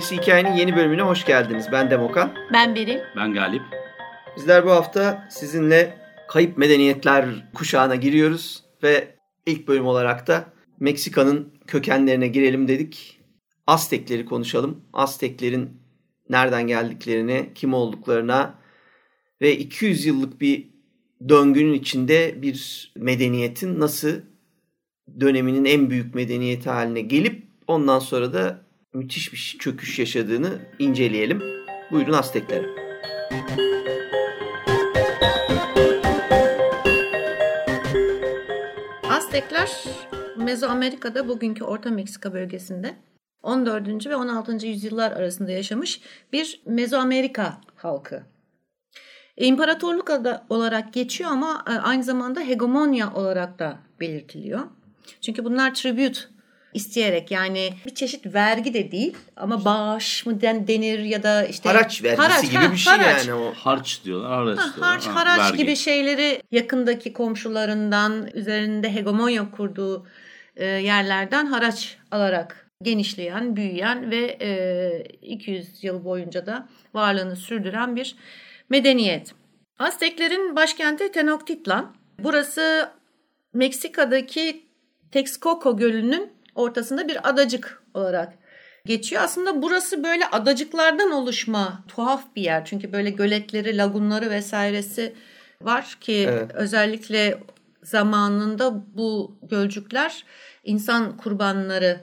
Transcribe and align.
Gerisi 0.00 0.16
Hikayenin 0.16 0.52
yeni 0.52 0.76
bölümüne 0.76 1.02
hoş 1.02 1.24
geldiniz. 1.24 1.66
Ben 1.72 1.90
Demokan. 1.90 2.32
Ben 2.52 2.74
Beril. 2.74 2.98
Ben 3.16 3.34
Galip. 3.34 3.62
Bizler 4.36 4.64
bu 4.64 4.70
hafta 4.70 5.28
sizinle 5.30 5.98
kayıp 6.28 6.58
medeniyetler 6.58 7.26
kuşağına 7.54 7.96
giriyoruz 7.96 8.64
ve 8.82 9.14
ilk 9.46 9.68
bölüm 9.68 9.86
olarak 9.86 10.26
da 10.26 10.44
Meksika'nın 10.80 11.54
kökenlerine 11.66 12.28
girelim 12.28 12.68
dedik. 12.68 13.20
Aztekleri 13.66 14.24
konuşalım. 14.24 14.84
Azteklerin 14.92 15.70
nereden 16.30 16.66
geldiklerine, 16.66 17.50
kim 17.54 17.74
olduklarına 17.74 18.54
ve 19.40 19.56
200 19.56 20.06
yıllık 20.06 20.40
bir 20.40 20.68
döngünün 21.28 21.74
içinde 21.74 22.42
bir 22.42 22.92
medeniyetin 22.96 23.80
nasıl 23.80 24.12
döneminin 25.20 25.64
en 25.64 25.90
büyük 25.90 26.14
medeniyeti 26.14 26.70
haline 26.70 27.00
gelip 27.00 27.42
ondan 27.66 27.98
sonra 27.98 28.32
da 28.32 28.69
müthiş 28.92 29.32
bir 29.32 29.56
çöküş 29.58 29.98
yaşadığını 29.98 30.58
inceleyelim. 30.78 31.42
Buyurun 31.90 32.12
Azteklere. 32.12 32.66
Aztekler 39.10 39.84
Mezoamerika'da 40.36 41.28
bugünkü 41.28 41.64
Orta 41.64 41.90
Meksika 41.90 42.32
bölgesinde 42.32 42.94
14. 43.42 44.06
ve 44.06 44.16
16. 44.16 44.66
yüzyıllar 44.66 45.12
arasında 45.12 45.50
yaşamış 45.50 46.00
bir 46.32 46.62
Mezoamerika 46.66 47.60
halkı. 47.76 48.22
İmparatorluk 49.36 50.10
olarak 50.48 50.92
geçiyor 50.92 51.30
ama 51.30 51.64
e, 51.66 51.70
aynı 51.70 52.04
zamanda 52.04 52.40
hegemonya 52.40 53.14
olarak 53.14 53.58
da 53.58 53.78
belirtiliyor. 54.00 54.60
Çünkü 55.20 55.44
bunlar 55.44 55.74
tribute 55.74 56.20
isteyerek 56.74 57.30
yani 57.30 57.74
bir 57.86 57.94
çeşit 57.94 58.34
vergi 58.34 58.74
de 58.74 58.92
değil 58.92 59.16
ama 59.36 59.64
bağış 59.64 60.26
mı 60.26 60.40
den, 60.40 60.68
denir 60.68 60.98
ya 60.98 61.22
da 61.22 61.44
işte 61.44 61.68
haraç 61.68 62.02
vergisi 62.02 62.22
haraç, 62.22 62.50
gibi 62.50 62.54
ha, 62.54 62.72
bir 62.72 62.76
şey 62.76 62.92
haraç. 62.92 63.26
yani 63.26 63.40
o. 63.40 63.52
Harç 63.54 64.04
diyorlar, 64.04 64.30
haraç 64.30 64.58
ha, 64.58 64.64
diyorlar. 64.64 64.90
Harç, 64.90 65.06
haraç 65.06 65.40
vergi. 65.40 65.56
gibi 65.56 65.76
şeyleri 65.76 66.42
yakındaki 66.52 67.12
komşularından 67.12 68.30
üzerinde 68.34 68.94
hegemonya 68.94 69.50
kurduğu 69.50 70.06
e, 70.56 70.64
yerlerden 70.64 71.46
haraç 71.46 71.96
alarak 72.10 72.70
genişleyen, 72.82 73.56
büyüyen 73.56 74.10
ve 74.10 74.38
e, 74.40 75.04
200 75.22 75.84
yıl 75.84 76.04
boyunca 76.04 76.46
da 76.46 76.68
varlığını 76.94 77.36
sürdüren 77.36 77.96
bir 77.96 78.16
medeniyet. 78.68 79.34
Azteklerin 79.78 80.56
başkenti 80.56 81.12
Tenochtitlan. 81.12 81.94
Burası 82.18 82.90
Meksika'daki 83.52 84.62
Texcoco 85.12 85.76
Gölü'nün 85.76 86.32
ortasında 86.54 87.08
bir 87.08 87.28
adacık 87.28 87.82
olarak 87.94 88.32
geçiyor. 88.86 89.22
Aslında 89.22 89.62
burası 89.62 90.04
böyle 90.04 90.26
adacıklardan 90.26 91.10
oluşma 91.10 91.84
tuhaf 91.88 92.36
bir 92.36 92.42
yer. 92.42 92.64
Çünkü 92.64 92.92
böyle 92.92 93.10
göletleri, 93.10 93.76
lagunları 93.76 94.30
vesairesi 94.30 95.14
var 95.62 95.96
ki 96.00 96.26
evet. 96.30 96.50
özellikle 96.54 97.42
zamanında 97.82 98.96
bu 98.96 99.38
gölcükler 99.50 100.24
insan 100.64 101.16
kurbanları 101.16 102.00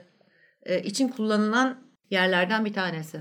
e, 0.62 0.82
için 0.82 1.08
kullanılan 1.08 1.78
yerlerden 2.10 2.64
bir 2.64 2.72
tanesi. 2.72 3.20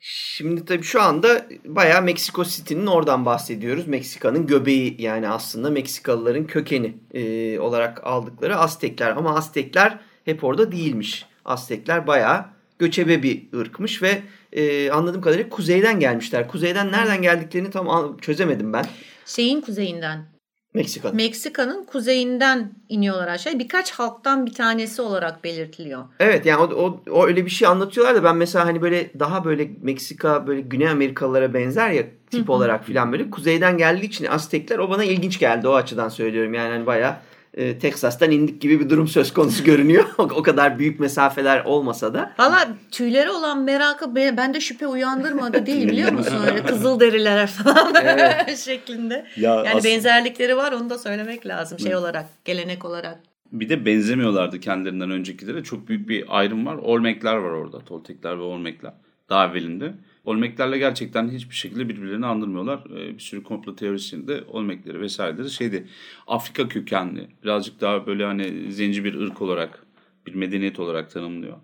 Şimdi 0.00 0.64
tabii 0.64 0.82
şu 0.82 1.02
anda 1.02 1.46
bayağı 1.64 2.02
Meksiko 2.02 2.44
City'nin 2.44 2.86
oradan 2.86 3.26
bahsediyoruz. 3.26 3.86
Meksika'nın 3.86 4.46
göbeği 4.46 5.02
yani 5.02 5.28
aslında 5.28 5.70
Meksikalıların 5.70 6.46
kökeni 6.46 6.96
e, 7.14 7.58
olarak 7.58 8.06
aldıkları 8.06 8.56
Aztekler. 8.56 9.10
Ama 9.10 9.36
Aztekler 9.36 9.98
hep 10.28 10.44
orada 10.44 10.72
değilmiş. 10.72 11.26
Aztekler 11.44 12.06
bayağı 12.06 12.44
göçebe 12.78 13.22
bir 13.22 13.58
ırkmış 13.58 14.02
ve 14.02 14.22
e, 14.52 14.90
anladığım 14.90 15.20
kadarıyla 15.20 15.48
kuzeyden 15.48 16.00
gelmişler. 16.00 16.48
Kuzeyden 16.48 16.92
nereden 16.92 17.22
geldiklerini 17.22 17.70
tam 17.70 18.16
çözemedim 18.16 18.72
ben. 18.72 18.84
Şeyin 19.26 19.60
kuzeyinden. 19.60 20.38
Meksika'nın. 20.74 21.16
Meksika'nın 21.16 21.84
kuzeyinden 21.84 22.72
iniyorlar 22.88 23.28
aşağı. 23.28 23.58
Birkaç 23.58 23.90
halktan 23.90 24.46
bir 24.46 24.54
tanesi 24.54 25.02
olarak 25.02 25.44
belirtiliyor. 25.44 26.04
Evet 26.20 26.46
yani 26.46 26.62
o, 26.62 26.84
o, 26.84 27.02
o 27.10 27.26
öyle 27.26 27.44
bir 27.44 27.50
şey 27.50 27.68
anlatıyorlar 27.68 28.14
da 28.14 28.24
ben 28.24 28.36
mesela 28.36 28.66
hani 28.66 28.82
böyle 28.82 29.10
daha 29.18 29.44
böyle 29.44 29.70
Meksika 29.82 30.46
böyle 30.46 30.60
Güney 30.60 30.88
Amerikalılara 30.88 31.54
benzer 31.54 31.90
ya 31.90 32.02
tip 32.30 32.50
olarak 32.50 32.84
filan 32.84 33.12
böyle 33.12 33.30
kuzeyden 33.30 33.78
geldiği 33.78 34.06
için 34.06 34.24
Aztekler 34.24 34.78
o 34.78 34.90
bana 34.90 35.04
ilginç 35.04 35.38
geldi 35.38 35.68
o 35.68 35.74
açıdan 35.74 36.08
söylüyorum. 36.08 36.54
Yani 36.54 36.70
hani 36.70 36.86
bayağı 36.86 37.16
e, 37.58 37.78
Teksas'tan 37.78 38.30
indik 38.30 38.60
gibi 38.60 38.80
bir 38.80 38.90
durum 38.90 39.08
söz 39.08 39.32
konusu 39.32 39.64
görünüyor. 39.64 40.04
o 40.18 40.42
kadar 40.42 40.78
büyük 40.78 41.00
mesafeler 41.00 41.64
olmasa 41.64 42.14
da. 42.14 42.32
Valla 42.38 42.68
tüyleri 42.90 43.30
olan 43.30 43.62
merakı 43.62 44.14
bende 44.14 44.60
şüphe 44.60 44.86
uyandırmadı 44.86 45.66
değil 45.66 45.88
biliyor 45.88 46.12
musun? 46.12 46.36
Öyle 46.46 46.62
kızıl 46.62 47.00
deriler 47.00 47.46
falan 47.64 47.94
evet. 48.04 48.58
şeklinde. 48.58 49.26
Ya 49.36 49.54
yani 49.54 49.68
aslında... 49.68 49.84
benzerlikleri 49.84 50.56
var 50.56 50.72
onu 50.72 50.90
da 50.90 50.98
söylemek 50.98 51.46
lazım 51.46 51.78
şey 51.78 51.96
olarak, 51.96 52.26
gelenek 52.44 52.84
olarak. 52.84 53.18
Bir 53.52 53.68
de 53.68 53.86
benzemiyorlardı 53.86 54.60
kendilerinden 54.60 55.10
öncekilere. 55.10 55.64
Çok 55.64 55.88
büyük 55.88 56.08
bir 56.08 56.24
ayrım 56.28 56.66
var. 56.66 56.74
Olmekler 56.74 57.36
var 57.36 57.50
orada. 57.50 57.78
Toltekler 57.78 58.38
ve 58.38 58.42
Olmekler. 58.42 58.92
Daha 59.28 59.46
evvelinde. 59.46 59.94
Olmeklerle 60.28 60.78
gerçekten 60.78 61.28
hiçbir 61.28 61.54
şekilde 61.54 61.88
birbirlerini 61.88 62.26
andırmıyorlar. 62.26 62.84
Ee, 62.90 63.14
bir 63.14 63.18
sürü 63.18 63.42
komplo 63.42 63.76
teorisinde 63.76 64.44
Olmekleri 64.48 65.00
vesaireleri 65.00 65.50
şeydi. 65.50 65.86
Afrika 66.26 66.68
kökenli 66.68 67.28
birazcık 67.44 67.80
daha 67.80 68.06
böyle 68.06 68.24
hani 68.24 68.72
zenci 68.72 69.04
bir 69.04 69.14
ırk 69.14 69.42
olarak 69.42 69.86
bir 70.26 70.34
medeniyet 70.34 70.80
olarak 70.80 71.10
tanımlıyor. 71.10 71.56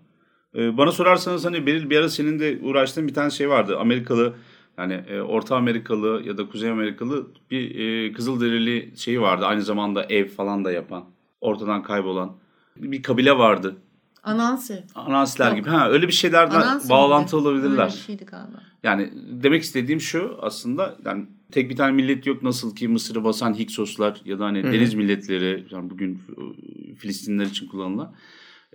Ee, 0.55 0.77
bana 0.77 0.91
sorarsanız 0.91 1.45
hani 1.45 1.65
Beril 1.65 1.89
bir 1.89 1.97
ara 1.97 2.09
senin 2.09 2.39
de 2.39 2.59
uğraştığın 2.61 3.07
bir 3.07 3.13
tane 3.13 3.29
şey 3.29 3.49
vardı. 3.49 3.77
Amerikalı 3.79 4.33
yani 4.77 4.93
e, 4.93 5.21
Orta 5.21 5.55
Amerikalı 5.55 6.23
ya 6.25 6.37
da 6.37 6.47
Kuzey 6.47 6.69
Amerikalı 6.69 7.27
bir 7.51 7.79
e, 7.79 8.11
Kızılderili 8.11 8.91
şeyi 8.97 9.21
vardı. 9.21 9.45
Aynı 9.45 9.61
zamanda 9.61 10.03
ev 10.03 10.27
falan 10.27 10.65
da 10.65 10.71
yapan, 10.71 11.05
ortadan 11.41 11.83
kaybolan 11.83 12.37
bir 12.75 13.03
kabile 13.03 13.37
vardı. 13.37 13.75
Anansi. 14.25 14.83
Anansiler 14.95 15.47
Yok. 15.47 15.57
gibi. 15.57 15.69
Ha 15.69 15.89
öyle 15.89 16.07
bir 16.07 16.13
şeylerden 16.13 16.61
Anansi 16.61 16.89
bağlantı 16.89 17.35
miydi? 17.35 17.47
olabilirler. 17.47 17.83
Öyle 17.83 17.93
bir 17.93 17.97
şeydi 17.97 18.25
galiba. 18.25 18.57
Yani 18.83 19.13
demek 19.29 19.63
istediğim 19.63 20.01
şu 20.01 20.37
aslında 20.41 20.97
yani 21.05 21.25
tek 21.51 21.69
bir 21.69 21.75
tane 21.75 21.91
millet 21.91 22.25
yok 22.25 22.43
nasıl 22.43 22.75
ki 22.75 22.87
Mısır'ı 22.87 23.23
basan 23.23 23.53
Hiksoslar 23.53 24.21
ya 24.25 24.39
da 24.39 24.45
hani 24.45 24.63
Hı-hı. 24.63 24.73
deniz 24.73 24.93
milletleri 24.93 25.65
yani 25.71 25.89
bugün 25.89 26.15
e, 26.15 26.95
Filistinler 26.95 27.45
için 27.45 27.67
kullanılan 27.67 28.15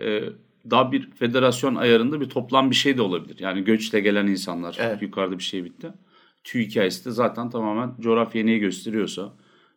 e, 0.01 0.23
daha 0.71 0.93
bir 0.93 1.11
federasyon 1.11 1.75
ayarında 1.75 2.21
bir 2.21 2.29
toplam 2.29 2.71
bir 2.71 2.77
şey 2.77 2.97
de 2.97 3.03
olabilir. 3.03 3.37
Yani 3.39 3.65
göçle 3.65 4.01
gelen 4.01 4.27
insanlar 4.27 4.77
evet. 4.81 5.03
yukarıda 5.03 5.39
bir 5.39 5.45
şey 5.45 5.65
bitti. 5.65 5.93
Tüy 6.45 6.67
hikayesi 6.67 7.05
de 7.05 7.11
zaten 7.11 7.51
tamamen 7.51 7.95
coğrafya 8.01 8.45
neyi 8.45 8.59
gösteriyorsa 8.59 9.33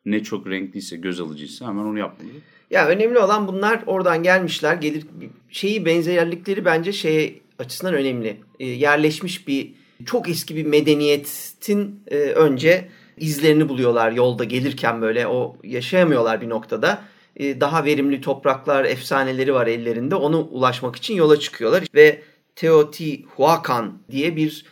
ne 0.06 0.24
çok 0.24 0.48
renkliyse 0.48 0.98
göz 0.98 1.22
alıcıysa 1.22 1.68
hemen 1.68 1.84
onu 1.84 2.00
yapmalı. 2.00 2.30
Ya 2.74 2.88
önemli 2.88 3.20
olan 3.20 3.48
bunlar 3.48 3.84
oradan 3.86 4.24
gelmişler. 4.24 4.76
Gelir 4.76 5.06
şeyi 5.50 5.86
benzerlikleri 5.86 6.66
bence 6.66 6.94
şey 6.94 7.42
açısından 7.60 7.94
önemli. 7.94 8.38
E, 8.60 8.66
yerleşmiş 8.66 9.48
bir 9.48 9.74
çok 10.06 10.30
eski 10.30 10.56
bir 10.56 10.66
medeniyetin 10.66 12.04
e, 12.08 12.18
önce 12.18 12.90
izlerini 13.18 13.70
buluyorlar 13.70 14.12
yolda 14.12 14.44
gelirken 14.44 15.02
böyle 15.02 15.28
o 15.28 15.58
yaşayamıyorlar 15.64 16.42
bir 16.42 16.50
noktada. 16.50 17.02
E, 17.36 17.62
daha 17.62 17.86
verimli 17.86 18.22
topraklar, 18.22 18.86
efsaneleri 18.86 19.54
var 19.54 19.68
ellerinde. 19.68 20.16
Onu 20.16 20.40
ulaşmak 20.40 20.96
için 20.96 21.16
yola 21.16 21.40
çıkıyorlar 21.40 21.84
ve 21.96 22.22
Teotihuacan 22.56 23.98
diye 24.12 24.36
bir 24.36 24.66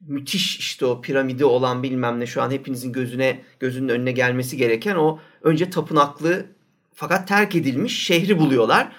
müthiş 0.00 0.58
işte 0.58 0.86
o 0.86 1.00
piramidi 1.00 1.44
olan 1.44 1.82
bilmem 1.82 2.20
ne 2.20 2.26
şu 2.26 2.42
an 2.42 2.50
hepinizin 2.50 2.92
gözüne 2.92 3.40
gözünün 3.60 3.88
önüne 3.88 4.12
gelmesi 4.12 4.56
gereken 4.56 4.96
o 4.96 5.18
önce 5.42 5.70
tapınaklı 5.70 6.46
fakat 6.94 7.28
terk 7.28 7.56
edilmiş 7.56 8.04
şehri 8.06 8.38
buluyorlar. 8.38 8.92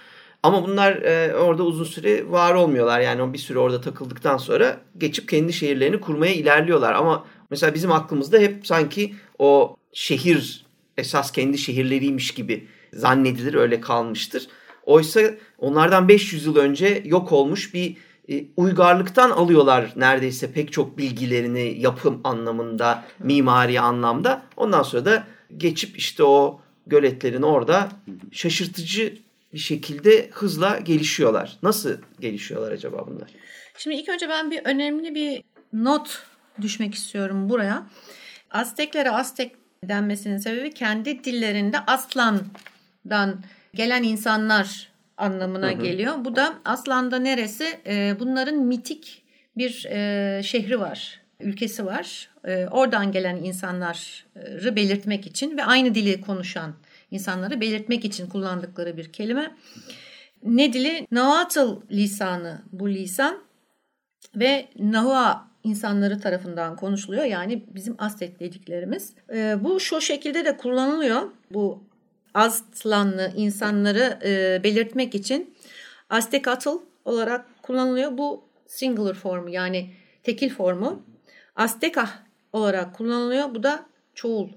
Ama 0.44 0.68
bunlar 0.68 0.92
e, 0.92 1.36
orada 1.36 1.64
uzun 1.64 1.84
süre 1.84 2.32
var 2.32 2.54
olmuyorlar. 2.54 3.00
Yani 3.00 3.34
bir 3.34 3.38
süre 3.38 3.60
orada 3.60 3.82
takıldıktan 3.82 4.38
sonra 4.38 4.78
geçip 4.98 5.30
kendi 5.30 5.54
şehirlerini 5.54 6.00
kurmaya 6.00 6.34
ilerliyorlar. 6.34 6.94
Ama 6.94 7.26
mesela 7.50 7.74
bizim 7.74 7.92
aklımızda 7.92 8.38
hep 8.38 8.68
sanki 8.68 9.16
o 9.40 9.76
şehir 9.94 10.66
esas 10.98 11.32
kendi 11.32 11.58
şehirleriymiş 11.58 12.32
gibi 12.32 12.68
zannedilir 12.94 13.54
öyle 13.54 13.82
kalmıştır. 13.82 14.48
Oysa 14.86 15.22
onlardan 15.58 16.08
500 16.08 16.46
yıl 16.46 16.56
önce 16.56 17.02
yok 17.06 17.32
olmuş 17.32 17.74
bir 17.74 17.98
e, 18.30 18.46
uygarlıktan 18.58 19.30
alıyorlar 19.30 19.94
neredeyse 19.96 20.52
pek 20.52 20.72
çok 20.72 20.98
bilgilerini 20.98 21.76
yapım 21.80 22.22
anlamında, 22.24 23.04
mimari 23.20 23.80
anlamda. 23.80 24.44
Ondan 24.58 24.84
sonra 24.84 25.06
da 25.06 25.28
geçip 25.58 25.98
işte 25.98 26.24
o 26.24 26.62
göletlerin 26.88 27.42
orada 27.42 27.90
şaşırtıcı 28.32 29.18
bir 29.54 29.60
şekilde 29.60 30.30
hızla 30.32 30.80
gelişiyorlar. 30.80 31.58
Nasıl 31.64 31.98
gelişiyorlar 32.20 32.72
acaba 32.72 33.08
bunlar? 33.08 33.30
Şimdi 33.78 33.96
ilk 33.96 34.10
önce 34.10 34.30
ben 34.30 34.52
bir 34.52 34.62
önemli 34.66 35.16
bir 35.16 35.44
not 35.74 36.24
düşmek 36.62 36.96
istiyorum 36.96 37.50
buraya. 37.50 37.88
Azteklere 38.52 39.12
Aztek 39.12 39.52
denmesinin 39.84 40.38
sebebi 40.38 40.74
kendi 40.74 41.24
dillerinde 41.24 41.80
aslandan 41.80 43.44
gelen 43.74 44.04
insanlar 44.04 44.92
anlamına 45.18 45.72
hı 45.72 45.76
hı. 45.76 45.84
geliyor. 45.84 46.26
Bu 46.26 46.36
da 46.36 46.60
aslanda 46.66 47.20
neresi? 47.20 47.80
Ee, 47.86 48.16
bunların 48.20 48.56
mitik 48.56 49.24
bir 49.58 49.86
e, 49.86 50.42
şehri 50.44 50.80
var, 50.80 51.22
ülkesi 51.44 51.86
var. 51.86 52.30
Ee, 52.46 52.68
oradan 52.72 53.12
gelen 53.12 53.36
insanları 53.36 54.76
belirtmek 54.76 55.28
için 55.28 55.58
ve 55.58 55.64
aynı 55.66 55.96
dili 55.96 56.22
konuşan 56.22 56.74
insanları 57.12 57.62
belirtmek 57.62 58.06
için 58.06 58.28
kullandıkları 58.28 58.98
bir 58.98 59.12
kelime. 59.12 59.56
Ne 60.44 60.74
dili? 60.74 61.08
Nahuatl 61.12 61.70
lisanı 61.92 62.62
bu 62.72 62.90
lisan 62.90 63.44
ve 64.36 64.70
Nahua 64.80 65.48
insanları 65.64 66.20
tarafından 66.20 66.76
konuşuluyor. 66.76 67.24
Yani 67.24 67.66
bizim 67.68 67.96
Aztek 68.00 68.40
dediklerimiz. 68.40 69.14
E, 69.34 69.64
bu 69.64 69.80
şu 69.80 70.02
şekilde 70.02 70.46
de 70.46 70.58
kullanılıyor. 70.58 71.22
Bu 71.52 71.84
Aztlanlı 72.34 73.32
insanları 73.36 74.20
e, 74.26 74.64
belirtmek 74.64 75.16
için 75.16 75.56
Aztekatl 76.10 76.70
olarak 77.06 77.46
kullanılıyor. 77.62 78.18
Bu 78.18 78.44
singular 78.68 79.14
formu 79.14 79.50
yani 79.50 79.90
tekil 80.24 80.50
formu. 80.50 81.04
Azteka 81.56 82.10
olarak 82.54 82.96
kullanılıyor. 82.96 83.56
Bu 83.56 83.64
da 83.64 83.86
çoğul 84.16 84.48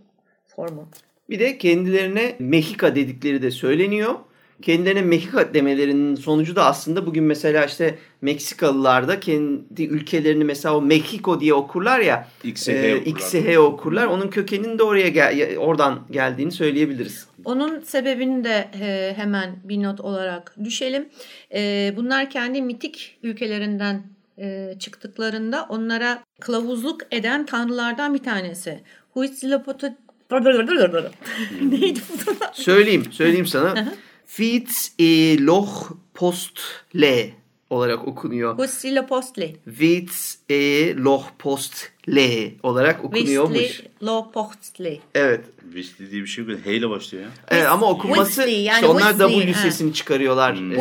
formu. 0.47 0.89
Bir 1.31 1.39
de 1.39 1.59
kendilerine 1.59 2.37
Mexika 2.39 2.95
dedikleri 2.95 3.43
de 3.43 3.51
söyleniyor. 3.51 4.15
Kendilerine 4.63 5.03
Mexika 5.03 5.55
demelerinin 5.55 6.15
sonucu 6.15 6.57
da 6.57 6.65
aslında 6.65 7.07
bugün 7.07 7.25
mesela 7.25 7.65
işte 7.65 7.99
Meksikalılar 8.21 9.09
da 9.09 9.21
kendi 9.21 9.85
ülkelerini 9.85 10.45
mesela 10.45 10.77
o 10.77 10.83
Mexico 10.83 11.41
diye 11.41 11.55
okurlar 11.55 12.01
ya. 12.01 12.29
XH 12.45 12.69
e, 12.69 12.95
okurlar. 12.97 13.07
XH 13.07 13.59
okurlar. 13.59 14.07
Onun 14.07 14.29
kökeninin 14.29 14.79
de 14.79 14.83
oraya 14.83 15.09
gel 15.09 15.57
oradan 15.59 16.07
geldiğini 16.11 16.53
söyleyebiliriz. 16.53 17.27
Onun 17.45 17.81
sebebini 17.81 18.45
de 18.45 18.69
e, 18.81 19.15
hemen 19.17 19.57
bir 19.65 19.83
not 19.83 20.01
olarak 20.01 20.55
düşelim. 20.65 21.09
E, 21.55 21.93
bunlar 21.97 22.31
kendi 22.31 22.63
mitik 22.63 23.19
ülkelerinden 23.23 24.16
e, 24.38 24.75
çıktıklarında 24.79 25.67
onlara 25.69 26.25
kılavuzluk 26.41 27.00
eden 27.11 27.47
tanrılardan 27.47 28.15
bir 28.15 28.23
tanesi. 28.23 28.83
Huitzilopochtli 29.15 29.97
Neydi 31.62 32.00
bu? 32.09 32.33
söyleyeyim, 32.53 33.05
söyleyeyim 33.11 33.47
sana. 33.47 33.93
Fitz 34.27 34.93
e 34.99 35.38
loch 35.41 35.91
postle 36.15 37.35
olarak 37.71 38.09
okunuyor. 38.09 38.59
Huitzilopochtli. 38.59 39.56
Fitz 39.77 40.38
e 40.50 40.94
loch 40.97 41.25
postle 41.38 42.55
olarak 42.62 43.05
okunuyormuş. 43.05 43.59
Huitzilopochtli. 43.59 45.00
Evet. 45.15 45.44
Weasley 45.73 46.11
diye 46.11 46.23
bir 46.23 46.27
şey 46.27 46.44
yok. 46.44 46.59
H 46.65 46.75
ile 46.75 46.91
başlıyor 46.91 47.25
ya. 47.25 47.31
Evet 47.49 47.67
ama 47.67 47.91
okunması 47.91 48.33
Weasley, 48.33 48.62
yani 48.62 48.75
işte 48.75 48.87
onlar 48.87 49.19
W 49.19 49.55
sesini 49.55 49.94
çıkarıyorlar. 49.94 50.59
Hmm. 50.59 50.75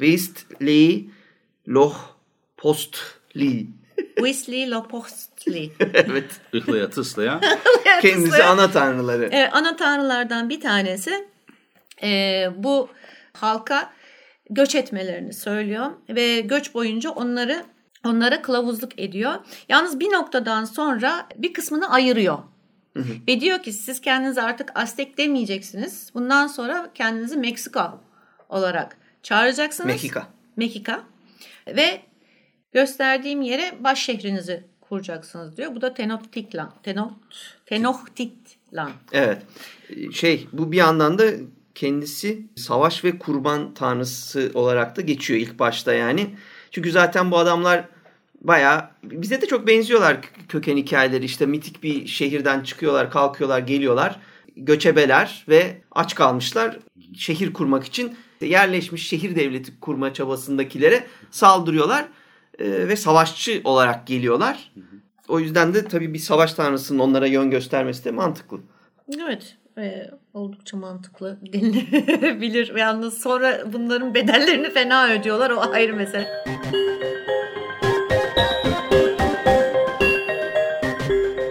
Weasley 0.00 1.04
Loch 1.70 1.96
Postli. 2.56 3.66
Weasley 4.16 4.70
Lopochtli. 4.70 5.72
evet. 5.80 6.40
Ihlaya 6.52 6.90
tıslaya. 6.90 7.40
Kendisi 8.02 8.44
ana 8.44 8.70
tanrıları. 8.70 9.28
Evet, 9.32 9.50
ana 9.52 9.76
tanrılardan 9.76 10.48
bir 10.48 10.60
tanesi. 10.60 11.28
Ee, 12.02 12.48
bu 12.56 12.88
halka 13.32 13.92
göç 14.50 14.74
etmelerini 14.74 15.32
söylüyor 15.32 15.90
ve 16.08 16.40
göç 16.40 16.74
boyunca 16.74 17.10
onları 17.10 17.64
onlara 18.04 18.42
kılavuzluk 18.42 19.00
ediyor. 19.00 19.34
Yalnız 19.68 20.00
bir 20.00 20.12
noktadan 20.12 20.64
sonra 20.64 21.26
bir 21.36 21.52
kısmını 21.52 21.90
ayırıyor. 21.90 22.38
Hı 22.96 23.02
hı. 23.02 23.12
Ve 23.28 23.40
diyor 23.40 23.62
ki 23.62 23.72
siz 23.72 24.00
kendinizi 24.00 24.42
artık 24.42 24.70
Aztek 24.74 25.18
demeyeceksiniz. 25.18 26.10
Bundan 26.14 26.46
sonra 26.46 26.90
kendinizi 26.94 27.36
Meksika 27.36 28.00
olarak 28.48 28.96
çağıracaksınız. 29.22 29.86
Mekika. 29.86 30.26
Mekika. 30.56 31.02
Ve 31.66 32.00
gösterdiğim 32.72 33.42
yere 33.42 33.74
baş 33.84 34.04
şehrinizi 34.04 34.64
kuracaksınız 34.80 35.56
diyor. 35.56 35.74
Bu 35.74 35.80
da 35.80 35.94
Tenochtitlan. 35.94 36.74
Tenot, 36.82 37.12
Tenochtitlan. 37.66 38.90
Evet. 39.12 39.42
Şey 40.12 40.48
bu 40.52 40.72
bir 40.72 40.76
yandan 40.76 41.18
da 41.18 41.24
kendisi 41.74 42.42
savaş 42.56 43.04
ve 43.04 43.18
kurban 43.18 43.74
tanrısı 43.74 44.50
olarak 44.54 44.96
da 44.96 45.00
geçiyor 45.00 45.40
ilk 45.40 45.58
başta 45.58 45.92
yani. 45.92 46.30
Çünkü 46.70 46.90
zaten 46.90 47.30
bu 47.30 47.38
adamlar 47.38 47.84
baya 48.40 48.90
bize 49.02 49.42
de 49.42 49.46
çok 49.46 49.66
benziyorlar 49.66 50.16
köken 50.48 50.76
hikayeleri. 50.76 51.24
İşte 51.24 51.46
mitik 51.46 51.82
bir 51.82 52.06
şehirden 52.06 52.60
çıkıyorlar, 52.60 53.10
kalkıyorlar, 53.10 53.58
geliyorlar. 53.58 54.20
Göçebeler 54.56 55.44
ve 55.48 55.80
aç 55.92 56.14
kalmışlar. 56.14 56.78
Şehir 57.16 57.52
kurmak 57.52 57.84
için 57.84 58.16
yerleşmiş 58.46 59.08
şehir 59.08 59.36
devleti 59.36 59.80
kurma 59.80 60.14
çabasındakilere 60.14 61.06
saldırıyorlar 61.30 62.04
e, 62.58 62.88
ve 62.88 62.96
savaşçı 62.96 63.60
olarak 63.64 64.06
geliyorlar. 64.06 64.72
O 65.28 65.40
yüzden 65.40 65.74
de 65.74 65.84
tabii 65.84 66.14
bir 66.14 66.18
savaş 66.18 66.54
tanrısının 66.54 66.98
onlara 66.98 67.26
yön 67.26 67.50
göstermesi 67.50 68.04
de 68.04 68.10
mantıklı. 68.10 68.60
Evet. 69.22 69.56
E, 69.78 70.10
oldukça 70.34 70.76
mantıklı 70.76 71.38
denilebilir. 71.52 72.76
Yalnız 72.76 73.22
sonra 73.22 73.72
bunların 73.72 74.14
bedellerini 74.14 74.70
fena 74.70 75.08
ödüyorlar. 75.08 75.50
O 75.50 75.60
ayrı 75.60 75.94
mesele. 75.94 76.44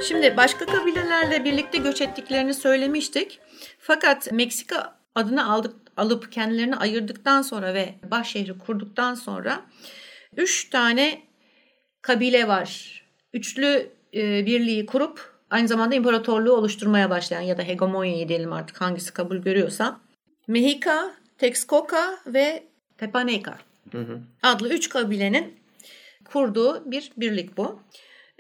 Şimdi 0.08 0.38
başka 0.38 0.66
kabilelerle 0.66 1.46
birlikte 1.46 1.78
göç 1.78 2.02
ettiklerini 2.02 2.54
söylemiştik. 2.54 3.40
Fakat 3.80 4.32
Meksika 4.32 5.00
adını 5.16 5.52
aldık, 5.54 5.76
alıp 6.00 6.32
kendilerini 6.32 6.76
ayırdıktan 6.76 7.42
sonra 7.42 7.74
ve 7.74 7.94
baş 8.12 8.32
şehri 8.32 8.58
kurduktan 8.58 9.14
sonra 9.14 9.62
üç 10.38 10.70
tane 10.70 11.22
kabile 12.02 12.48
var. 12.48 13.02
Üçlü 13.34 13.90
e, 14.14 14.46
birliği 14.46 14.86
kurup 14.86 15.34
aynı 15.50 15.68
zamanda 15.68 15.96
imparatorluğu 15.96 16.54
oluşturmaya 16.54 17.10
başlayan 17.10 17.42
ya 17.42 17.58
da 17.58 17.64
hegemonyayı 17.64 18.30
diyelim 18.30 18.54
artık 18.54 18.82
hangisi 18.82 19.14
kabul 19.14 19.38
görüyorsa. 19.38 20.00
Mexica, 20.48 21.12
Texcoco 21.38 21.98
ve 22.26 22.64
Tepaneca 22.98 23.58
hı 23.92 23.98
hı. 23.98 24.20
adlı 24.44 24.70
üç 24.70 24.90
kabilenin 24.90 25.60
kurduğu 26.26 26.92
bir 26.92 27.12
birlik 27.18 27.58
bu. 27.58 27.80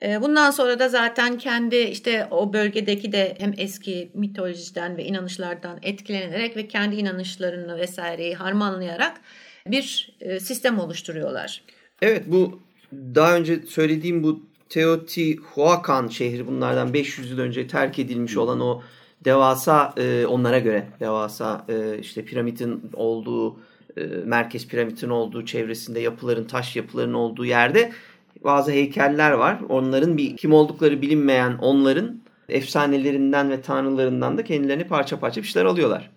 Ee, 0.03 0.21
bundan 0.21 0.51
sonra 0.51 0.79
da 0.79 0.89
zaten 0.89 1.37
kendi 1.37 1.75
işte 1.75 2.27
o 2.31 2.53
bölgedeki 2.53 3.11
de 3.11 3.35
hem 3.39 3.53
eski 3.57 4.11
mitolojiden 4.13 4.97
ve 4.97 5.05
inanışlardan 5.05 5.79
etkilenerek 5.81 6.57
ve 6.57 6.67
kendi 6.67 6.95
inanışlarını 6.95 7.77
vesaireyi 7.77 8.35
harmanlayarak 8.35 9.21
bir 9.67 10.15
e, 10.21 10.39
sistem 10.39 10.79
oluşturuyorlar. 10.79 11.61
Evet 12.01 12.23
bu 12.27 12.59
daha 12.93 13.35
önce 13.35 13.59
söylediğim 13.67 14.23
bu 14.23 14.49
Teotihuacan 14.69 16.07
şehri 16.07 16.47
bunlardan 16.47 16.93
500 16.93 17.31
yıl 17.31 17.39
önce 17.39 17.67
terk 17.67 17.99
edilmiş 17.99 18.37
olan 18.37 18.59
o 18.59 18.81
devasa 19.25 19.93
e, 19.97 20.25
onlara 20.25 20.59
göre 20.59 20.87
devasa 20.99 21.65
e, 21.69 21.99
işte 21.99 22.25
piramidin 22.25 22.81
olduğu 22.93 23.59
merkez 24.25 24.67
piramidin 24.67 25.09
olduğu 25.09 25.45
çevresinde 25.45 25.99
yapıların 25.99 26.43
taş 26.43 26.75
yapıların 26.75 27.13
olduğu 27.13 27.45
yerde 27.45 27.91
bazı 28.43 28.71
heykeller 28.71 29.31
var. 29.31 29.59
Onların 29.69 30.17
bir 30.17 30.37
kim 30.37 30.53
oldukları 30.53 31.01
bilinmeyen 31.01 31.57
onların 31.57 32.21
efsanelerinden 32.49 33.49
ve 33.49 33.61
tanrılarından 33.61 34.37
da 34.37 34.43
kendilerini 34.43 34.87
parça 34.87 35.19
parça 35.19 35.41
bir 35.41 35.47
şeyler 35.47 35.65
alıyorlar. 35.65 36.09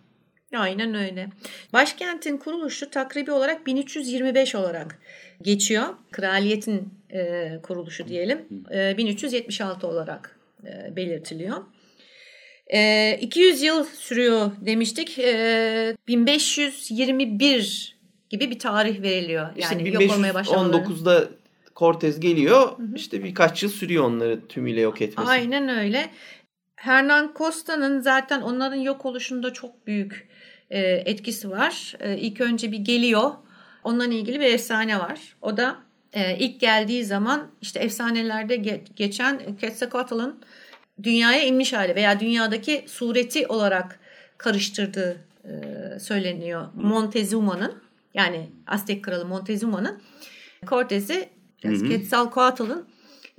Aynen 0.56 0.94
öyle. 0.94 1.28
Başkentin 1.72 2.36
kuruluşu 2.36 2.90
takribi 2.90 3.32
olarak 3.32 3.66
1325 3.66 4.54
olarak 4.54 4.98
geçiyor. 5.42 5.84
Kraliyetin 6.10 6.88
e, 7.10 7.52
kuruluşu 7.62 8.08
diyelim. 8.08 8.46
E, 8.74 8.98
1376 8.98 9.86
olarak 9.86 10.38
e, 10.64 10.96
belirtiliyor. 10.96 11.56
E, 12.72 13.18
200 13.20 13.62
yıl 13.62 13.84
sürüyor 13.84 14.50
demiştik. 14.60 15.18
E, 15.18 15.96
1521 16.08 17.96
gibi 18.30 18.50
bir 18.50 18.58
tarih 18.58 19.02
veriliyor. 19.02 19.48
Yani 19.56 19.88
işte 19.88 20.04
1519'da 20.04 21.28
Cortez 21.76 22.20
geliyor. 22.20 22.78
Hı 22.78 22.82
hı. 22.82 22.94
İşte 22.96 23.24
birkaç 23.24 23.62
yıl 23.62 23.70
sürüyor 23.70 24.04
onları 24.04 24.48
tümüyle 24.48 24.80
yok 24.80 25.02
etmesi. 25.02 25.30
Aynen 25.30 25.68
öyle. 25.68 26.10
Hernan 26.76 27.32
Costa'nın 27.38 28.00
zaten 28.00 28.40
onların 28.40 28.76
yok 28.76 29.06
oluşunda 29.06 29.52
çok 29.52 29.86
büyük 29.86 30.28
e, 30.70 30.80
etkisi 30.80 31.50
var. 31.50 31.96
E, 32.00 32.18
ilk 32.18 32.40
önce 32.40 32.72
bir 32.72 32.78
geliyor 32.78 33.30
Onunla 33.84 34.04
ilgili 34.04 34.40
bir 34.40 34.54
efsane 34.54 34.98
var. 34.98 35.36
O 35.42 35.56
da 35.56 35.76
e, 36.12 36.36
ilk 36.38 36.60
geldiği 36.60 37.04
zaman 37.04 37.50
işte 37.60 37.80
efsanelerde 37.80 38.56
ge- 38.56 38.80
geçen 38.96 39.56
Quetzalcoatl'ın 39.60 40.40
dünyaya 41.02 41.44
inmiş 41.44 41.72
hali 41.72 41.94
veya 41.94 42.20
dünyadaki 42.20 42.84
sureti 42.86 43.46
olarak 43.46 44.00
karıştırdığı 44.38 45.16
e, 45.44 45.50
söyleniyor. 46.00 46.68
Montezuma'nın 46.74 47.82
yani 48.14 48.50
Aztek 48.66 49.04
kralı 49.04 49.24
Montezuma'nın 49.24 50.02
Cortez'i 50.66 51.28
Quetzalcoatl'ın 51.62 52.84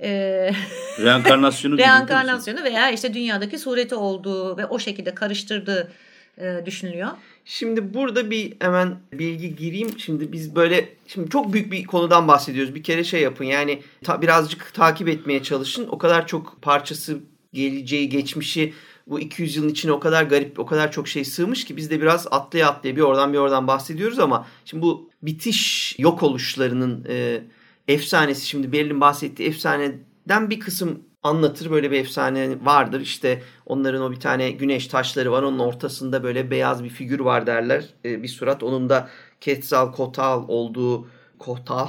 e, 0.00 0.10
Reenkarnasyonu 0.98 1.78
reenkarnasyonu 1.78 2.64
veya 2.64 2.90
işte 2.90 3.14
dünyadaki 3.14 3.58
sureti 3.58 3.94
olduğu 3.94 4.56
ve 4.56 4.66
o 4.66 4.78
şekilde 4.78 5.14
karıştırdığı 5.14 5.92
e, 6.38 6.62
düşünülüyor. 6.66 7.08
Şimdi 7.44 7.94
burada 7.94 8.30
bir 8.30 8.52
hemen 8.60 8.96
bilgi 9.12 9.56
gireyim. 9.56 9.98
Şimdi 9.98 10.32
biz 10.32 10.56
böyle 10.56 10.88
şimdi 11.06 11.30
çok 11.30 11.52
büyük 11.52 11.72
bir 11.72 11.84
konudan 11.84 12.28
bahsediyoruz. 12.28 12.74
Bir 12.74 12.82
kere 12.82 13.04
şey 13.04 13.20
yapın 13.20 13.44
yani 13.44 13.82
ta, 14.04 14.22
birazcık 14.22 14.74
takip 14.74 15.08
etmeye 15.08 15.42
çalışın. 15.42 15.88
O 15.88 15.98
kadar 15.98 16.26
çok 16.26 16.62
parçası 16.62 17.18
geleceği 17.52 18.08
geçmişi 18.08 18.72
bu 19.06 19.20
200 19.20 19.56
yılın 19.56 19.68
içine 19.68 19.92
o 19.92 20.00
kadar 20.00 20.22
garip 20.24 20.58
o 20.58 20.66
kadar 20.66 20.92
çok 20.92 21.08
şey 21.08 21.24
sığmış 21.24 21.64
ki 21.64 21.76
biz 21.76 21.90
de 21.90 22.00
biraz 22.00 22.26
atlaya 22.30 22.68
atlaya 22.68 22.96
bir 22.96 23.00
oradan 23.00 23.32
bir 23.32 23.38
oradan 23.38 23.66
bahsediyoruz 23.66 24.18
ama 24.18 24.46
şimdi 24.64 24.82
bu 24.82 25.10
bitiş 25.22 25.94
yok 25.98 26.22
oluşlarının 26.22 27.06
e, 27.08 27.42
efsanesi 27.88 28.46
şimdi 28.46 28.72
Berlin 28.72 29.00
bahsettiği 29.00 29.48
efsaneden 29.48 30.50
bir 30.50 30.60
kısım 30.60 31.02
anlatır. 31.22 31.70
Böyle 31.70 31.90
bir 31.90 32.00
efsane 32.00 32.64
vardır. 32.64 33.00
İşte 33.00 33.42
onların 33.66 34.02
o 34.02 34.10
bir 34.10 34.20
tane 34.20 34.50
güneş 34.50 34.86
taşları 34.86 35.32
var. 35.32 35.42
Onun 35.42 35.58
ortasında 35.58 36.22
böyle 36.22 36.50
beyaz 36.50 36.84
bir 36.84 36.88
figür 36.88 37.20
var 37.20 37.46
derler. 37.46 37.84
E, 38.04 38.22
bir 38.22 38.28
surat. 38.28 38.62
Onun 38.62 38.88
da 38.88 39.08
Quetzalcoatl 39.44 40.44
olduğu 40.48 41.08
Kotal 41.38 41.88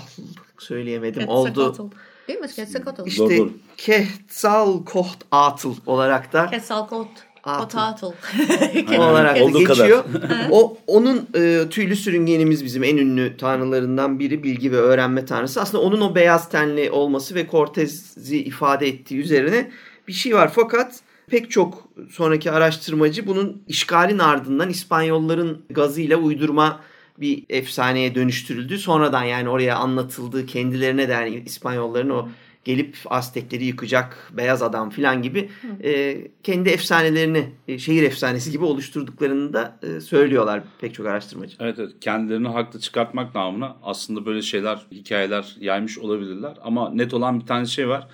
söyleyemedim. 0.58 1.28
oldu. 1.28 1.92
Değil 2.28 2.40
mi? 2.40 2.48
Quetzalcoatl. 2.56 3.02
İşte 3.06 3.38
Doğru. 3.38 3.52
Quetzalcoatl 3.86 5.68
olarak 5.86 6.34
da 6.34 6.46
Quetzalcoatl. 6.46 7.10
Atıl. 7.10 7.22
Potatl. 7.46 8.06
olarak 9.00 9.36
da 9.36 9.60
geçiyor. 9.60 10.04
o 10.52 10.78
onun 10.88 11.28
e, 11.36 11.70
tüylü 11.70 11.96
sürüngenimiz 11.96 12.66
bizim 12.66 12.84
en 12.84 12.98
ünlü 12.98 13.38
tanrılarından 13.38 14.20
biri 14.20 14.44
bilgi 14.44 14.72
ve 14.72 14.78
öğrenme 14.78 15.26
tanrısı. 15.26 15.62
Aslında 15.62 15.84
onun 15.84 16.02
o 16.02 16.16
beyaz 16.16 16.50
tenli 16.50 16.92
olması 16.92 17.36
ve 17.36 17.48
Cortez'i 17.52 18.38
ifade 18.38 18.88
ettiği 18.88 19.20
üzerine 19.20 19.72
bir 20.08 20.14
şey 20.14 20.36
var. 20.36 20.52
Fakat 20.56 21.00
pek 21.28 21.52
çok 21.52 21.88
sonraki 22.12 22.52
araştırmacı 22.52 23.28
bunun 23.28 23.64
işgalin 23.68 24.20
ardından 24.20 24.70
İspanyolların 24.70 25.66
gazıyla 25.70 26.18
uydurma 26.18 26.80
bir 27.18 27.44
efsaneye 27.50 28.16
dönüştürüldü. 28.16 28.78
Sonradan 28.78 29.24
yani 29.24 29.50
oraya 29.50 29.76
anlatıldığı 29.76 30.46
kendilerine 30.46 31.08
de 31.08 31.12
yani 31.12 31.44
İspanyolların 31.46 32.10
o 32.10 32.30
gelip 32.66 32.98
Aztekleri 33.06 33.66
yıkacak 33.66 34.32
beyaz 34.38 34.64
adam 34.64 34.90
filan 34.90 35.22
gibi 35.22 35.50
e, 35.84 36.22
kendi 36.44 36.70
efsanelerini 36.70 37.50
e, 37.68 37.80
şehir 37.80 38.04
efsanesi 38.04 38.52
gibi 38.52 38.66
oluşturduklarını 38.66 39.54
da 39.54 39.80
e, 39.84 40.02
söylüyorlar 40.02 40.64
pek 40.82 40.94
çok 40.94 41.06
araştırmacı. 41.08 41.58
Evet 41.60 41.80
evet 41.80 41.92
kendilerini 42.02 42.48
haklı 42.48 42.80
çıkartmak 42.80 43.36
namına 43.36 43.78
aslında 43.84 44.26
böyle 44.26 44.42
şeyler, 44.42 44.86
hikayeler 44.92 45.56
yaymış 45.60 46.00
olabilirler. 46.00 46.58
Ama 46.64 46.90
net 46.90 47.14
olan 47.14 47.40
bir 47.40 47.46
tane 47.46 47.66
şey 47.66 47.88
var. 47.88 48.08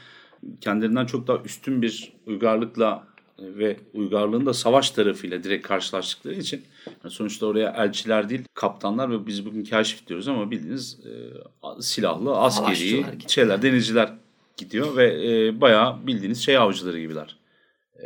Kendilerinden 0.62 1.06
çok 1.06 1.28
daha 1.28 1.38
üstün 1.38 1.82
bir 1.82 2.14
uygarlıkla 2.26 3.12
ve 3.40 3.78
uygarlığın 3.94 4.46
da 4.46 4.54
savaş 4.54 4.92
tarafıyla 4.92 5.44
direkt 5.44 5.68
karşılaştıkları 5.68 6.36
için 6.36 6.62
yani 7.04 7.12
sonuçta 7.12 7.46
oraya 7.46 7.70
elçiler 7.70 8.30
değil 8.30 8.42
kaptanlar 8.54 9.12
ve 9.12 9.28
biz 9.28 9.46
bugün 9.46 9.64
kaşif 9.64 10.08
diyoruz 10.08 10.28
ama 10.28 10.52
bildiğiniz 10.52 11.00
e, 11.06 11.82
silahlı 11.82 12.38
askeri 12.38 13.06
şeyler 13.28 13.62
denizciler 13.62 14.14
gidiyor 14.62 14.98
ve 14.98 15.06
e, 15.28 15.62
bayağı 15.62 16.08
bildiğiniz 16.08 16.46
şey 16.46 16.58
avcıları 16.58 17.00
gibiler. 17.00 17.38
E, 17.96 18.06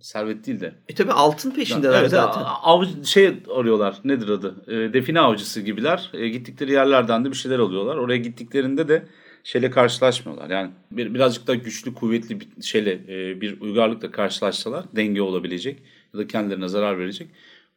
servet 0.00 0.46
değil 0.46 0.60
de 0.60 0.74
E 0.88 0.94
tabi 0.94 1.12
altın 1.12 1.50
peşindeler 1.50 2.00
Evet, 2.00 2.10
zaten. 2.10 2.42
Av, 2.62 2.84
şey 3.04 3.32
arıyorlar. 3.56 3.96
Nedir 4.04 4.28
adı? 4.28 4.64
E, 4.68 4.92
define 4.92 5.20
avcısı 5.20 5.60
gibiler. 5.60 6.10
E, 6.14 6.28
gittikleri 6.28 6.72
yerlerden 6.72 7.24
de 7.24 7.30
bir 7.30 7.36
şeyler 7.36 7.58
alıyorlar. 7.58 7.96
Oraya 7.96 8.18
gittiklerinde 8.18 8.88
de 8.88 9.06
şeyle 9.44 9.70
karşılaşmıyorlar. 9.70 10.50
Yani 10.50 10.70
bir, 10.90 11.14
birazcık 11.14 11.46
daha 11.46 11.56
güçlü, 11.56 11.94
kuvvetli 11.94 12.40
bir 12.40 12.62
şeyle 12.62 12.92
e, 13.08 13.40
bir 13.40 13.60
uygarlıkla 13.60 14.10
karşılaşsalar 14.10 14.84
denge 14.96 15.22
olabilecek 15.22 15.82
ya 16.14 16.20
da 16.20 16.26
kendilerine 16.26 16.68
zarar 16.68 16.98
verecek. 16.98 17.28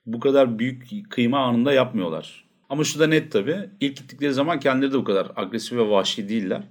Bu 0.05 0.19
kadar 0.19 0.59
büyük 0.59 1.11
kıyma 1.11 1.39
anında 1.39 1.73
yapmıyorlar. 1.73 2.45
Ama 2.69 2.83
şu 2.83 2.99
da 2.99 3.07
net 3.07 3.31
tabii. 3.31 3.69
İlk 3.79 3.97
gittikleri 3.97 4.33
zaman 4.33 4.59
kendileri 4.59 4.93
de 4.93 4.97
bu 4.97 5.03
kadar 5.03 5.31
agresif 5.35 5.77
ve 5.77 5.89
vahşi 5.89 6.29
değiller. 6.29 6.63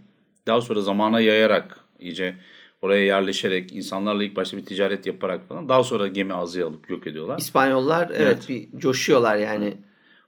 Daha 0.46 0.60
sonra 0.60 0.80
zamana 0.80 1.20
yayarak 1.20 1.80
iyice 1.98 2.36
oraya 2.82 3.04
yerleşerek 3.04 3.72
insanlarla 3.72 4.24
ilk 4.24 4.36
başta 4.36 4.56
bir 4.56 4.66
ticaret 4.66 5.06
yaparak 5.06 5.48
falan 5.48 5.68
daha 5.68 5.84
sonra 5.84 6.08
gemi 6.08 6.34
ağzıya 6.34 6.66
alıp 6.66 6.90
yok 6.90 7.06
ediyorlar. 7.06 7.38
İspanyollar 7.38 8.10
evet, 8.10 8.20
Evet. 8.20 8.48
bir 8.48 8.78
coşuyorlar 8.78 9.36
yani. 9.36 9.74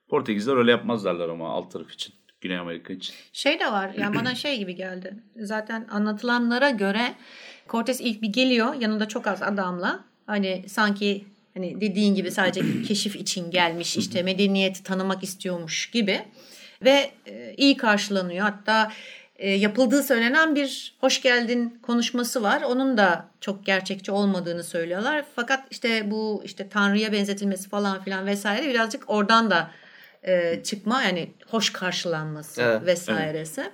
Portekizler 0.08 0.56
öyle 0.56 0.70
yapmazlarlar 0.70 1.28
ama 1.28 1.48
alt 1.48 1.72
taraf 1.72 1.90
için. 1.92 2.14
Güney 2.40 2.58
Amerika 2.58 2.92
için. 2.92 3.14
Şey 3.32 3.60
de 3.60 3.66
var 3.72 3.90
yani 3.98 4.16
bana 4.16 4.34
şey 4.34 4.58
gibi 4.58 4.74
geldi. 4.74 5.16
Zaten 5.36 5.86
anlatılanlara 5.90 6.70
göre 6.70 7.14
Cortez 7.68 8.00
ilk 8.00 8.22
bir 8.22 8.28
geliyor 8.28 8.74
yanında 8.74 9.08
çok 9.08 9.26
az 9.26 9.42
adamla. 9.42 10.04
Hani 10.26 10.64
sanki 10.68 11.24
hani 11.54 11.80
dediğin 11.80 12.14
gibi 12.14 12.30
sadece 12.30 12.82
keşif 12.82 13.16
için 13.16 13.50
gelmiş 13.50 13.96
işte 13.96 14.22
medeniyeti 14.22 14.82
tanımak 14.82 15.22
istiyormuş 15.22 15.90
gibi. 15.90 16.20
Ve 16.84 17.10
e, 17.26 17.54
iyi 17.56 17.76
karşılanıyor. 17.76 18.40
Hatta 18.42 18.92
yapıldığı 19.44 20.02
söylenen 20.02 20.54
bir 20.54 20.96
hoş 21.00 21.22
geldin 21.22 21.78
konuşması 21.82 22.42
var. 22.42 22.62
Onun 22.62 22.98
da 22.98 23.28
çok 23.40 23.66
gerçekçi 23.66 24.12
olmadığını 24.12 24.64
söylüyorlar. 24.64 25.24
Fakat 25.36 25.64
işte 25.70 26.10
bu 26.10 26.42
işte 26.44 26.68
Tanrı'ya 26.68 27.12
benzetilmesi 27.12 27.68
falan 27.68 28.02
filan 28.02 28.26
vesaire 28.26 28.68
birazcık 28.68 29.10
oradan 29.10 29.50
da 29.50 29.70
e, 30.22 30.62
çıkma 30.62 31.02
yani 31.02 31.30
hoş 31.50 31.72
karşılanması 31.72 32.62
Evet, 32.62 32.86
vesairesi. 32.86 33.70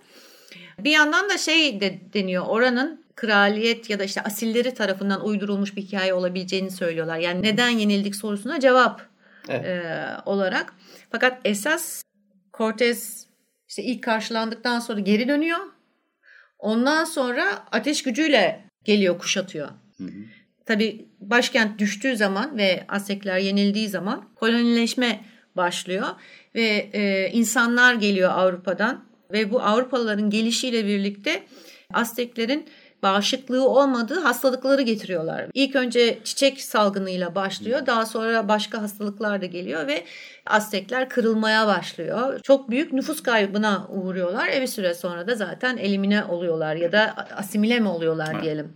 Bir 0.79 0.91
yandan 0.91 1.31
da 1.31 1.39
şey 1.39 1.81
de 1.81 2.01
deniyor 2.15 2.45
oranın 2.47 3.05
kraliyet 3.17 3.91
ya 3.91 3.99
da 3.99 4.05
işte 4.05 4.23
asilleri 4.23 4.75
tarafından 4.75 5.25
uydurulmuş 5.25 5.77
bir 5.77 5.83
hikaye 5.83 6.15
olabileceğini 6.15 6.71
söylüyorlar. 6.71 7.19
Yani 7.19 7.43
neden 7.43 7.69
yenildik 7.69 8.17
sorusuna 8.17 8.61
cevap 8.61 9.03
Evet. 9.49 9.65
e, 9.67 10.07
olarak. 10.27 10.75
Fakat 11.13 11.41
esas 11.45 12.03
Cortez 12.55 13.27
işte 13.73 13.83
ilk 13.83 14.03
karşılandıktan 14.03 14.81
sonra 14.81 15.01
geri 15.01 15.29
dönüyor. 15.29 15.59
Ondan 16.59 17.05
sonra 17.05 17.65
ateş 17.73 18.03
gücüyle 18.03 18.65
geliyor 18.85 19.19
kuşatıyor. 19.19 19.69
Tabii 20.67 21.09
başkent 21.21 21.79
düştüğü 21.79 22.17
zaman 22.17 22.57
ve 22.57 22.85
Aztekler 22.89 23.39
yenildiği 23.39 23.89
zaman 23.89 24.35
kolonileşme 24.35 25.25
başlıyor 25.57 26.07
ve 26.55 26.91
e, 26.93 27.31
insanlar 27.33 27.95
geliyor 27.95 28.31
Avrupa'dan 28.35 29.05
ve 29.33 29.51
bu 29.51 29.63
Avrupalıların 29.63 30.31
gelişiyle 30.31 30.87
birlikte 30.87 31.43
Azteklerin 31.95 32.67
bağışıklığı 33.03 33.69
olmadığı 33.69 34.21
hastalıkları 34.21 34.83
getiriyorlar. 34.83 35.47
İlk 35.55 35.77
önce 35.77 36.19
çiçek 36.25 36.61
salgınıyla 36.61 37.35
başlıyor. 37.35 37.87
Daha 37.87 38.07
sonra 38.07 38.49
başka 38.49 38.83
hastalıklar 38.83 39.43
da 39.43 39.47
geliyor 39.47 39.87
ve 39.87 40.05
Aztekler 40.47 41.09
kırılmaya 41.09 41.67
başlıyor. 41.67 42.41
Çok 42.43 42.71
büyük 42.71 42.93
nüfus 42.93 43.23
kaybına 43.23 43.87
uğruyorlar. 43.89 44.49
E 44.49 44.63
bir 44.63 44.67
süre 44.67 44.95
sonra 44.95 45.27
da 45.27 45.35
zaten 45.35 45.77
elimine 45.77 46.25
oluyorlar 46.25 46.77
ya 46.77 46.93
da 46.93 47.15
asimile 47.37 47.81
mi 47.81 47.89
oluyorlar 47.89 48.43
diyelim. 48.43 48.73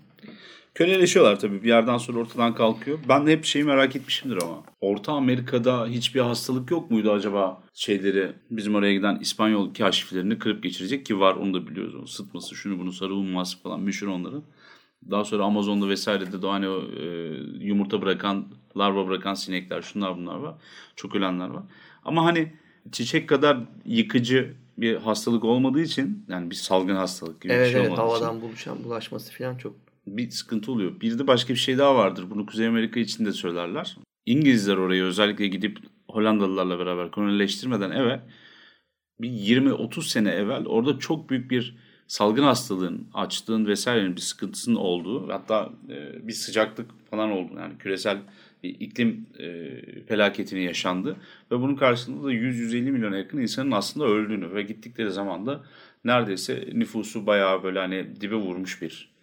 Köleleşiyorlar 0.77 1.39
tabii 1.39 1.63
bir 1.63 1.69
yerden 1.69 1.99
sonra 1.99 2.19
ortadan 2.19 2.55
kalkıyor. 2.55 2.99
Ben 3.09 3.27
de 3.27 3.33
hep 3.33 3.45
şeyi 3.45 3.65
merak 3.65 3.97
etmişimdir 3.97 4.43
ama. 4.43 4.63
Orta 4.81 5.13
Amerika'da 5.13 5.87
hiçbir 5.87 6.21
hastalık 6.21 6.71
yok 6.71 6.91
muydu 6.91 7.13
acaba 7.13 7.63
şeyleri 7.75 8.33
bizim 8.51 8.75
oraya 8.75 8.95
giden 8.95 9.19
İspanyol 9.21 9.75
kaşiflerini 9.75 10.39
kırıp 10.39 10.63
geçirecek 10.63 11.07
ki 11.07 11.21
var 11.21 11.35
onu 11.35 11.55
da 11.55 11.67
biliyoruz. 11.67 11.95
O 12.03 12.07
sıtması 12.07 12.55
şunu 12.55 12.79
bunu 12.79 12.93
sarı 12.93 13.15
unması 13.15 13.63
falan 13.63 13.81
meşhur 13.81 14.07
onların. 14.07 14.43
Daha 15.11 15.25
sonra 15.25 15.45
Amazon'da 15.45 15.89
vesairede 15.89 16.43
de 16.43 16.47
hani 16.47 16.69
o 16.69 16.83
e, 16.83 17.05
yumurta 17.61 18.03
bırakan, 18.03 18.47
larva 18.77 19.09
bırakan 19.09 19.35
sinekler 19.35 19.83
şunlar 19.83 20.17
bunlar 20.17 20.37
var. 20.37 20.55
Çok 20.97 21.15
ölenler 21.15 21.49
var. 21.49 21.63
Ama 22.05 22.25
hani 22.25 22.53
çiçek 22.93 23.29
kadar 23.29 23.59
yıkıcı 23.85 24.55
bir 24.79 24.97
hastalık 24.97 25.45
olmadığı 25.45 25.83
için 25.83 26.25
yani 26.29 26.51
bir 26.51 26.57
salgın 26.57 26.97
hastalık 26.97 27.41
gibi 27.41 27.53
Evet 27.53 27.67
bir 27.67 27.73
şey 27.73 27.81
evet 27.81 27.91
olmadığı 27.91 28.15
için 28.17 28.25
havadan 28.25 28.43
buluşan 28.43 28.85
bulaşması 28.85 29.33
falan 29.33 29.57
çok. 29.57 29.86
Bir 30.07 30.31
sıkıntı 30.31 30.73
oluyor. 30.73 31.01
Bir 31.01 31.19
de 31.19 31.27
başka 31.27 31.55
bir 31.55 31.59
şey 31.59 31.79
daha 31.79 31.97
vardır. 31.97 32.25
Bunu 32.31 32.47
Kuzey 32.47 32.67
Amerika 32.67 33.01
için 33.01 33.25
de 33.25 33.33
söylerler. 33.33 33.97
İngilizler 34.27 34.77
orayı 34.77 35.03
özellikle 35.03 35.47
gidip 35.47 35.79
Hollandalılarla 36.09 36.79
beraber 36.79 37.11
kolonileştirmeden 37.11 37.91
evvel 37.91 38.21
bir 39.21 39.29
20-30 39.29 40.09
sene 40.09 40.31
evvel 40.31 40.67
orada 40.67 40.99
çok 40.99 41.31
büyük 41.31 41.51
bir 41.51 41.77
salgın 42.07 42.43
hastalığın, 42.43 43.09
açlığın 43.15 43.67
vesairenin 43.67 44.17
bir 44.17 44.21
sıkıntısının 44.21 44.77
olduğu 44.77 45.29
hatta 45.29 45.71
e, 45.89 46.29
bir 46.29 46.33
sıcaklık 46.33 47.11
falan 47.11 47.31
oldu. 47.31 47.53
Yani 47.57 47.79
küresel 47.79 48.19
iklim 48.63 49.27
e, 49.39 49.81
felaketini 50.07 50.65
yaşandı. 50.65 51.17
Ve 51.53 51.61
bunun 51.61 51.77
karşılığında 51.77 52.25
da 52.25 52.33
100-150 52.33 52.91
milyon 52.91 53.13
yakın 53.13 53.39
insanın 53.39 53.71
aslında 53.71 54.07
öldüğünü 54.07 54.55
ve 54.55 54.63
gittikleri 54.63 55.11
zaman 55.11 55.47
da 55.47 55.65
neredeyse 56.05 56.69
nüfusu 56.73 57.27
bayağı 57.27 57.63
böyle 57.63 57.79
hani 57.79 58.21
dibe 58.21 58.35
vurmuş 58.35 58.83
bir 58.83 59.16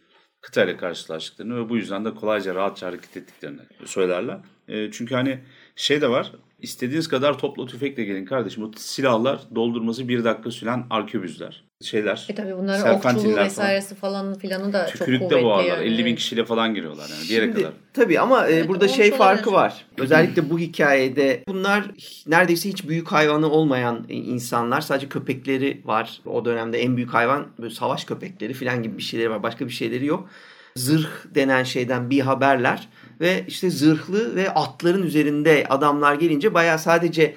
kıtayla 0.44 0.78
karşılaştıklarını 0.78 1.66
ve 1.66 1.70
bu 1.70 1.78
yüzden 1.78 2.06
de 2.06 2.16
kolayca 2.16 2.56
rahatça 2.56 2.88
hareket 2.88 3.18
ettiklerini 3.18 3.62
söylerler. 3.86 4.40
E, 4.68 4.92
çünkü 4.92 5.16
hani 5.16 5.40
şey 5.76 6.02
de 6.02 6.10
var 6.10 6.32
istediğiniz 6.60 7.08
kadar 7.08 7.38
topla 7.38 7.66
tüfekle 7.66 8.04
gelin 8.04 8.26
kardeşim. 8.26 8.64
O 8.64 8.72
silahlar 8.76 9.42
doldurması 9.56 10.08
bir 10.08 10.24
dakika 10.24 10.52
süren 10.52 10.86
arkebüzler. 10.90 11.64
Şeyler. 11.84 12.26
E 12.30 12.36
tabii 12.36 12.58
bunların 12.58 12.96
okçuluğu 12.96 13.36
vesairesi 13.36 13.96
falan 13.96 14.34
filanı 14.34 14.74
da 14.74 14.88
çok 14.88 15.08
kuvvetli. 15.08 15.44
boğarlar. 15.44 15.78
Yani. 15.78 15.86
50 15.86 16.06
bin 16.06 16.16
kişiyle 16.16 16.46
falan 16.46 16.74
giriyorlar 16.74 17.10
yani 17.10 17.24
bir 17.24 17.30
yere 17.30 17.46
Şimdi, 17.46 17.58
kadar. 17.58 17.74
Tabii 17.94 18.20
ama 18.20 18.48
e, 18.48 18.54
evet, 18.54 18.70
burada 18.70 18.88
şey 18.88 19.12
farkı 19.12 19.52
var. 19.52 19.86
Özellikle 19.98 20.50
bu 20.50 20.60
hikayede 20.60 21.44
bunlar 21.48 21.84
neredeyse 22.28 22.70
hiç 22.70 22.88
büyük 22.88 23.12
hayvanı 23.12 23.52
olmayan 23.52 24.06
insanlar. 24.10 24.82
Sadece 24.82 25.10
köpekleri 25.10 25.82
var. 25.86 26.22
O 26.26 26.46
dönemde 26.46 26.82
en 26.82 26.98
büyük 26.98 27.14
hayvan 27.14 27.48
böyle 27.60 27.74
savaş 27.74 28.06
köpekleri 28.06 28.54
falan 28.54 28.84
gibi 28.84 28.98
bir 28.98 29.04
şeyleri 29.04 29.30
var. 29.30 29.44
Başka 29.44 29.66
bir 29.66 29.72
şeyleri 29.72 30.06
yok. 30.06 30.30
Zırh 30.76 31.10
denen 31.36 31.64
şeyden 31.64 32.10
bir 32.10 32.20
haberler 32.20 32.88
ve 33.22 33.44
işte 33.48 33.70
zırhlı 33.70 34.36
ve 34.36 34.50
atların 34.50 35.04
üzerinde 35.04 35.66
adamlar 35.70 36.16
gelince 36.16 36.54
baya 36.54 36.78
sadece 36.78 37.36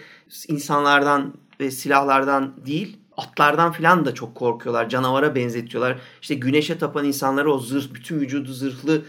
insanlardan 0.49 1.35
ve 1.61 1.71
silahlardan 1.71 2.55
değil 2.67 2.97
atlardan 3.17 3.73
falan 3.73 4.05
da 4.05 4.15
çok 4.15 4.35
korkuyorlar. 4.35 4.89
Canavara 4.89 5.35
benzetiyorlar. 5.35 5.99
İşte 6.23 6.35
güneşe 6.35 6.79
tapan 6.79 7.05
insanlara 7.05 7.51
o 7.51 7.59
zırh, 7.59 7.95
bütün 7.95 8.21
vücudu 8.21 8.53
zırhlı 8.53 9.03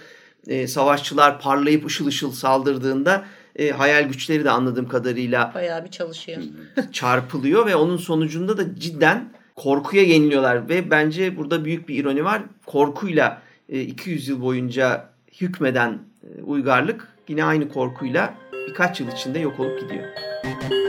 e, 0.48 0.68
savaşçılar 0.68 1.42
parlayıp 1.42 1.86
ışıl 1.86 2.08
ışıl 2.08 2.32
saldırdığında 2.32 3.26
e, 3.56 3.70
hayal 3.70 4.04
güçleri 4.04 4.46
de 4.46 4.50
anladığım 4.50 4.88
kadarıyla 4.88 5.52
bayağı 5.56 5.86
bir 5.86 5.92
çalışıyor. 5.92 6.42
çarpılıyor 6.92 7.66
ve 7.66 7.76
onun 7.76 7.98
sonucunda 7.98 8.58
da 8.58 8.76
cidden 8.76 9.30
korkuya 9.56 10.04
yeniliyorlar 10.04 10.70
ve 10.70 10.92
bence 10.92 11.38
burada 11.38 11.66
büyük 11.66 11.90
bir 11.90 11.96
ironi 11.96 12.24
var. 12.24 12.42
Korkuyla 12.66 13.42
e, 13.70 13.82
200 13.82 14.28
yıl 14.28 14.42
boyunca 14.42 15.10
hükmeden 15.42 16.00
e, 16.24 16.44
uygarlık 16.44 17.08
yine 17.28 17.44
aynı 17.44 17.70
korkuyla 17.70 18.34
birkaç 18.68 19.00
yıl 19.00 19.08
içinde 19.08 19.40
yok 19.40 19.60
olup 19.60 19.80
gidiyor. 19.80 20.04
Şimdi 20.44 20.87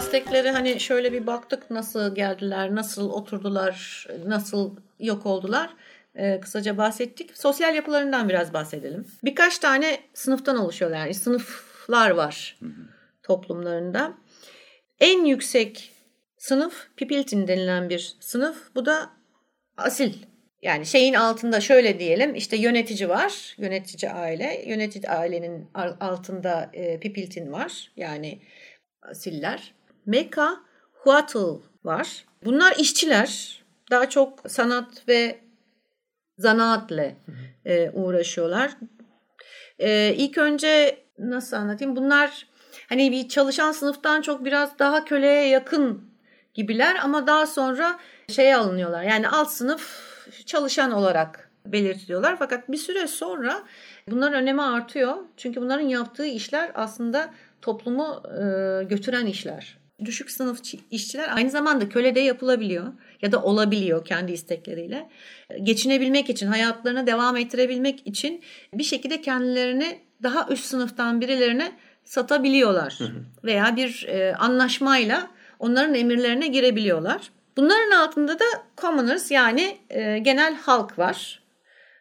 Azteklere 0.00 0.50
hani 0.50 0.80
şöyle 0.80 1.12
bir 1.12 1.26
baktık 1.26 1.70
nasıl 1.70 2.14
geldiler, 2.14 2.74
nasıl 2.74 3.10
oturdular, 3.10 4.06
nasıl 4.26 4.76
yok 4.98 5.26
oldular. 5.26 5.70
Ee, 6.14 6.40
kısaca 6.40 6.78
bahsettik. 6.78 7.36
Sosyal 7.36 7.74
yapılarından 7.74 8.28
biraz 8.28 8.52
bahsedelim. 8.52 9.06
Birkaç 9.24 9.58
tane 9.58 10.00
sınıftan 10.14 10.56
oluşuyorlar. 10.56 10.98
Yani 10.98 11.14
sınıflar 11.14 12.10
var 12.10 12.58
toplumlarında. 13.22 14.14
En 15.00 15.24
yüksek 15.24 15.92
sınıf 16.36 16.88
Pipiltin 16.96 17.48
denilen 17.48 17.88
bir 17.88 18.16
sınıf. 18.20 18.74
Bu 18.74 18.86
da 18.86 19.10
asil. 19.76 20.14
Yani 20.62 20.86
şeyin 20.86 21.14
altında 21.14 21.60
şöyle 21.60 21.98
diyelim 21.98 22.34
işte 22.34 22.56
yönetici 22.56 23.08
var. 23.08 23.54
Yönetici 23.58 24.12
aile. 24.12 24.64
Yönetici 24.66 25.10
ailenin 25.10 25.68
altında 26.00 26.70
e, 26.72 27.00
Pipiltin 27.00 27.52
var. 27.52 27.92
Yani 27.96 28.38
asiller. 29.02 29.79
Meka 30.06 30.60
Huatl 30.92 31.60
var. 31.84 32.24
Bunlar 32.44 32.74
işçiler. 32.78 33.60
Daha 33.90 34.08
çok 34.08 34.50
sanat 34.50 35.08
ve 35.08 35.38
zanaatle 36.38 37.16
e, 37.64 37.90
uğraşıyorlar. 37.90 38.70
E, 39.78 40.14
ilk 40.16 40.38
önce 40.38 40.98
nasıl 41.18 41.56
anlatayım? 41.56 41.96
Bunlar 41.96 42.46
hani 42.88 43.12
bir 43.12 43.28
çalışan 43.28 43.72
sınıftan 43.72 44.22
çok 44.22 44.44
biraz 44.44 44.78
daha 44.78 45.04
köleye 45.04 45.48
yakın 45.48 46.10
gibiler 46.54 46.96
ama 47.02 47.26
daha 47.26 47.46
sonra 47.46 47.98
şey 48.28 48.54
alınıyorlar. 48.54 49.02
Yani 49.02 49.28
alt 49.28 49.50
sınıf 49.50 50.10
çalışan 50.46 50.92
olarak 50.92 51.50
belirtiliyorlar. 51.66 52.36
Fakat 52.38 52.70
bir 52.70 52.76
süre 52.76 53.06
sonra 53.06 53.62
bunların 54.10 54.42
önemi 54.42 54.62
artıyor. 54.62 55.16
Çünkü 55.36 55.60
bunların 55.60 55.86
yaptığı 55.86 56.26
işler 56.26 56.70
aslında 56.74 57.30
toplumu 57.62 58.22
e, 58.26 58.84
götüren 58.84 59.26
işler. 59.26 59.79
Düşük 60.04 60.30
sınıf 60.30 60.60
işçiler 60.90 61.36
aynı 61.36 61.50
zamanda 61.50 61.88
köle 61.88 62.14
de 62.14 62.20
yapılabiliyor 62.20 62.92
ya 63.22 63.32
da 63.32 63.42
olabiliyor 63.42 64.04
kendi 64.04 64.32
istekleriyle. 64.32 65.08
Geçinebilmek 65.62 66.30
için, 66.30 66.46
hayatlarını 66.46 67.06
devam 67.06 67.36
ettirebilmek 67.36 68.06
için 68.06 68.42
bir 68.74 68.84
şekilde 68.84 69.20
kendilerini 69.20 70.00
daha 70.22 70.48
üst 70.50 70.64
sınıftan 70.64 71.20
birilerine 71.20 71.72
satabiliyorlar. 72.04 72.98
Veya 73.44 73.76
bir 73.76 74.06
e, 74.08 74.34
anlaşmayla 74.34 75.30
onların 75.58 75.94
emirlerine 75.94 76.46
girebiliyorlar. 76.46 77.30
Bunların 77.56 77.90
altında 77.90 78.38
da 78.38 78.44
commoners 78.80 79.30
yani 79.30 79.78
e, 79.90 80.18
genel 80.18 80.54
halk 80.54 80.98
var. 80.98 81.42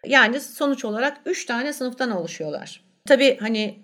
Yani 0.06 0.40
sonuç 0.40 0.86
olarak 0.86 1.18
3 1.26 1.46
tane 1.46 1.74
sınıftan 1.74 2.12
oluşuyorlar. 2.12 2.82
Tabii 3.08 3.38
hani 3.40 3.80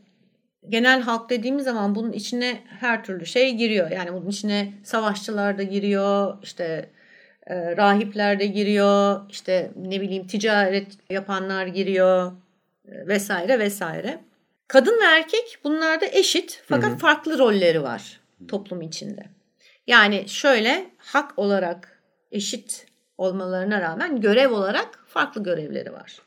genel 0.70 1.02
halk 1.02 1.30
dediğimiz 1.30 1.64
zaman 1.64 1.96
bunun 1.96 2.12
içine 2.12 2.64
her 2.80 3.04
türlü 3.04 3.26
şey 3.26 3.56
giriyor. 3.56 3.92
Yani 3.92 4.14
bunun 4.14 4.30
içine 4.30 4.74
savaşçılar 4.84 5.58
da 5.58 5.64
giriyor, 5.64 6.38
işte 6.44 6.90
e, 7.48 7.78
rahipler 7.78 8.40
de 8.40 8.46
giriyor, 8.46 9.22
işte 9.30 9.72
ne 9.76 10.02
bileyim 10.02 10.28
ticaret 10.28 10.88
yapanlar 11.10 11.68
giriyor 11.68 12.32
e, 12.88 13.08
vesaire 13.08 13.60
vesaire. 13.60 14.20
Kadın 14.68 15.00
ve 15.02 15.06
erkek 15.06 15.58
bunlarda 15.64 16.06
eşit 16.06 16.64
fakat 16.68 16.90
hı 16.90 16.94
hı. 16.94 16.98
farklı 16.98 17.40
rolleri 17.40 17.84
var 17.84 18.20
toplum 18.48 18.82
içinde. 18.82 19.26
Yani 19.88 20.30
şöyle 20.30 20.90
hak 20.98 21.40
olarak 21.40 22.02
eşit 22.32 22.86
olmalarına 23.18 23.82
rağmen 23.82 24.22
görev 24.22 24.52
olarak 24.52 25.06
farklı 25.08 25.44
görevleri 25.44 25.94
var. 25.94 26.20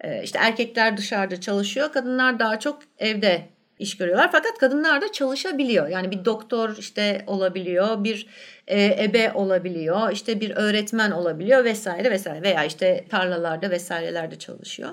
Ee, 0.00 0.22
işte 0.22 0.38
erkekler 0.38 0.96
dışarıda 0.96 1.40
çalışıyor, 1.40 1.92
kadınlar 1.92 2.38
daha 2.38 2.58
çok 2.58 2.82
evde 2.98 3.48
iş 3.78 3.96
görüyorlar. 3.96 4.32
Fakat 4.32 4.58
kadınlar 4.58 5.00
da 5.00 5.12
çalışabiliyor. 5.12 5.88
Yani 5.88 6.10
bir 6.10 6.24
doktor 6.24 6.76
işte 6.78 7.24
olabiliyor, 7.26 8.04
bir 8.04 8.26
e, 8.66 9.04
ebe 9.04 9.32
olabiliyor, 9.34 10.12
işte 10.12 10.40
bir 10.40 10.50
öğretmen 10.50 11.10
olabiliyor 11.10 11.64
vesaire 11.64 12.10
vesaire 12.10 12.42
veya 12.42 12.64
işte 12.64 13.04
tarlalarda 13.10 13.70
vesairelerde 13.70 14.38
çalışıyor. 14.38 14.90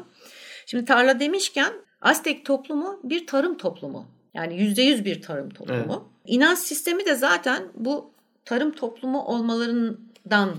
Şimdi 0.66 0.86
tarla 0.86 1.20
demişken 1.20 1.74
Aztek 2.04 2.46
toplumu 2.46 3.00
bir 3.04 3.28
tarım 3.28 3.58
toplumu. 3.58 4.06
Yani 4.34 4.62
yüzde 4.62 4.82
yüz 4.82 5.06
bir 5.06 5.22
tarım 5.22 5.50
toplumu. 5.50 5.82
Evet. 5.86 6.36
İnanç 6.36 6.60
sistemi 6.60 7.06
de 7.06 7.16
zaten 7.16 7.64
bu 7.76 8.12
tarım 8.46 8.72
toplumu 8.72 9.22
olmalarından 9.22 10.56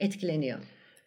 etkileniyor. 0.00 0.58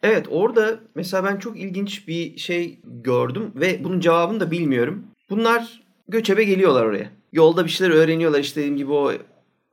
Evet 0.02 0.26
orada 0.30 0.80
mesela 0.94 1.24
ben 1.24 1.36
çok 1.36 1.60
ilginç 1.60 2.08
bir 2.08 2.38
şey 2.38 2.78
gördüm 2.84 3.52
ve 3.54 3.84
bunun 3.84 4.00
cevabını 4.00 4.40
da 4.40 4.50
bilmiyorum. 4.50 5.06
Bunlar 5.30 5.80
göçebe 6.10 6.44
geliyorlar 6.44 6.84
oraya. 6.84 7.10
Yolda 7.32 7.64
bir 7.64 7.70
şeyler 7.70 7.94
öğreniyorlar 7.94 8.40
işte 8.40 8.60
dediğim 8.60 8.76
gibi 8.76 8.92
o 8.92 9.12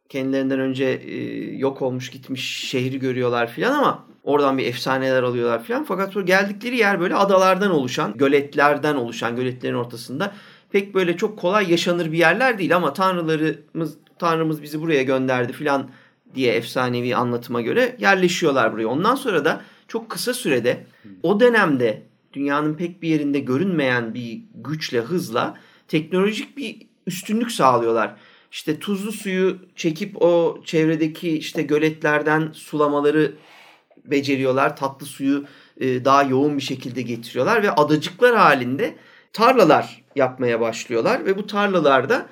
kendilerinden 0.10 0.60
önce 0.60 0.86
e, 0.86 1.16
yok 1.56 1.82
olmuş 1.82 2.10
gitmiş 2.10 2.70
şehri 2.70 3.00
görüyorlar 3.00 3.52
filan 3.52 3.74
ama 3.74 4.06
oradan 4.24 4.58
bir 4.58 4.66
efsaneler 4.66 5.24
alıyorlar 5.24 5.64
filan. 5.64 5.84
Fakat 5.84 6.14
sonra 6.14 6.26
geldikleri 6.26 6.78
yer 6.78 7.00
böyle 7.00 7.16
adalardan 7.16 7.72
oluşan, 7.72 8.18
göletlerden 8.18 8.96
oluşan, 8.96 9.36
göletlerin 9.36 9.76
ortasında 9.76 10.34
pek 10.72 10.96
böyle 10.96 11.18
çok 11.18 11.40
kolay 11.40 11.72
yaşanır 11.72 12.12
bir 12.12 12.18
yerler 12.18 12.58
değil 12.58 12.76
ama 12.76 12.94
tanrılarımız 12.94 13.98
tanrımız 14.20 14.62
bizi 14.64 14.82
buraya 14.82 15.04
gönderdi 15.04 15.54
filan 15.54 15.90
diye 16.36 16.54
efsanevi 16.54 17.16
anlatıma 17.16 17.62
göre 17.62 17.96
yerleşiyorlar 18.00 18.74
buraya. 18.74 18.88
Ondan 18.88 19.16
sonra 19.16 19.46
da 19.46 19.62
çok 19.88 20.10
kısa 20.10 20.34
sürede 20.34 20.86
o 21.24 21.40
dönemde 21.40 22.04
dünyanın 22.34 22.74
pek 22.74 23.02
bir 23.02 23.10
yerinde 23.10 23.40
görünmeyen 23.40 24.14
bir 24.14 24.42
güçle, 24.56 25.00
hızla 25.00 25.58
teknolojik 25.88 26.58
bir 26.58 26.88
üstünlük 27.08 27.52
sağlıyorlar. 27.52 28.16
İşte 28.52 28.80
tuzlu 28.80 29.12
suyu 29.12 29.58
çekip 29.76 30.22
o 30.22 30.62
çevredeki 30.66 31.38
işte 31.38 31.62
göletlerden 31.62 32.52
sulamaları 32.54 33.34
beceriyorlar. 34.06 34.76
Tatlı 34.76 35.06
suyu 35.06 35.46
e, 35.80 36.06
daha 36.06 36.24
yoğun 36.24 36.58
bir 36.58 36.64
şekilde 36.64 37.02
getiriyorlar 37.02 37.64
ve 37.64 37.72
adacıklar 37.72 38.36
halinde 38.36 38.96
tarlalar 39.34 40.04
yapmaya 40.16 40.60
başlıyorlar 40.60 41.26
ve 41.26 41.38
bu 41.38 41.48
tarlalarda 41.48 42.28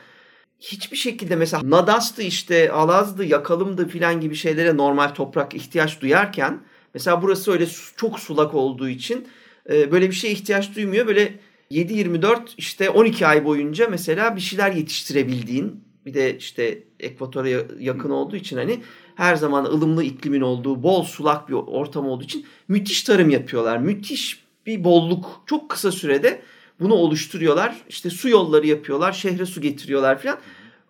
hiçbir 0.60 0.98
şekilde 0.98 1.36
mesela 1.36 1.62
nadastı 1.66 2.22
işte 2.22 2.72
alazdı 2.72 3.26
yakalımdı 3.26 3.88
filan 3.88 4.22
gibi 4.22 4.36
şeylere 4.36 4.78
normal 4.78 5.08
toprak 5.08 5.54
ihtiyaç 5.54 6.02
duyarken 6.02 6.60
mesela 6.94 7.22
burası 7.22 7.52
öyle 7.52 7.66
çok 7.98 8.20
sulak 8.20 8.54
olduğu 8.54 8.90
için 8.90 9.28
e, 9.70 9.92
böyle 9.92 10.10
bir 10.10 10.16
şeye 10.16 10.34
ihtiyaç 10.34 10.76
duymuyor. 10.76 11.08
Böyle 11.08 11.40
7-24 11.72 12.40
işte 12.58 12.90
12 12.90 13.28
ay 13.28 13.46
boyunca 13.46 13.88
mesela 13.90 14.36
bir 14.36 14.42
şeyler 14.42 14.72
yetiştirebildiğin 14.72 15.86
bir 16.06 16.14
de 16.14 16.38
işte 16.38 16.84
ekvatora 17.00 17.50
yakın 17.80 18.10
olduğu 18.10 18.36
için 18.36 18.58
hani 18.58 18.80
her 19.16 19.36
zaman 19.36 19.66
ılımlı 19.66 20.04
iklimin 20.04 20.42
olduğu, 20.42 20.84
bol 20.84 21.04
sulak 21.04 21.50
bir 21.50 21.54
ortam 21.54 22.08
olduğu 22.08 22.24
için 22.24 22.46
müthiş 22.68 23.04
tarım 23.04 23.30
yapıyorlar. 23.30 23.78
Müthiş 23.78 24.44
bir 24.66 24.84
bolluk 24.84 25.44
çok 25.46 25.70
kısa 25.70 25.92
sürede 25.92 26.42
bunu 26.80 26.94
oluşturuyorlar. 26.94 27.76
İşte 27.90 28.10
su 28.10 28.30
yolları 28.30 28.68
yapıyorlar, 28.68 29.12
şehre 29.12 29.46
su 29.46 29.62
getiriyorlar 29.62 30.22
falan. 30.22 30.38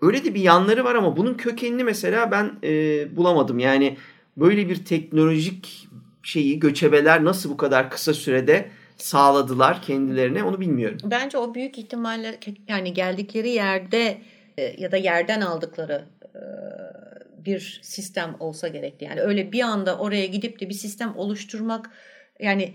Öyle 0.02 0.24
de 0.24 0.36
bir 0.36 0.42
yanları 0.42 0.84
var 0.84 0.96
ama 0.96 1.18
bunun 1.18 1.34
kökenini 1.34 1.84
mesela 1.84 2.32
ben 2.32 2.52
e, 2.64 3.16
bulamadım. 3.16 3.60
Yani 3.60 3.98
böyle 4.38 4.70
bir 4.70 4.86
teknolojik 4.86 5.88
şeyi 6.24 6.60
göçebeler 6.60 7.24
nasıl 7.24 7.50
bu 7.50 7.58
kadar 7.58 7.90
kısa 7.90 8.14
sürede 8.14 8.70
sağladılar 8.98 9.82
kendilerine 9.82 10.44
onu 10.44 10.60
bilmiyorum. 10.60 10.98
Bence 11.04 11.38
o 11.38 11.54
büyük 11.56 11.78
ihtimalle 11.78 12.40
yani 12.68 12.94
geldikleri 12.94 13.50
yerde 13.50 14.18
e, 14.58 14.76
ya 14.78 14.92
da 14.92 14.98
yerden 14.98 15.42
aldıkları 15.42 16.06
e, 16.36 16.42
bir 17.46 17.80
sistem 17.84 18.36
olsa 18.40 18.68
gerekti. 18.68 19.06
Yani 19.06 19.22
öyle 19.22 19.52
bir 19.52 19.62
anda 19.62 19.98
oraya 19.98 20.26
gidip 20.26 20.60
de 20.60 20.70
bir 20.70 20.74
sistem 20.74 21.14
oluşturmak 21.18 21.90
yani 22.40 22.74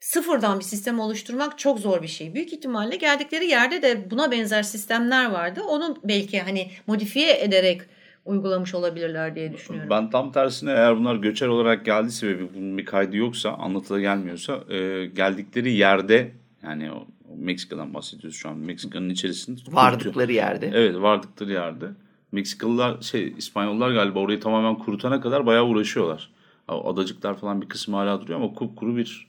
sıfırdan 0.00 0.58
bir 0.58 0.64
sistem 0.64 1.00
oluşturmak 1.00 1.58
çok 1.58 1.80
zor 1.80 2.02
bir 2.02 2.08
şey. 2.08 2.34
Büyük 2.34 2.52
ihtimalle 2.52 2.96
geldikleri 2.96 3.46
yerde 3.46 3.82
de 3.82 4.10
buna 4.10 4.30
benzer 4.30 4.62
sistemler 4.62 5.30
vardı. 5.30 5.62
Onun 5.62 5.98
belki 6.04 6.40
hani 6.40 6.70
modifiye 6.86 7.40
ederek 7.40 7.82
uygulamış 8.26 8.74
olabilirler 8.74 9.34
diye 9.34 9.52
düşünüyorum. 9.52 9.90
Ben 9.90 10.10
tam 10.10 10.32
tersine 10.32 10.70
eğer 10.70 10.96
bunlar 10.98 11.16
göçer 11.16 11.48
olarak 11.48 11.84
geldiyse 11.84 12.28
ve 12.28 12.54
bunun 12.54 12.78
bir 12.78 12.84
kaydı 12.84 13.16
yoksa, 13.16 13.50
anlatıda 13.50 14.00
gelmiyorsa 14.00 14.64
e, 14.68 15.06
geldikleri 15.06 15.72
yerde 15.72 16.32
yani 16.62 16.92
o, 16.92 17.06
Meksika'dan 17.36 17.94
bahsediyoruz 17.94 18.38
şu 18.38 18.48
an. 18.48 18.56
Meksika'nın 18.58 19.08
içerisinde. 19.08 19.60
Vardıkları 19.68 20.32
yerde. 20.32 20.70
Evet 20.74 20.96
vardıkları 20.96 21.52
yerde. 21.52 21.86
Meksikalılar 22.32 23.02
şey 23.02 23.34
İspanyollar 23.36 23.90
galiba 23.90 24.18
orayı 24.18 24.40
tamamen 24.40 24.78
kurutana 24.78 25.20
kadar 25.20 25.46
bayağı 25.46 25.64
uğraşıyorlar. 25.64 26.30
Adacıklar 26.68 27.36
falan 27.36 27.62
bir 27.62 27.68
kısmı 27.68 27.96
hala 27.96 28.20
duruyor 28.20 28.40
ama 28.40 28.52
kupkuru 28.52 28.96
bir 28.96 29.26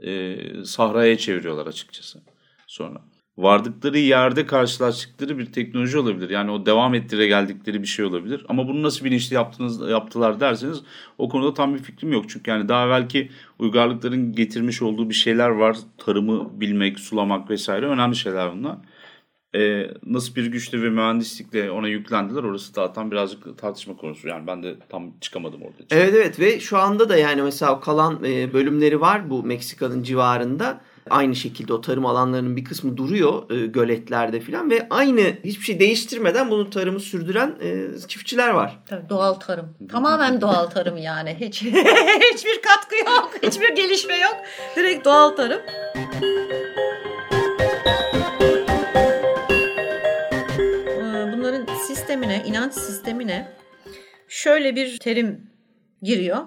e, 0.00 0.36
sahraya 0.64 1.18
çeviriyorlar 1.18 1.66
açıkçası 1.66 2.20
sonra. 2.66 3.00
Vardıkları 3.38 3.98
yerde 3.98 4.46
karşılaştıkları 4.46 5.38
bir 5.38 5.52
teknoloji 5.52 5.98
olabilir. 5.98 6.30
Yani 6.30 6.50
o 6.50 6.66
devam 6.66 6.94
ettire 6.94 7.26
geldikleri 7.26 7.82
bir 7.82 7.86
şey 7.86 8.04
olabilir. 8.04 8.46
Ama 8.48 8.68
bunu 8.68 8.82
nasıl 8.82 9.04
bilinçli 9.04 9.34
yaptınız, 9.34 9.90
yaptılar 9.90 10.40
derseniz 10.40 10.82
o 11.18 11.28
konuda 11.28 11.54
tam 11.54 11.74
bir 11.74 11.78
fikrim 11.78 12.12
yok. 12.12 12.24
Çünkü 12.28 12.50
yani 12.50 12.68
daha 12.68 12.88
belki 12.88 13.30
uygarlıkların 13.58 14.32
getirmiş 14.32 14.82
olduğu 14.82 15.08
bir 15.08 15.14
şeyler 15.14 15.48
var. 15.48 15.76
Tarımı 15.98 16.60
bilmek, 16.60 16.98
sulamak 16.98 17.50
vesaire 17.50 17.86
önemli 17.86 18.16
şeyler 18.16 18.52
bunlar 18.52 18.76
e, 19.56 19.90
nasıl 20.06 20.34
bir 20.34 20.46
güçle 20.46 20.82
ve 20.82 20.90
mühendislikle 20.90 21.70
ona 21.70 21.88
yüklendiler 21.88 22.42
orası 22.42 22.72
zaten 22.72 23.10
birazcık 23.10 23.58
tartışma 23.58 23.96
konusu. 23.96 24.28
Yani 24.28 24.46
ben 24.46 24.62
de 24.62 24.76
tam 24.88 25.12
çıkamadım 25.20 25.62
orada. 25.62 25.76
Evet 25.90 26.14
evet 26.14 26.40
ve 26.40 26.60
şu 26.60 26.78
anda 26.78 27.08
da 27.08 27.16
yani 27.16 27.42
mesela 27.42 27.80
kalan 27.80 28.24
e, 28.24 28.52
bölümleri 28.52 29.00
var 29.00 29.30
bu 29.30 29.42
Meksika'nın 29.42 30.02
civarında. 30.02 30.80
Aynı 31.10 31.36
şekilde 31.36 31.72
o 31.72 31.80
tarım 31.80 32.06
alanlarının 32.06 32.56
bir 32.56 32.64
kısmı 32.64 32.96
duruyor 32.96 33.50
e, 33.50 33.66
göletlerde 33.66 34.40
falan 34.40 34.70
ve 34.70 34.86
aynı 34.90 35.22
hiçbir 35.44 35.64
şey 35.64 35.80
değiştirmeden 35.80 36.50
bunu 36.50 36.70
tarımı 36.70 37.00
sürdüren 37.00 37.54
e, 37.60 37.98
çiftçiler 38.08 38.50
var. 38.50 38.78
Tabii 38.88 39.08
doğal 39.08 39.34
tarım. 39.34 39.76
Tamamen 39.90 40.40
doğal 40.40 40.66
tarım 40.66 40.96
yani. 40.96 41.36
Hiç 41.40 41.62
hiçbir 42.34 42.62
katkı 42.62 42.96
yok, 42.96 43.30
hiçbir 43.42 43.68
gelişme 43.76 44.16
yok. 44.16 44.36
Direkt 44.76 45.04
doğal 45.04 45.30
tarım. 45.30 45.60
sistemine, 52.06 52.42
inanç 52.46 52.74
sistemine 52.74 53.52
şöyle 54.28 54.76
bir 54.76 54.98
terim 54.98 55.50
giriyor. 56.02 56.38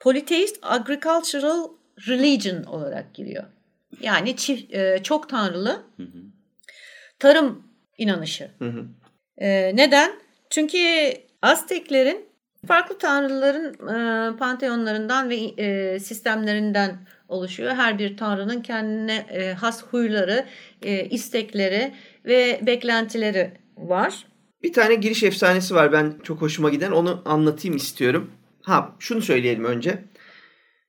Polytheist 0.00 0.58
Agricultural 0.62 1.68
Religion 2.06 2.62
olarak 2.62 3.14
giriyor. 3.14 3.44
Yani 4.00 4.36
çift, 4.36 4.74
e, 4.74 5.00
çok 5.02 5.28
tanrılı 5.28 5.82
tarım 7.18 7.62
inanışı. 7.98 8.50
E, 9.38 9.76
neden? 9.76 10.12
Çünkü 10.50 10.78
Azteklerin 11.42 12.28
farklı 12.66 12.98
tanrıların 12.98 13.72
e, 13.72 14.36
panteonlarından 14.36 15.30
ve 15.30 15.36
e, 15.36 15.98
sistemlerinden 16.00 16.98
oluşuyor. 17.28 17.74
Her 17.74 17.98
bir 17.98 18.16
tanrının 18.16 18.62
kendine 18.62 19.16
e, 19.16 19.52
has 19.52 19.84
huyları, 19.84 20.46
e, 20.82 21.04
istekleri 21.04 21.94
ve 22.24 22.60
beklentileri 22.62 23.52
var. 23.76 24.26
Bir 24.62 24.72
tane 24.72 24.94
giriş 24.94 25.22
efsanesi 25.22 25.74
var 25.74 25.92
ben 25.92 26.14
çok 26.22 26.42
hoşuma 26.42 26.70
giden 26.70 26.90
onu 26.90 27.22
anlatayım 27.24 27.76
istiyorum. 27.76 28.30
Ha 28.62 28.96
şunu 28.98 29.22
söyleyelim 29.22 29.64
önce. 29.64 30.04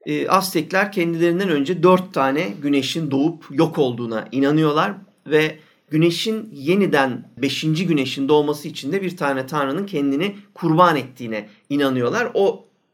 E, 0.06 0.28
Aztekler 0.28 0.92
kendilerinden 0.92 1.50
önce 1.50 1.84
dört 1.84 2.14
tane 2.14 2.54
güneşin 2.62 3.12
doğup 3.12 3.46
yok 3.52 3.78
olduğuna 3.78 4.28
inanıyorlar 4.32 4.94
ve 5.28 5.60
güneşin 5.90 6.50
yeniden 6.54 7.30
beşinci 7.38 7.88
güneşin 7.88 8.30
doğması 8.30 8.68
için 8.68 8.92
de 8.92 9.02
bir 9.02 9.18
tane 9.18 9.48
tanrının 9.48 9.86
kendini 9.86 10.36
kurban 10.54 10.96
ettiğine 10.96 11.50
inanıyorlar. 11.70 12.32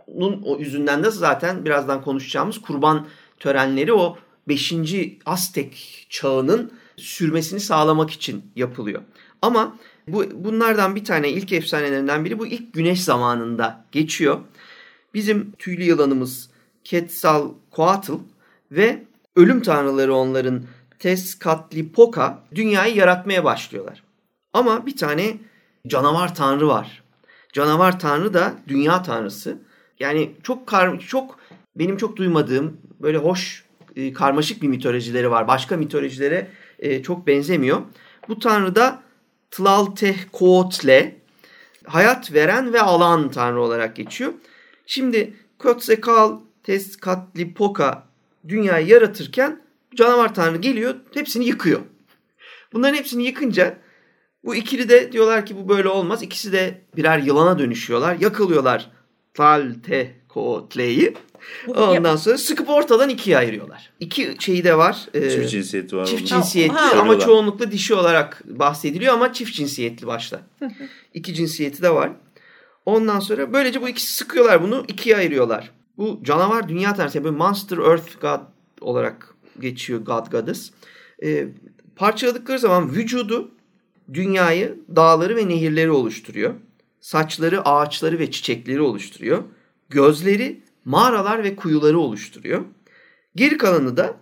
Onun 0.08 0.42
o 0.42 0.60
yüzünden 0.60 1.04
de 1.04 1.12
zaten 1.12 1.66
birazdan 1.66 2.02
konuşacağımız 2.02 2.62
kurban 2.62 3.08
törenleri 3.40 3.94
o 3.94 4.18
beşinci 4.48 5.20
Aztek 5.26 6.06
çağının 6.10 6.72
sürmesini 6.98 7.60
sağlamak 7.60 8.12
için 8.12 8.52
yapılıyor. 8.56 9.02
Ama 9.42 9.78
bu 10.08 10.26
bunlardan 10.36 10.96
bir 10.96 11.06
tane 11.06 11.30
ilk 11.30 11.54
efsanelerinden 11.54 12.26
biri 12.26 12.40
bu 12.40 12.48
ilk 12.48 12.74
güneş 12.74 13.04
zamanında 13.04 13.86
geçiyor. 13.92 14.40
Bizim 15.14 15.52
tüylü 15.52 15.84
yılanımız 15.84 16.50
Quetzalcoatl 16.90 18.12
ve 18.72 19.04
ölüm 19.36 19.62
tanrıları 19.62 20.16
onların 20.16 20.64
Tezcatlipoca 21.00 22.40
dünyayı 22.56 22.96
yaratmaya 22.96 23.44
başlıyorlar. 23.44 24.04
Ama 24.54 24.86
bir 24.86 24.98
tane 24.98 25.38
canavar 25.88 26.36
tanrı 26.36 26.68
var. 26.68 27.04
Canavar 27.54 28.00
tanrı 28.00 28.34
da 28.34 28.54
dünya 28.68 29.04
tanrısı. 29.04 29.58
Yani 30.00 30.32
çok 30.44 30.68
kar 30.68 31.00
çok 31.00 31.40
benim 31.76 31.98
çok 31.98 32.18
duymadığım 32.18 32.78
böyle 33.00 33.18
hoş 33.18 33.66
e, 33.96 34.14
karmaşık 34.14 34.62
bir 34.62 34.68
mitolojileri 34.68 35.32
var. 35.32 35.48
Başka 35.48 35.78
mitolojilere 35.78 36.48
e, 36.80 37.04
çok 37.04 37.28
benzemiyor. 37.28 37.82
Bu 38.28 38.40
tanrı 38.40 38.76
da 38.76 39.02
Tlaltehcoatle 39.52 41.16
hayat 41.86 42.34
veren 42.34 42.74
ve 42.74 42.82
alan 42.82 43.32
tanrı 43.32 43.62
olarak 43.62 43.96
geçiyor. 43.96 44.34
Şimdi 44.86 45.34
Quetzalcoatl 45.60 46.34
Tezcatlipoca 46.66 48.04
dünyayı 48.48 48.88
yaratırken 48.88 49.62
canavar 49.96 50.36
tanrı 50.36 50.58
geliyor 50.58 50.96
hepsini 51.14 51.46
yıkıyor. 51.46 51.82
Bunların 52.74 52.96
hepsini 52.96 53.26
yıkınca 53.26 53.78
bu 54.44 54.56
ikili 54.56 54.90
de 54.90 55.12
diyorlar 55.12 55.46
ki 55.46 55.56
bu 55.58 55.70
böyle 55.70 55.90
olmaz. 55.90 56.24
İkisi 56.24 56.52
de 56.52 56.82
birer 56.96 57.20
yılana 57.20 57.60
dönüşüyorlar. 57.60 58.16
Yakılıyorlar 58.20 58.92
Tlaltehcoatle'yi. 59.34 61.14
Ondan 61.68 62.16
sonra 62.16 62.38
sıkıp 62.38 62.70
ortadan 62.70 63.10
ikiye 63.10 63.38
ayırıyorlar. 63.38 63.92
İki 64.00 64.36
şeyi 64.40 64.64
de 64.64 64.78
var. 64.78 65.06
E, 65.14 65.30
çift 65.30 65.50
cinsiyeti 65.50 65.98
var. 65.98 66.06
Çift 66.06 66.28
cinsiyetli 66.28 66.76
ha, 66.76 67.00
ama 67.00 67.20
çoğunlukla 67.20 67.72
dişi 67.72 67.94
olarak 67.94 68.44
bahsediliyor 68.46 69.14
ama 69.14 69.34
çift 69.34 69.54
cinsiyetli 69.54 70.08
başta. 70.08 70.42
İki 71.14 71.34
cinsiyeti 71.34 71.82
de 71.82 71.90
var. 71.90 72.12
Ondan 72.86 73.20
sonra 73.20 73.54
böylece 73.54 73.82
bu 73.82 73.90
ikisi 73.90 74.14
sıkıyorlar 74.14 74.64
bunu 74.64 74.86
ikiye 74.88 75.18
ayırıyorlar. 75.18 75.72
Bu 75.98 76.20
canavar 76.24 76.70
dünya 76.70 76.94
tanrısı 76.94 77.18
yani 77.18 77.32
Monster 77.32 77.78
Earth 77.78 78.22
God 78.22 78.40
olarak 78.82 79.36
geçiyor 79.60 80.00
God 80.00 80.32
Goddess. 80.32 80.72
E, 81.24 81.48
parçaladıkları 81.96 82.60
zaman 82.60 82.92
vücudu 82.92 83.52
dünyayı, 84.14 84.80
dağları 84.96 85.36
ve 85.36 85.48
nehirleri 85.48 85.92
oluşturuyor. 85.92 86.54
Saçları, 87.00 87.62
ağaçları 87.62 88.20
ve 88.20 88.32
çiçekleri 88.32 88.82
oluşturuyor. 88.82 89.44
Gözleri 89.90 90.62
mağaralar 90.86 91.44
ve 91.44 91.56
kuyuları 91.56 92.00
oluşturuyor. 92.00 92.62
Geri 93.36 93.58
kalanı 93.58 93.98
da 93.98 94.18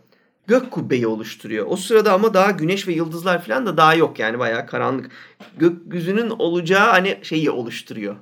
gök 0.47 0.71
kubbeyi 0.71 1.07
oluşturuyor. 1.07 1.65
O 1.69 1.75
sırada 1.75 2.13
ama 2.13 2.33
daha 2.33 2.51
güneş 2.51 2.87
ve 2.87 2.93
yıldızlar 2.93 3.45
falan 3.45 3.65
da 3.65 3.77
daha 3.77 3.95
yok 3.95 4.19
yani 4.19 4.39
bayağı 4.39 4.67
karanlık. 4.67 5.11
Gökyüzünün 5.57 6.29
olacağı 6.29 6.89
hani 6.89 7.19
şeyi 7.21 7.51
oluşturuyor. 7.51 8.15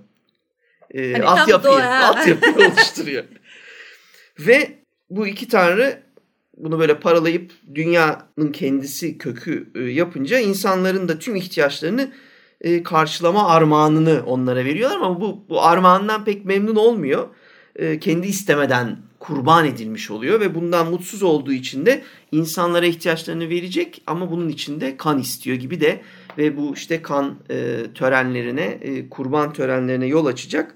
Ee, 0.91 1.11
hani 1.11 1.25
altyapıyı, 1.25 1.85
altyapıyı 1.85 2.55
oluşturuyor. 2.71 3.23
Ve 4.39 4.79
bu 5.09 5.27
iki 5.27 5.47
tanrı 5.47 6.03
bunu 6.57 6.79
böyle 6.79 6.99
paralayıp 6.99 7.51
dünyanın 7.75 8.51
kendisi 8.53 9.17
kökü 9.17 9.71
e, 9.75 9.79
yapınca 9.79 10.39
insanların 10.39 11.07
da 11.07 11.19
tüm 11.19 11.35
ihtiyaçlarını 11.35 12.11
e, 12.61 12.83
karşılama 12.83 13.49
armağanını 13.49 14.23
onlara 14.25 14.65
veriyorlar 14.65 14.97
ama 14.97 15.21
bu, 15.21 15.45
bu 15.49 15.61
armağandan 15.61 16.25
pek 16.25 16.45
memnun 16.45 16.75
olmuyor. 16.75 17.27
E, 17.75 17.99
kendi 17.99 18.27
istemeden 18.27 18.97
kurban 19.19 19.65
edilmiş 19.65 20.11
oluyor 20.11 20.39
ve 20.39 20.55
bundan 20.55 20.91
mutsuz 20.91 21.23
olduğu 21.23 21.53
için 21.53 21.85
de 21.85 22.03
insanlara 22.31 22.85
ihtiyaçlarını 22.85 23.49
verecek 23.49 24.01
ama 24.07 24.31
bunun 24.31 24.49
için 24.49 24.81
de 24.81 24.97
kan 24.97 25.19
istiyor 25.19 25.57
gibi 25.57 25.81
de 25.81 26.01
ve 26.37 26.57
bu 26.57 26.73
işte 26.73 27.01
kan 27.01 27.35
törenlerine, 27.95 28.79
kurban 29.09 29.53
törenlerine 29.53 30.05
yol 30.05 30.25
açacak 30.25 30.75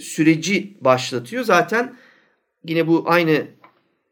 süreci 0.00 0.76
başlatıyor. 0.80 1.44
Zaten 1.44 1.94
yine 2.64 2.86
bu 2.86 3.04
aynı 3.06 3.46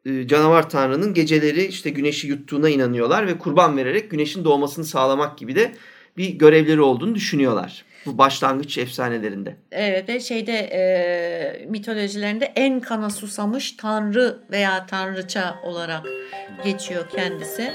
e, 0.07 0.27
canavar 0.27 0.71
tanrının 0.71 1.15
geceleri 1.15 1.65
işte 1.65 1.91
güneşi 1.91 2.29
yuttuğuna 2.29 2.69
inanıyorlar 2.69 3.27
ve 3.27 3.39
kurban 3.39 3.77
vererek 3.77 4.11
güneşin 4.11 4.45
doğmasını 4.45 4.85
sağlamak 4.85 5.39
gibi 5.39 5.57
de 5.57 5.73
bir 6.17 6.29
görevleri 6.29 6.81
olduğunu 6.81 7.15
düşünüyorlar. 7.15 7.85
Bu 8.07 8.19
başlangıç 8.19 8.79
efsanelerinde. 8.79 9.57
Evet 9.71 10.09
ve 10.09 10.21
şeyde 10.21 10.53
e, 10.53 11.67
mitolojilerinde 11.67 12.53
en 12.57 12.81
kana 12.81 13.11
susamış 13.11 13.73
tanrı 13.73 14.39
veya 14.51 14.87
tanrıça 14.87 15.55
olarak 15.65 16.07
geçiyor 16.65 17.09
kendisi. 17.11 17.73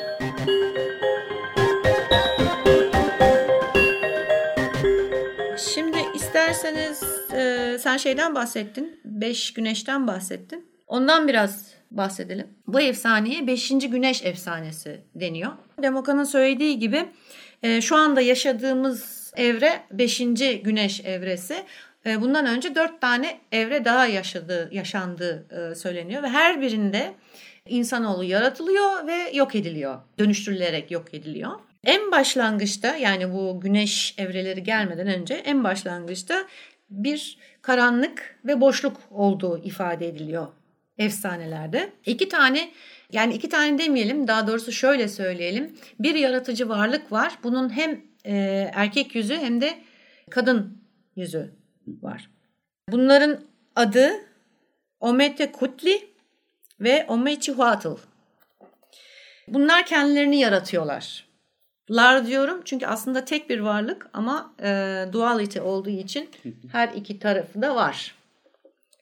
Şimdi 5.73 5.97
isterseniz 6.15 7.03
e, 7.33 7.77
sen 7.79 7.97
şeyden 7.97 8.35
bahsettin. 8.35 8.99
Beş 9.05 9.53
güneşten 9.53 10.07
bahsettin. 10.07 10.65
Ondan 10.87 11.27
biraz 11.27 11.73
bahsedelim. 11.91 12.47
Bu 12.67 12.81
efsaneye 12.81 13.47
beşinci 13.47 13.89
güneş 13.89 14.23
efsanesi 14.23 15.01
deniyor. 15.15 15.51
Demokan'ın 15.81 16.23
söylediği 16.23 16.79
gibi 16.79 17.05
e, 17.63 17.81
şu 17.81 17.95
anda 17.95 18.21
yaşadığımız 18.21 19.31
evre 19.35 19.83
beşinci 19.91 20.63
güneş 20.63 21.01
evresi. 21.05 21.63
E, 22.05 22.21
bundan 22.21 22.45
önce 22.45 22.75
dört 22.75 23.01
tane 23.01 23.39
evre 23.51 23.85
daha 23.85 24.05
yaşadığı, 24.05 24.69
yaşandığı 24.71 25.45
e, 25.71 25.75
söyleniyor 25.75 26.23
ve 26.23 26.29
her 26.29 26.61
birinde 26.61 27.13
insanoğlu 27.67 28.23
yaratılıyor 28.23 29.07
ve 29.07 29.31
yok 29.33 29.55
ediliyor. 29.55 29.99
Dönüştürülerek 30.19 30.91
yok 30.91 31.13
ediliyor. 31.13 31.51
En 31.85 32.11
başlangıçta 32.11 32.95
yani 32.95 33.33
bu 33.33 33.59
güneş 33.61 34.15
evreleri 34.17 34.63
gelmeden 34.63 35.07
önce 35.07 35.33
en 35.33 35.63
başlangıçta 35.63 36.47
bir 36.89 37.37
karanlık 37.61 38.39
ve 38.45 38.61
boşluk 38.61 38.97
olduğu 39.11 39.63
ifade 39.63 40.07
ediliyor 40.07 40.47
efsanelerde. 40.97 41.89
İki 42.05 42.29
tane 42.29 42.71
yani 43.11 43.33
iki 43.33 43.49
tane 43.49 43.77
demeyelim 43.77 44.27
daha 44.27 44.47
doğrusu 44.47 44.71
şöyle 44.71 45.07
söyleyelim. 45.07 45.77
Bir 45.99 46.15
yaratıcı 46.15 46.69
varlık 46.69 47.11
var. 47.11 47.37
Bunun 47.43 47.69
hem 47.69 48.01
e, 48.25 48.35
erkek 48.73 49.15
yüzü 49.15 49.35
hem 49.37 49.61
de 49.61 49.77
kadın 50.29 50.77
yüzü 51.15 51.53
var. 51.87 52.29
Bunların 52.89 53.39
adı 53.75 54.11
Omete 54.99 55.51
Kutli 55.51 56.09
ve 56.79 57.05
Omechihuatl. 57.07 57.95
Bunlar 59.47 59.85
kendilerini 59.85 60.39
yaratıyorlar. 60.39 61.24
Lar 61.91 62.27
diyorum 62.27 62.61
çünkü 62.65 62.85
aslında 62.85 63.25
tek 63.25 63.49
bir 63.49 63.59
varlık 63.59 64.09
ama 64.13 64.53
e, 64.63 64.67
duality 65.11 65.59
olduğu 65.59 65.89
için 65.89 66.29
her 66.71 66.89
iki 66.89 67.19
tarafı 67.19 67.61
da 67.61 67.75
var. 67.75 68.15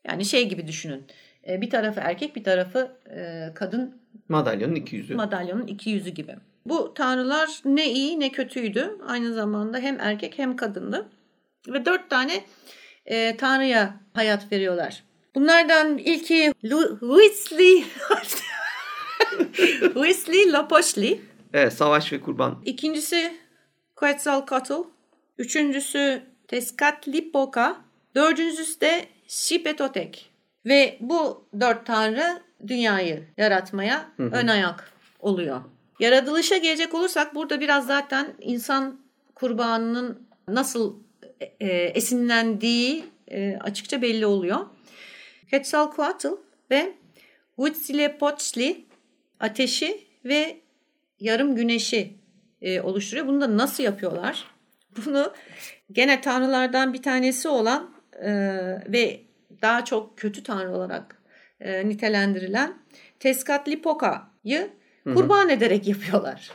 Yani 0.07 0.25
şey 0.25 0.49
gibi 0.49 0.67
düşünün. 0.67 1.05
E, 1.47 1.61
bir 1.61 1.69
tarafı 1.69 1.99
erkek 1.99 2.35
bir 2.35 2.43
tarafı 2.43 2.91
e, 3.15 3.49
kadın. 3.55 4.01
Madalyonun 4.29 4.75
iki 4.75 4.95
yüzü. 4.95 5.15
Madalyonun 5.15 5.67
iki 5.67 5.89
yüzü 5.89 6.09
gibi. 6.09 6.35
Bu 6.65 6.93
tanrılar 6.93 7.49
ne 7.65 7.91
iyi 7.91 8.19
ne 8.19 8.31
kötüydü. 8.31 8.97
Aynı 9.07 9.33
zamanda 9.33 9.77
hem 9.77 9.99
erkek 9.99 10.37
hem 10.37 10.55
kadındı. 10.55 11.09
Ve 11.67 11.85
dört 11.85 12.09
tane 12.09 12.43
e, 13.05 13.37
tanrıya 13.37 13.99
hayat 14.13 14.51
veriyorlar. 14.51 15.03
Bunlardan 15.35 15.97
ilki 15.97 16.53
Huitli 16.99 17.83
Huitli 19.93 20.51
Lapoşli. 20.51 21.21
Evet 21.53 21.73
savaş 21.73 22.13
ve 22.13 22.21
kurban. 22.21 22.61
İkincisi 22.65 23.37
Quetzalcoatl. 23.95 24.83
Üçüncüsü 25.37 26.21
Tezcatlipoca. 26.47 27.75
Dördüncüsü 28.15 28.81
de 28.81 29.05
Şipetotek. 29.27 30.29
Ve 30.65 30.97
bu 30.99 31.47
dört 31.59 31.85
tanrı 31.85 32.41
dünyayı 32.67 33.23
yaratmaya 33.37 34.11
hı 34.17 34.23
hı. 34.23 34.29
ön 34.29 34.47
ayak 34.47 34.91
oluyor. 35.19 35.61
Yaratılışa 35.99 36.57
gelecek 36.57 36.93
olursak 36.93 37.35
burada 37.35 37.59
biraz 37.59 37.85
zaten 37.87 38.33
insan 38.41 38.99
kurbanının 39.35 40.27
nasıl 40.47 40.95
e, 41.59 41.67
esinlendiği 41.67 43.05
e, 43.27 43.57
açıkça 43.57 44.01
belli 44.01 44.25
oluyor. 44.25 44.59
Quetzalcoatl 45.49 46.27
ve 46.71 46.93
Huitzilopochtli 47.55 48.85
ateşi 49.39 50.07
ve 50.25 50.62
yarım 51.23 51.55
güneşi 51.55 52.17
e, 52.61 52.81
oluşturuyor. 52.81 53.27
Bunu 53.27 53.41
da 53.41 53.57
nasıl 53.57 53.83
yapıyorlar? 53.83 54.45
Bunu 55.05 55.33
gene 55.91 56.21
tanrılardan 56.21 56.93
bir 56.93 57.01
tanesi 57.01 57.47
olan 57.47 57.95
e, 58.21 58.31
ve 58.87 59.21
daha 59.61 59.85
çok 59.85 60.17
kötü 60.17 60.43
tanrı 60.43 60.75
olarak 60.75 61.21
e, 61.59 61.89
nitelendirilen 61.89 62.77
Tezcatlipoca'yı 63.19 64.69
kurban 65.03 65.49
ederek 65.49 65.87
yapıyorlar. 65.87 66.51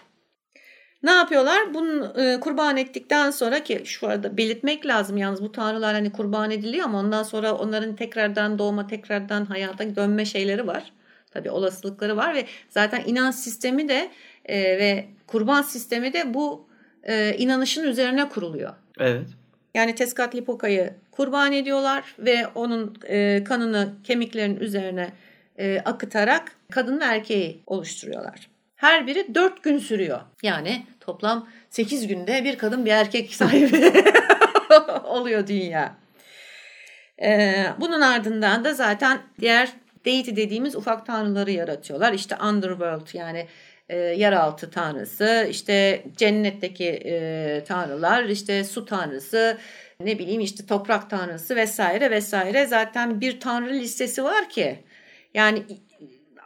Ne 1.03 1.11
yapıyorlar? 1.11 1.75
Bunu 1.75 2.13
e, 2.17 2.41
kurban 2.41 2.77
ettikten 2.77 3.31
sonra 3.31 3.65
ki 3.65 3.83
şu 3.85 4.09
arada 4.09 4.37
belirtmek 4.37 4.87
lazım 4.87 5.17
yalnız 5.17 5.43
bu 5.43 5.53
tanrılar 5.53 5.95
hani 5.95 6.13
kurban 6.13 6.51
ediliyor 6.51 6.85
ama 6.85 6.99
ondan 6.99 7.23
sonra 7.23 7.55
onların 7.55 7.97
tekrardan 7.97 8.59
doğma, 8.59 8.87
tekrardan 8.87 9.45
hayata 9.45 9.97
dönme 9.97 10.25
şeyleri 10.25 10.67
var. 10.67 10.93
Tabii 11.31 11.51
olasılıkları 11.51 12.17
var 12.17 12.35
ve 12.35 12.45
zaten 12.71 13.03
inanç 13.07 13.35
sistemi 13.35 13.89
de 13.89 14.11
e, 14.49 14.61
ve 14.79 15.05
kurban 15.27 15.63
sistemi 15.63 16.13
de 16.13 16.35
bu 16.35 16.69
e, 17.03 17.35
inanışın 17.39 17.85
üzerine 17.85 18.29
kuruluyor. 18.29 18.75
Evet. 19.01 19.27
Yani 19.75 19.95
Tezcatlipoca'yı 19.95 20.95
kurban 21.11 21.53
ediyorlar 21.53 22.05
ve 22.19 22.47
onun 22.55 22.99
e, 23.09 23.45
kanını 23.45 23.95
kemiklerin 24.05 24.57
üzerine 24.57 25.13
e, 25.59 25.81
akıtarak 25.85 26.53
kadın 26.71 27.01
ve 27.01 27.05
erkeği 27.05 27.63
oluşturuyorlar. 27.67 28.49
Her 28.77 29.07
biri 29.07 29.35
4 29.35 29.63
gün 29.63 29.79
sürüyor. 29.79 30.21
Yani 30.43 30.87
toplam 31.01 31.49
8 31.71 32.07
günde 32.07 32.45
bir 32.45 32.59
kadın 32.59 32.85
bir 32.85 32.91
erkek 32.91 33.35
sahibi 33.35 33.93
oluyor 35.05 35.47
dünya. 35.47 35.97
Ee, 37.23 37.67
bunun 37.81 38.01
ardından 38.01 38.65
da 38.65 38.75
zaten 38.75 39.19
diğer 39.41 39.73
deity 40.05 40.31
dediğimiz 40.37 40.77
ufak 40.77 41.07
tanrıları 41.07 41.51
yaratıyorlar. 41.51 42.13
İşte 42.13 42.37
underworld 42.37 43.15
yani 43.15 43.47
e, 43.89 43.97
yeraltı 43.97 44.71
tanrısı, 44.71 45.47
işte 45.51 46.05
cennetteki 46.17 46.89
e, 46.89 47.65
tanrılar, 47.69 48.25
işte 48.25 48.65
su 48.65 48.85
tanrısı, 48.85 49.59
ne 50.01 50.19
bileyim 50.19 50.41
işte 50.41 50.67
toprak 50.67 51.11
tanrısı 51.11 51.57
vesaire 51.57 52.11
vesaire. 52.11 52.67
Zaten 52.67 53.21
bir 53.21 53.41
tanrı 53.41 53.73
listesi 53.73 54.25
var 54.25 54.49
ki 54.49 54.79
yani 55.35 55.63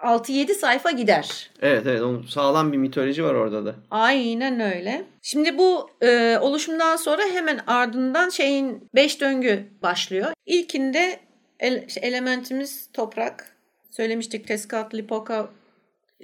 6-7 0.02 0.54
sayfa 0.54 0.90
gider. 0.90 1.50
Evet 1.62 1.86
evet 1.86 2.02
onun 2.02 2.22
sağlam 2.22 2.72
bir 2.72 2.78
mitoloji 2.78 3.24
var 3.24 3.34
orada 3.34 3.66
da. 3.66 3.74
Aynen 3.90 4.60
öyle. 4.60 5.04
Şimdi 5.22 5.58
bu 5.58 5.90
e, 6.02 6.38
oluşumdan 6.40 6.96
sonra 6.96 7.22
hemen 7.32 7.60
ardından 7.66 8.28
şeyin 8.28 8.88
5 8.94 9.20
döngü 9.20 9.64
başlıyor. 9.82 10.32
İlkinde 10.46 11.20
el, 11.60 11.86
elementimiz 12.00 12.88
toprak. 12.92 13.56
Söylemiştik 13.90 14.48
Tezcatlipoca 14.48 15.48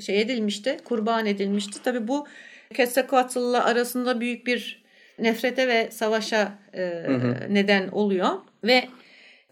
şey 0.00 0.20
edilmişti, 0.20 0.76
kurban 0.84 1.26
edilmişti. 1.26 1.82
Tabii 1.82 2.08
bu 2.08 2.26
Quetzalcoatl'la 2.76 3.64
arasında 3.64 4.20
büyük 4.20 4.46
bir 4.46 4.84
nefrete 5.18 5.68
ve 5.68 5.90
savaşa 5.90 6.58
e, 6.74 6.82
hı 7.06 7.14
hı. 7.14 7.36
neden 7.48 7.88
oluyor. 7.88 8.28
Ve 8.64 8.88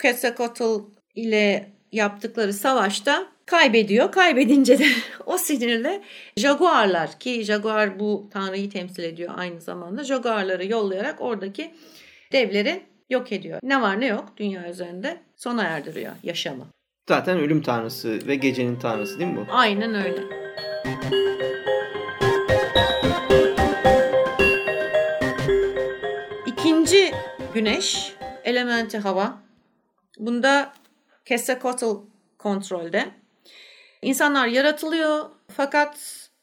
Quetzalcoatl 0.00 0.80
ile 1.14 1.70
yaptıkları 1.92 2.52
savaşta 2.52 3.26
kaybediyor. 3.46 4.12
Kaybedince 4.12 4.78
de 4.78 4.86
o 5.26 5.38
sinirle 5.38 6.02
Jaguarlar 6.36 7.18
ki 7.18 7.44
Jaguar 7.44 8.00
bu 8.00 8.28
tanrıyı 8.32 8.70
temsil 8.70 9.02
ediyor 9.02 9.34
aynı 9.36 9.60
zamanda. 9.60 10.04
Jaguarları 10.04 10.66
yollayarak 10.66 11.20
oradaki 11.20 11.70
devleri 12.32 12.82
yok 13.10 13.32
ediyor. 13.32 13.60
Ne 13.62 13.80
var 13.80 14.00
ne 14.00 14.06
yok 14.06 14.32
dünya 14.36 14.70
üzerinde 14.70 15.16
sona 15.36 15.62
erdiriyor 15.62 16.12
yaşamı. 16.22 16.66
Zaten 17.08 17.38
ölüm 17.38 17.62
tanrısı 17.62 18.26
ve 18.26 18.34
gecenin 18.34 18.76
tanrısı 18.76 19.18
değil 19.18 19.30
mi 19.30 19.36
bu? 19.36 19.46
Aynen 19.52 19.94
öyle. 19.94 20.22
İkinci 26.46 27.12
güneş, 27.54 28.12
elementi 28.44 28.98
hava. 28.98 29.38
Bunda 30.18 30.72
Quetzalcoatl 31.28 31.84
kontrolde. 32.38 33.04
İnsanlar 34.02 34.46
yaratılıyor 34.46 35.24
fakat 35.56 35.98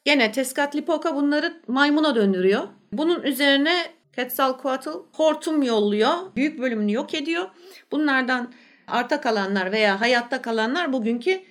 gene 0.06 0.32
Tezcatlipoca 0.32 1.15
bunları 1.15 1.62
maymuna 1.67 2.15
döndürüyor. 2.15 2.67
Bunun 2.91 3.21
üzerine 3.23 3.86
Quetzalcoatl 4.15 4.89
hortum 5.13 5.63
yolluyor. 5.63 6.36
Büyük 6.36 6.60
bölümünü 6.60 6.91
yok 6.91 7.13
ediyor. 7.13 7.49
Bunlardan 7.91 8.54
arta 8.88 9.22
kalanlar 9.22 9.72
veya 9.72 10.02
hayatta 10.02 10.41
kalanlar 10.41 10.93
bugünkü 10.93 11.41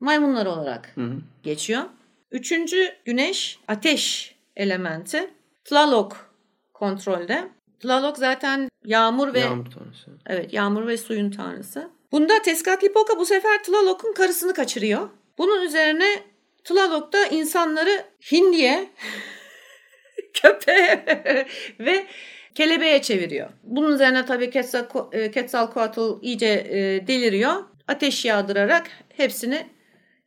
maymunlar 0.00 0.46
olarak 0.46 0.92
hı 0.94 1.00
hı. 1.00 1.16
geçiyor. 1.42 1.82
Üçüncü 2.30 2.94
güneş 3.04 3.58
ateş 3.68 4.34
elementi. 4.56 5.30
Tlaloc 5.64 6.14
kontrolde. 6.74 7.48
Tlaloc 7.80 8.18
zaten 8.18 8.68
yağmur 8.84 9.34
ve 9.34 9.40
Yağmur 9.40 9.64
tanrısı. 9.70 10.10
evet 10.26 10.52
yağmur 10.52 10.86
ve 10.86 10.96
suyun 10.96 11.30
tanrısı. 11.30 11.90
Bunda 12.12 12.42
Tezcatlipoca 12.42 13.18
bu 13.18 13.26
sefer 13.26 13.62
Tlaloc'un 13.64 14.12
karısını 14.12 14.54
kaçırıyor. 14.54 15.08
Bunun 15.38 15.62
üzerine 15.62 16.22
Tlaloc 16.64 17.12
da 17.12 17.26
insanları 17.26 18.04
hindiye, 18.32 18.90
köpeğe 20.34 21.04
ve 21.80 22.06
kelebeğe 22.54 23.02
çeviriyor. 23.02 23.50
Bunun 23.62 23.94
üzerine 23.94 24.26
tabii 24.26 24.44
e, 25.12 25.30
Quetzalcoatl 25.30 26.22
iyice 26.22 26.46
e, 26.46 27.06
deliriyor. 27.06 27.54
Ateş 27.88 28.24
yağdırarak 28.24 28.86
hepsini 29.16 29.66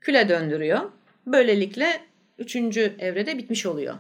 küle 0.02 0.30
döndürüyor. 0.30 0.92
Böylelikle 1.26 2.02
üçüncü 2.38 2.96
evrede 3.00 3.38
bitmiş 3.38 3.66
oluyor. 3.66 3.96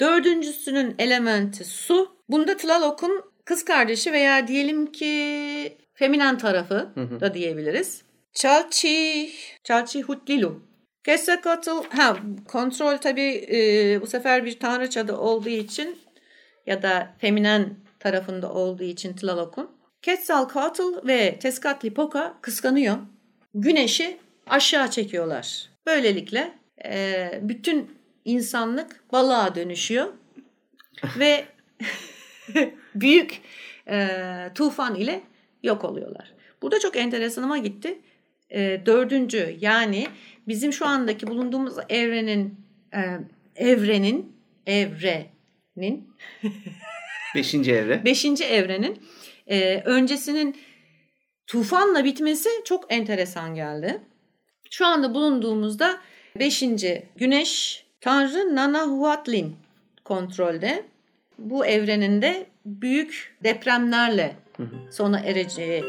Dördüncüsünün 0.00 0.94
elementi 0.98 1.64
su. 1.64 2.16
Bunda 2.28 2.56
Tlaloc'un 2.56 3.24
kız 3.44 3.64
kardeşi 3.64 4.12
veya 4.12 4.48
diyelim 4.48 4.92
ki 4.92 5.78
feminen 5.94 6.38
tarafı 6.38 6.92
da 7.20 7.34
diyebiliriz. 7.34 8.02
Chalchi, 8.34 9.30
Chalchi 9.64 10.02
Hutlilu. 10.02 10.62
Quetzalcoatl, 11.04 11.70
ha 11.88 12.16
kontrol 12.48 12.96
tabii 12.96 13.46
e, 13.52 14.00
bu 14.00 14.06
sefer 14.06 14.44
bir 14.44 14.58
tanrıçada 14.58 15.20
olduğu 15.20 15.48
için 15.48 15.98
ya 16.66 16.82
da 16.82 17.14
feminen 17.18 17.74
tarafında 17.98 18.52
olduğu 18.52 18.82
için 18.82 19.12
Tlaloc'un. 19.12 19.70
Quetzalcoatl 20.04 21.06
ve 21.06 21.38
Tezcatlipoca 21.38 22.34
kıskanıyor. 22.40 22.96
Güneşi 23.54 24.16
aşağı 24.46 24.90
çekiyorlar. 24.90 25.68
Böylelikle 25.86 26.52
e, 26.84 27.30
bütün 27.42 27.90
insanlık 28.24 29.12
balığa 29.12 29.54
dönüşüyor 29.54 30.12
ve 31.18 31.44
büyük 32.94 33.40
e, 33.88 34.18
tufan 34.54 34.94
ile 34.94 35.22
yok 35.62 35.84
oluyorlar. 35.84 36.32
Burada 36.62 36.80
çok 36.80 36.96
enteresanıma 36.96 37.58
gitti. 37.58 37.98
E, 38.50 38.82
dördüncü 38.86 39.56
yani 39.60 40.06
bizim 40.48 40.72
şu 40.72 40.86
andaki 40.86 41.26
bulunduğumuz 41.26 41.74
evrenin 41.88 42.60
e, 42.94 43.00
evrenin 43.56 44.36
evrenin 45.76 46.04
Beşinci 47.34 47.72
evre. 47.72 48.04
Beşinci 48.04 48.44
evrenin 48.44 49.02
e, 49.46 49.82
öncesinin 49.84 50.56
tufanla 51.46 52.04
bitmesi 52.04 52.48
çok 52.64 52.92
enteresan 52.92 53.54
geldi. 53.54 54.00
Şu 54.70 54.86
anda 54.86 55.14
bulunduğumuzda 55.14 55.98
beşinci 56.38 57.02
güneş 57.16 57.84
tanrı 58.00 58.56
Nanahuatlin 58.56 59.56
kontrolde. 60.04 60.84
Bu 61.38 61.66
evrenin 61.66 62.22
de 62.22 62.46
büyük 62.66 63.36
depremlerle 63.44 64.36
sona 64.90 65.20
ereceği 65.20 65.84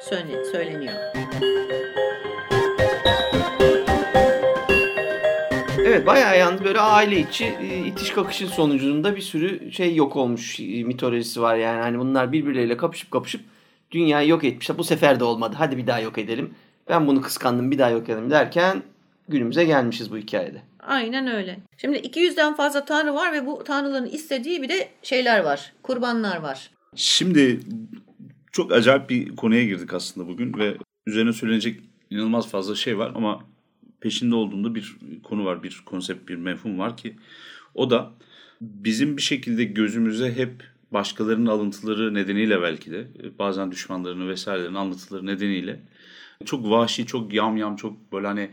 söyle- 0.00 0.44
söyleniyor. 0.52 0.94
Evet 5.94 6.06
bayağı 6.06 6.38
yalnız 6.38 6.64
böyle 6.64 6.80
aile 6.80 7.20
içi 7.20 7.44
e, 7.44 7.86
itiş 7.86 8.10
kakışın 8.10 8.46
sonucunda 8.46 9.16
bir 9.16 9.20
sürü 9.20 9.72
şey 9.72 9.94
yok 9.94 10.16
olmuş 10.16 10.60
e, 10.60 10.84
mitolojisi 10.84 11.42
var 11.42 11.56
yani. 11.56 11.80
Hani 11.80 11.98
bunlar 11.98 12.32
birbirleriyle 12.32 12.76
kapışıp 12.76 13.10
kapışıp 13.10 13.40
dünyayı 13.90 14.28
yok 14.28 14.44
etmişler. 14.44 14.78
Bu 14.78 14.84
sefer 14.84 15.20
de 15.20 15.24
olmadı. 15.24 15.56
Hadi 15.58 15.76
bir 15.76 15.86
daha 15.86 16.00
yok 16.00 16.18
edelim. 16.18 16.54
Ben 16.88 17.06
bunu 17.06 17.20
kıskandım 17.20 17.70
bir 17.70 17.78
daha 17.78 17.90
yok 17.90 18.08
edelim 18.08 18.30
derken 18.30 18.82
günümüze 19.28 19.64
gelmişiz 19.64 20.12
bu 20.12 20.16
hikayede. 20.16 20.62
Aynen 20.80 21.26
öyle. 21.26 21.58
Şimdi 21.76 21.96
200'den 21.96 22.54
fazla 22.54 22.84
tanrı 22.84 23.14
var 23.14 23.32
ve 23.32 23.46
bu 23.46 23.64
tanrıların 23.64 24.06
istediği 24.06 24.62
bir 24.62 24.68
de 24.68 24.88
şeyler 25.02 25.40
var. 25.40 25.72
Kurbanlar 25.82 26.36
var. 26.36 26.70
Şimdi 26.94 27.60
çok 28.52 28.72
acayip 28.72 29.10
bir 29.10 29.36
konuya 29.36 29.64
girdik 29.64 29.94
aslında 29.94 30.28
bugün 30.28 30.58
ve 30.58 30.74
üzerine 31.06 31.32
söylenecek 31.32 31.80
inanılmaz 32.10 32.48
fazla 32.48 32.74
şey 32.74 32.98
var 32.98 33.12
ama 33.14 33.40
peşinde 34.04 34.34
olduğumda 34.34 34.74
bir 34.74 34.96
konu 35.22 35.44
var, 35.44 35.62
bir 35.62 35.82
konsept, 35.86 36.28
bir 36.28 36.36
mefhum 36.36 36.78
var 36.78 36.96
ki 36.96 37.16
o 37.74 37.90
da 37.90 38.12
bizim 38.60 39.16
bir 39.16 39.22
şekilde 39.22 39.64
gözümüze 39.64 40.34
hep 40.34 40.50
başkalarının 40.90 41.46
alıntıları 41.46 42.14
nedeniyle 42.14 42.62
belki 42.62 42.90
de 42.90 43.08
bazen 43.38 43.70
düşmanlarının 43.72 44.28
vesairelerin 44.28 44.74
anlatıları 44.74 45.26
nedeniyle 45.26 45.80
çok 46.44 46.70
vahşi, 46.70 47.06
çok 47.06 47.32
yamyam, 47.32 47.76
çok 47.76 48.12
böyle 48.12 48.26
hani 48.26 48.50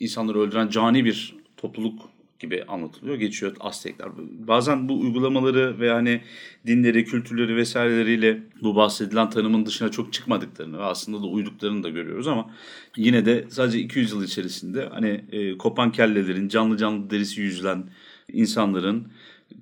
insanları 0.00 0.38
öldüren 0.38 0.68
cani 0.68 1.04
bir 1.04 1.36
topluluk 1.56 2.00
gibi 2.40 2.64
anlatılıyor. 2.68 3.16
Geçiyor 3.16 3.56
Aztekler. 3.60 4.08
Bazen 4.48 4.88
bu 4.88 5.00
uygulamaları 5.00 5.80
ve 5.80 5.90
hani 5.90 6.20
dinleri, 6.66 7.04
kültürleri 7.04 7.56
vesaireleriyle 7.56 8.42
bu 8.62 8.76
bahsedilen 8.76 9.30
tanımın 9.30 9.66
dışına 9.66 9.90
çok 9.90 10.12
çıkmadıklarını 10.12 10.78
ve 10.78 10.82
aslında 10.82 11.22
da 11.22 11.26
uyduklarını 11.26 11.82
da 11.82 11.88
görüyoruz 11.88 12.28
ama 12.28 12.50
yine 12.96 13.24
de 13.24 13.44
sadece 13.48 13.78
200 13.78 14.12
yıl 14.12 14.24
içerisinde 14.24 14.88
hani 14.90 15.24
e, 15.32 15.58
kopan 15.58 15.92
kellelerin, 15.92 16.48
canlı 16.48 16.76
canlı 16.76 17.10
derisi 17.10 17.40
yüzülen 17.40 17.84
insanların 18.32 19.08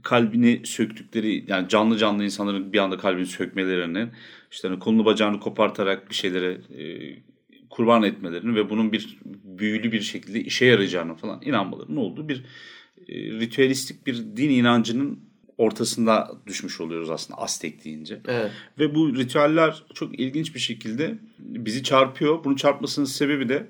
kalbini 0.02 0.60
söktükleri 0.64 1.44
yani 1.48 1.68
canlı 1.68 1.98
canlı 1.98 2.24
insanların 2.24 2.72
bir 2.72 2.78
anda 2.78 2.98
kalbini 2.98 3.26
sökmelerinin 3.26 4.10
işte 4.50 4.68
hani 4.68 4.78
kolunu 4.78 5.04
bacağını 5.04 5.40
kopartarak 5.40 6.10
bir 6.10 6.14
şeylere 6.14 6.60
e, 6.78 7.14
kurban 7.78 8.02
etmelerini 8.02 8.54
ve 8.54 8.70
bunun 8.70 8.92
bir 8.92 9.18
büyülü 9.44 9.92
bir 9.92 10.00
şekilde 10.00 10.40
işe 10.40 10.66
yarayacağını 10.66 11.14
falan 11.14 11.40
inanmalarının 11.44 11.96
olduğu 11.96 12.28
bir 12.28 12.44
e, 13.08 13.14
ritüelistik 13.14 14.06
bir 14.06 14.16
din 14.16 14.50
inancının 14.50 15.20
ortasında 15.58 16.32
düşmüş 16.46 16.80
oluyoruz 16.80 17.10
aslında 17.10 17.40
Aztek 17.40 17.84
deyince. 17.84 18.20
Evet. 18.28 18.50
Ve 18.78 18.94
bu 18.94 19.16
ritüeller 19.16 19.82
çok 19.94 20.20
ilginç 20.20 20.54
bir 20.54 20.60
şekilde 20.60 21.18
bizi 21.38 21.82
çarpıyor. 21.82 22.44
Bunu 22.44 22.56
çarpmasının 22.56 23.06
sebebi 23.06 23.48
de 23.48 23.66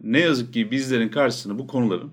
ne 0.00 0.20
yazık 0.20 0.54
ki 0.54 0.70
bizlerin 0.70 1.08
karşısına 1.08 1.58
bu 1.58 1.66
konuların, 1.66 2.12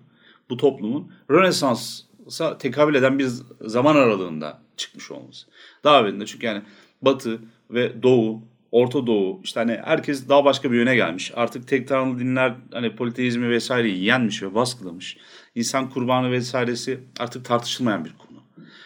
bu 0.49 0.57
toplumun 0.57 1.11
Rönesans'a 1.31 2.57
tekabül 2.57 2.95
eden 2.95 3.19
bir 3.19 3.29
zaman 3.61 3.95
aralığında 3.95 4.61
çıkmış 4.77 5.11
olması. 5.11 5.47
Daha 5.83 5.99
evvelinde 5.99 6.25
çünkü 6.25 6.45
yani 6.45 6.61
Batı 7.01 7.39
ve 7.71 8.03
Doğu, 8.03 8.41
Orta 8.71 9.07
Doğu 9.07 9.41
işte 9.43 9.59
hani 9.59 9.79
herkes 9.83 10.29
daha 10.29 10.45
başka 10.45 10.71
bir 10.71 10.77
yöne 10.77 10.95
gelmiş. 10.95 11.31
Artık 11.35 11.67
tek 11.67 11.87
tanrılı 11.87 12.19
dinler 12.19 12.55
hani 12.71 12.95
politeizmi 12.95 13.49
vesaireyi 13.49 14.03
yenmiş 14.03 14.43
ve 14.43 14.55
baskılamış. 14.55 15.17
İnsan 15.55 15.89
kurbanı 15.89 16.31
vesairesi 16.31 16.99
artık 17.19 17.45
tartışılmayan 17.45 18.05
bir 18.05 18.13
konu. 18.17 18.29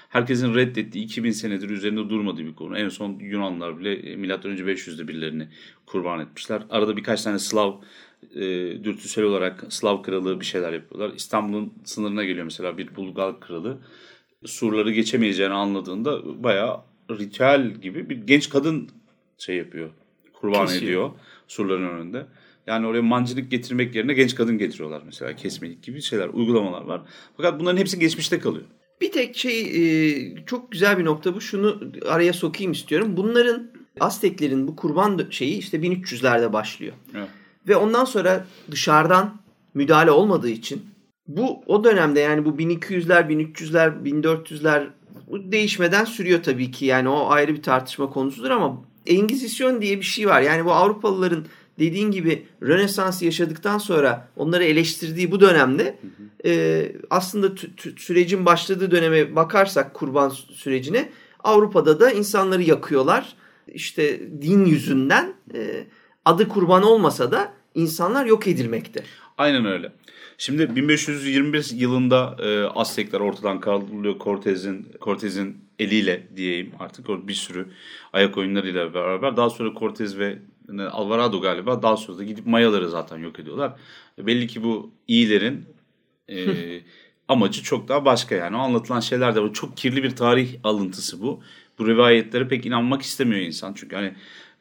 Herkesin 0.09 0.55
reddettiği 0.55 1.05
2000 1.05 1.31
senedir 1.31 1.69
üzerinde 1.69 2.09
durmadığı 2.09 2.45
bir 2.45 2.55
konu. 2.55 2.77
En 2.77 2.89
son 2.89 3.19
Yunanlılar 3.19 3.79
bile 3.79 3.93
e, 3.93 4.15
milattan 4.15 4.51
önce 4.51 4.63
500'de 4.63 5.07
birilerini 5.07 5.47
kurban 5.85 6.19
etmişler. 6.19 6.63
Arada 6.69 6.97
birkaç 6.97 7.23
tane 7.23 7.39
Slav 7.39 7.73
e, 8.35 8.41
dürtüsel 8.83 9.23
olarak 9.23 9.65
Slav 9.69 10.01
kralı 10.01 10.39
bir 10.39 10.45
şeyler 10.45 10.73
yapıyorlar. 10.73 11.15
İstanbul'un 11.15 11.73
sınırına 11.83 12.23
geliyor 12.23 12.45
mesela 12.45 12.77
bir 12.77 12.95
Bulgar 12.95 13.39
kralı. 13.39 13.77
Surları 14.45 14.91
geçemeyeceğini 14.91 15.53
anladığında 15.53 16.43
bayağı 16.43 16.81
ritüel 17.11 17.73
gibi 17.73 18.09
bir 18.09 18.17
genç 18.17 18.49
kadın 18.49 18.89
şey 19.43 19.55
yapıyor. 19.57 19.89
Kurban 20.33 20.65
Kesiyor. 20.65 20.83
ediyor 20.83 21.11
surların 21.47 21.89
önünde. 21.89 22.25
Yani 22.67 22.87
oraya 22.87 23.01
mancınık 23.01 23.51
getirmek 23.51 23.95
yerine 23.95 24.13
genç 24.13 24.35
kadın 24.35 24.57
getiriyorlar 24.57 25.01
mesela 25.05 25.35
kesmelik 25.35 25.83
gibi 25.83 26.01
şeyler, 26.01 26.27
uygulamalar 26.27 26.81
var. 26.81 27.01
Fakat 27.37 27.59
bunların 27.59 27.77
hepsi 27.77 27.99
geçmişte 27.99 28.39
kalıyor. 28.39 28.65
Bir 29.01 29.11
tek 29.11 29.37
şey 29.37 29.61
e, 29.61 30.45
çok 30.45 30.71
güzel 30.71 30.97
bir 30.97 31.05
nokta 31.05 31.35
bu. 31.35 31.41
Şunu 31.41 31.81
araya 32.07 32.33
sokayım 32.33 32.71
istiyorum. 32.71 33.17
Bunların 33.17 33.71
Azteklerin 33.99 34.67
bu 34.67 34.75
kurban 34.75 35.27
şeyi 35.29 35.57
işte 35.57 35.77
1300'lerde 35.77 36.53
başlıyor. 36.53 36.93
Evet. 37.15 37.27
Ve 37.67 37.75
ondan 37.75 38.05
sonra 38.05 38.45
dışarıdan 38.71 39.41
müdahale 39.73 40.11
olmadığı 40.11 40.49
için 40.49 40.85
bu 41.27 41.63
o 41.65 41.83
dönemde 41.83 42.19
yani 42.19 42.45
bu 42.45 42.49
1200'ler, 42.49 43.29
1300'ler, 43.29 44.03
1400'ler 44.03 44.87
bu 45.27 45.51
değişmeden 45.51 46.05
sürüyor 46.05 46.43
tabii 46.43 46.71
ki. 46.71 46.85
Yani 46.85 47.09
o 47.09 47.29
ayrı 47.29 47.53
bir 47.53 47.61
tartışma 47.61 48.09
konusudur 48.09 48.49
ama 48.49 48.83
Engizisyon 49.07 49.81
diye 49.81 49.97
bir 49.97 50.05
şey 50.05 50.27
var. 50.27 50.41
Yani 50.41 50.65
bu 50.65 50.73
Avrupalıların 50.73 51.45
dediğin 51.79 52.11
gibi 52.11 52.45
Rönesans 52.61 53.21
yaşadıktan 53.21 53.77
sonra 53.77 54.27
onları 54.35 54.63
eleştirdiği 54.63 55.31
bu 55.31 55.39
dönemde 55.39 55.97
e, 56.45 56.91
aslında 57.09 57.51
sürecin 57.97 58.45
başladığı 58.45 58.91
döneme 58.91 59.35
bakarsak 59.35 59.93
kurban 59.93 60.29
sürecine 60.29 61.09
Avrupa'da 61.43 61.99
da 61.99 62.11
insanları 62.11 62.63
yakıyorlar. 62.63 63.35
İşte 63.67 64.19
din 64.41 64.65
yüzünden 64.65 65.33
e, 65.53 65.87
adı 66.25 66.47
kurban 66.47 66.83
olmasa 66.83 67.31
da 67.31 67.53
insanlar 67.75 68.25
yok 68.25 68.47
edilmekte. 68.47 69.03
Aynen 69.37 69.65
öyle. 69.65 69.91
Şimdi 70.45 70.75
1521 70.75 71.71
yılında 71.73 72.35
e, 72.39 72.63
Aztekler 72.63 73.19
ortadan 73.19 73.59
kaldırılıyor 73.59 74.19
Cortez'in 74.19 74.87
Cortez'in 75.01 75.57
eliyle 75.79 76.27
diyeyim 76.35 76.71
artık 76.79 77.09
o 77.09 77.27
bir 77.27 77.33
sürü 77.33 77.67
ayak 78.13 78.37
oyunlarıyla 78.37 78.93
beraber. 78.93 79.37
Daha 79.37 79.49
sonra 79.49 79.73
Cortez 79.79 80.17
ve 80.17 80.39
e, 80.79 80.81
Alvarado 80.81 81.41
galiba 81.41 81.81
daha 81.81 81.97
sonra 81.97 82.17
da 82.17 82.23
gidip 82.23 82.45
Mayaları 82.45 82.89
zaten 82.89 83.17
yok 83.17 83.39
ediyorlar. 83.39 83.73
Belli 84.17 84.47
ki 84.47 84.63
bu 84.63 84.91
iyilerin 85.07 85.65
e, 86.29 86.37
amacı 87.27 87.63
çok 87.63 87.87
daha 87.87 88.05
başka 88.05 88.35
yani. 88.35 88.55
O 88.55 88.59
anlatılan 88.59 88.99
şeyler 88.99 89.35
de 89.35 89.41
var. 89.41 89.53
Çok 89.53 89.77
kirli 89.77 90.03
bir 90.03 90.15
tarih 90.15 90.55
alıntısı 90.63 91.21
bu. 91.21 91.43
Bu 91.79 91.87
rivayetlere 91.87 92.47
pek 92.47 92.65
inanmak 92.65 93.01
istemiyor 93.01 93.41
insan. 93.41 93.73
Çünkü 93.73 93.95
hani 93.95 94.13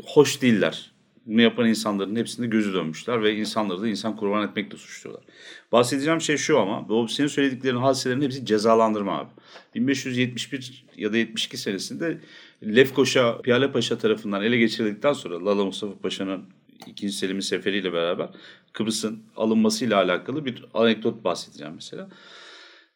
hoş 0.05 0.43
değiller. 0.43 0.92
Bunu 1.27 1.41
yapan 1.41 1.69
insanların 1.69 2.17
hepsinde 2.17 2.47
gözü 2.47 2.73
dönmüşler 2.73 3.23
ve 3.23 3.35
insanları 3.37 3.83
da 3.83 3.89
insan 3.89 4.17
kurban 4.17 4.49
etmekle 4.49 4.79
suçluyorlar. 4.79 5.25
Bahsedeceğim 5.73 6.21
şey 6.21 6.37
şu 6.37 6.59
ama 6.59 6.89
bu 6.89 7.09
senin 7.09 7.29
söylediklerin 7.29 7.77
hadiselerin 7.77 8.23
hepsi 8.23 8.47
cezalandırma 8.47 9.19
abi. 9.19 9.31
1571 9.75 10.85
ya 10.97 11.13
da 11.13 11.17
72 11.17 11.57
senesinde 11.57 12.19
Lefkoşa 12.63 13.39
Piyale 13.39 13.73
Paşa 13.73 13.99
tarafından 13.99 14.43
ele 14.43 14.57
geçirildikten 14.57 15.13
sonra 15.13 15.45
Lala 15.45 15.65
Mustafa 15.65 15.99
Paşa'nın 15.99 16.45
2. 16.87 17.11
Selim'in 17.11 17.41
seferiyle 17.41 17.93
beraber 17.93 18.29
Kıbrıs'ın 18.73 19.23
alınmasıyla 19.37 19.97
alakalı 19.97 20.45
bir 20.45 20.65
anekdot 20.75 21.25
bahsedeceğim 21.25 21.73
mesela. 21.75 22.09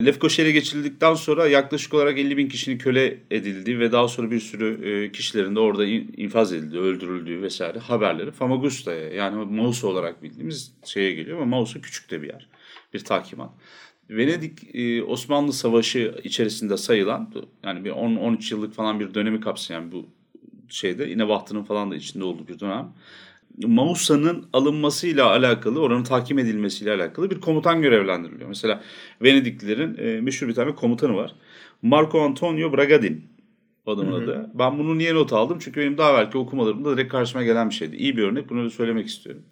Lefkoşa 0.05 0.43
ele 0.43 0.51
geçirildikten 0.51 1.15
sonra 1.15 1.47
yaklaşık 1.47 1.95
olarak 1.95 2.19
50 2.19 2.37
bin 2.37 2.49
kişinin 2.49 2.79
köle 2.79 3.21
edildiği 3.31 3.79
ve 3.79 3.93
daha 3.93 4.09
sonra 4.09 4.31
bir 4.31 4.41
sürü 4.41 4.89
e, 4.89 5.13
kişilerin 5.13 5.57
de 5.57 5.61
orada 5.61 5.87
infaz 5.87 6.53
edildiği, 6.53 6.83
öldürüldüğü 6.83 7.43
vesaire 7.43 7.79
haberleri 7.79 8.31
Famagusta'ya 8.31 9.09
yani 9.09 9.45
Mausa 9.45 9.87
olarak 9.87 10.23
bildiğimiz 10.23 10.73
şeye 10.85 11.15
geliyor 11.15 11.37
ama 11.37 11.57
Mausa 11.57 11.81
küçük 11.81 12.11
de 12.11 12.23
bir 12.23 12.29
yer, 12.29 12.49
bir 12.95 13.01
takimat. 13.01 13.51
Venedik 14.11 14.75
e, 14.75 15.03
Osmanlı 15.03 15.53
Savaşı 15.53 16.15
içerisinde 16.25 16.77
sayılan 16.77 17.33
yani 17.65 17.85
bir 17.85 17.91
10-13 17.91 18.55
yıllık 18.55 18.75
falan 18.75 19.01
bir 19.01 19.15
dönemi 19.15 19.41
kapsayan 19.41 19.93
bu 19.93 20.07
şeyde 20.69 21.11
İnebahtı'nın 21.11 21.65
falan 21.65 21.91
da 21.91 21.97
içinde 21.97 22.25
olduğu 22.25 22.49
bir 22.49 22.61
dönem. 22.61 22.93
Mausa'nın 23.65 24.45
alınmasıyla 24.53 25.31
alakalı, 25.31 25.81
oranın 25.81 26.03
tahkim 26.03 26.39
edilmesiyle 26.39 26.93
alakalı 26.93 27.31
bir 27.31 27.41
komutan 27.41 27.83
görevlendiriliyor. 27.83 28.49
Mesela 28.49 28.83
Venediklilerin 29.23 29.97
e, 29.99 30.21
meşhur 30.21 30.49
bir 30.49 30.55
tane 30.55 30.75
komutanı 30.75 31.17
var. 31.17 31.35
Marco 31.83 32.21
Antonio 32.21 32.77
Bragadin 32.77 33.25
adamın 33.87 34.13
adı. 34.13 34.51
Ben 34.55 34.79
bunu 34.79 34.99
niye 34.99 35.15
not 35.15 35.33
aldım? 35.33 35.59
Çünkü 35.61 35.81
benim 35.81 35.99
daha 35.99 36.15
belki 36.15 36.39
okumalarımda 36.39 36.97
direkt 36.97 37.13
karşıma 37.13 37.45
gelen 37.45 37.71
bir 37.71 37.75
şeydi. 37.75 37.97
İyi 37.97 38.17
bir 38.17 38.23
örnek. 38.23 38.51
Bunu 38.51 38.65
da 38.65 38.71
söylemek 38.71 39.07
istiyorum. 39.07 39.43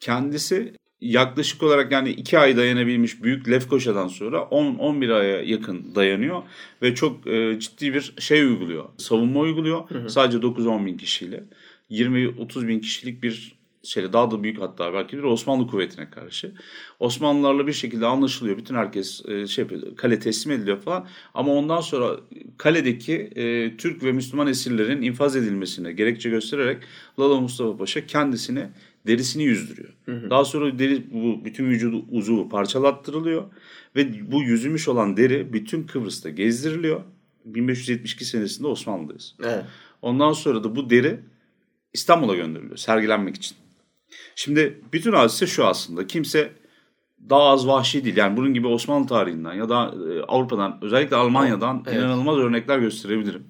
Kendisi 0.00 0.74
yaklaşık 1.00 1.62
olarak 1.62 1.92
yani 1.92 2.10
2 2.10 2.38
ay 2.38 2.56
dayanabilmiş 2.56 3.22
büyük 3.22 3.50
Lefkoşa'dan 3.50 4.08
sonra 4.08 4.38
10-11 4.38 5.14
aya 5.14 5.42
yakın 5.42 5.94
dayanıyor 5.94 6.42
ve 6.82 6.94
çok 6.94 7.26
e, 7.26 7.60
ciddi 7.60 7.94
bir 7.94 8.14
şey 8.18 8.40
uyguluyor. 8.42 8.84
Savunma 8.96 9.40
uyguluyor. 9.40 9.90
Hı 9.90 9.98
hı. 9.98 10.10
Sadece 10.10 10.38
9-10 10.38 10.86
bin 10.86 10.96
kişiyle. 10.96 11.44
20-30 11.90 12.68
bin 12.68 12.80
kişilik 12.80 13.22
bir 13.22 13.58
şeyle 13.82 14.12
daha 14.12 14.30
da 14.30 14.42
büyük 14.42 14.60
hatta 14.60 14.92
belki 14.92 15.18
bir 15.18 15.22
Osmanlı 15.22 15.66
kuvvetine 15.66 16.10
karşı. 16.10 16.52
Osmanlılarla 16.98 17.66
bir 17.66 17.72
şekilde 17.72 18.06
anlaşılıyor. 18.06 18.58
Bütün 18.58 18.74
herkes 18.74 19.28
e, 19.28 19.46
şey 19.46 19.62
yapıyor, 19.62 19.96
kale 19.96 20.18
teslim 20.18 20.52
ediliyor 20.52 20.80
falan. 20.80 21.06
Ama 21.34 21.52
ondan 21.52 21.80
sonra 21.80 22.20
kaledeki 22.56 23.14
e, 23.14 23.76
Türk 23.76 24.02
ve 24.02 24.12
Müslüman 24.12 24.46
esirlerin 24.46 25.02
infaz 25.02 25.36
edilmesine 25.36 25.92
gerekçe 25.92 26.30
göstererek 26.30 26.82
Lala 27.18 27.40
Mustafa 27.40 27.76
Paşa 27.76 28.06
kendisini 28.06 28.66
derisini 29.06 29.44
yüzdürüyor. 29.44 29.88
Hı 30.04 30.12
hı. 30.12 30.30
Daha 30.30 30.44
sonra 30.44 30.78
deri 30.78 31.12
bu 31.12 31.44
bütün 31.44 31.64
vücudu 31.70 32.04
uzuvu 32.10 32.48
parçalattırılıyor 32.48 33.44
ve 33.96 34.32
bu 34.32 34.42
yüzülmüş 34.42 34.88
olan 34.88 35.16
deri 35.16 35.52
bütün 35.52 35.82
Kıbrıs'ta 35.82 36.30
gezdiriliyor. 36.30 37.00
1572 37.44 38.24
senesinde 38.24 38.66
Osmanlı'dayız. 38.66 39.34
Evet. 39.44 39.64
Ondan 40.02 40.32
sonra 40.32 40.64
da 40.64 40.76
bu 40.76 40.90
deri 40.90 41.20
İstanbul'a 41.92 42.34
gönderiliyor 42.34 42.76
sergilenmek 42.76 43.36
için. 43.36 43.56
Şimdi 44.36 44.80
bütün 44.92 45.12
hadise 45.12 45.46
şu 45.46 45.66
aslında. 45.66 46.06
Kimse 46.06 46.52
daha 47.30 47.42
az 47.42 47.66
vahşi 47.66 48.04
değil. 48.04 48.16
Yani 48.16 48.36
bunun 48.36 48.54
gibi 48.54 48.66
Osmanlı 48.66 49.06
tarihinden 49.06 49.54
ya 49.54 49.68
da 49.68 49.94
e, 50.14 50.22
Avrupa'dan 50.22 50.78
özellikle 50.82 51.16
Almanya'dan 51.16 51.84
evet. 51.86 51.98
inanılmaz 51.98 52.36
örnekler 52.36 52.78
gösterebilirim. 52.78 53.44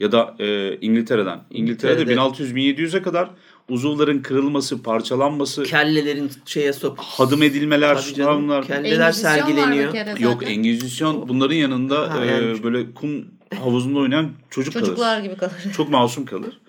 Ya 0.00 0.12
da 0.12 0.34
e, 0.38 0.76
İngiltere'den. 0.76 1.40
İngiltere'de, 1.50 2.02
İngiltere'de 2.02 2.14
1600-1700'e 2.14 3.02
kadar 3.02 3.30
uzuvların 3.68 4.22
kırılması, 4.22 4.82
parçalanması, 4.82 5.62
kellelerin 5.62 6.30
şeye 6.46 6.72
sok, 6.72 6.98
hadım 6.98 7.42
edilmeler, 7.42 7.96
şunlar 7.96 8.66
kelleler 8.66 9.12
sergileniyor. 9.12 10.18
Yok 10.18 10.50
Engizisyon 10.50 11.28
bunların 11.28 11.54
yanında 11.54 12.14
ha, 12.14 12.24
yani. 12.24 12.58
e, 12.58 12.62
böyle 12.62 12.94
kum 12.94 13.24
havuzunda 13.60 13.98
oynayan 13.98 14.30
çocuk 14.50 14.72
Çocuklar 14.72 15.16
kalır. 15.16 15.24
gibi 15.24 15.36
kalır. 15.36 15.52
Çok 15.76 15.90
masum 15.90 16.24
kalır. 16.24 16.60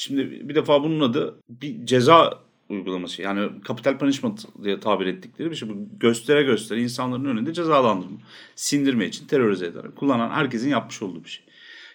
Şimdi 0.00 0.48
bir 0.48 0.54
defa 0.54 0.84
bunun 0.84 1.00
adı 1.00 1.34
bir 1.48 1.86
ceza 1.86 2.38
uygulaması. 2.68 3.22
Yani 3.22 3.50
capital 3.68 3.98
punishment 3.98 4.44
diye 4.64 4.80
tabir 4.80 5.06
ettikleri 5.06 5.50
bir 5.50 5.56
şey. 5.56 5.68
Bu 5.68 5.74
göstere 6.00 6.42
göstere 6.42 6.82
insanların 6.82 7.24
önünde 7.24 7.52
cezalandırma. 7.52 8.18
Sindirme 8.54 9.06
için 9.06 9.26
terörize 9.26 9.66
ederek 9.66 9.96
kullanan 9.96 10.30
herkesin 10.30 10.70
yapmış 10.70 11.02
olduğu 11.02 11.24
bir 11.24 11.28
şey. 11.28 11.44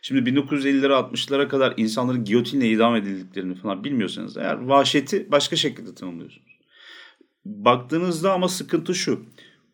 Şimdi 0.01 0.29
1950'lere 0.29 0.91
60'lara 0.91 1.47
kadar 1.47 1.73
insanların 1.77 2.23
giyotinle 2.23 2.69
idam 2.69 2.95
edildiklerini 2.95 3.55
falan 3.55 3.83
bilmiyorsanız 3.83 4.37
eğer 4.37 4.55
vahşeti 4.55 5.31
başka 5.31 5.55
şekilde 5.55 5.95
tanımlıyorsunuz. 5.95 6.57
Baktığınızda 7.45 8.33
ama 8.33 8.47
sıkıntı 8.47 8.95
şu. 8.95 9.25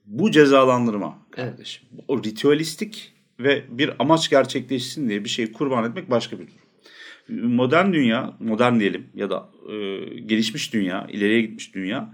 Bu 0.05 0.31
cezalandırma 0.31 1.17
kardeşim. 1.31 1.83
Evet. 1.93 2.03
O 2.07 2.23
ritüelistik 2.23 3.13
ve 3.39 3.65
bir 3.69 3.93
amaç 3.99 4.29
gerçekleşsin 4.29 5.09
diye 5.09 5.23
bir 5.23 5.29
şey 5.29 5.51
kurban 5.51 5.89
etmek 5.89 6.11
başka 6.11 6.39
bir 6.39 6.47
durum. 6.47 6.60
Modern 7.31 7.93
dünya, 7.93 8.33
modern 8.39 8.79
diyelim 8.79 9.09
ya 9.15 9.29
da 9.29 9.49
e, 9.69 9.99
gelişmiş 10.19 10.73
dünya, 10.73 11.07
ileriye 11.07 11.41
gitmiş 11.41 11.75
dünya 11.75 12.13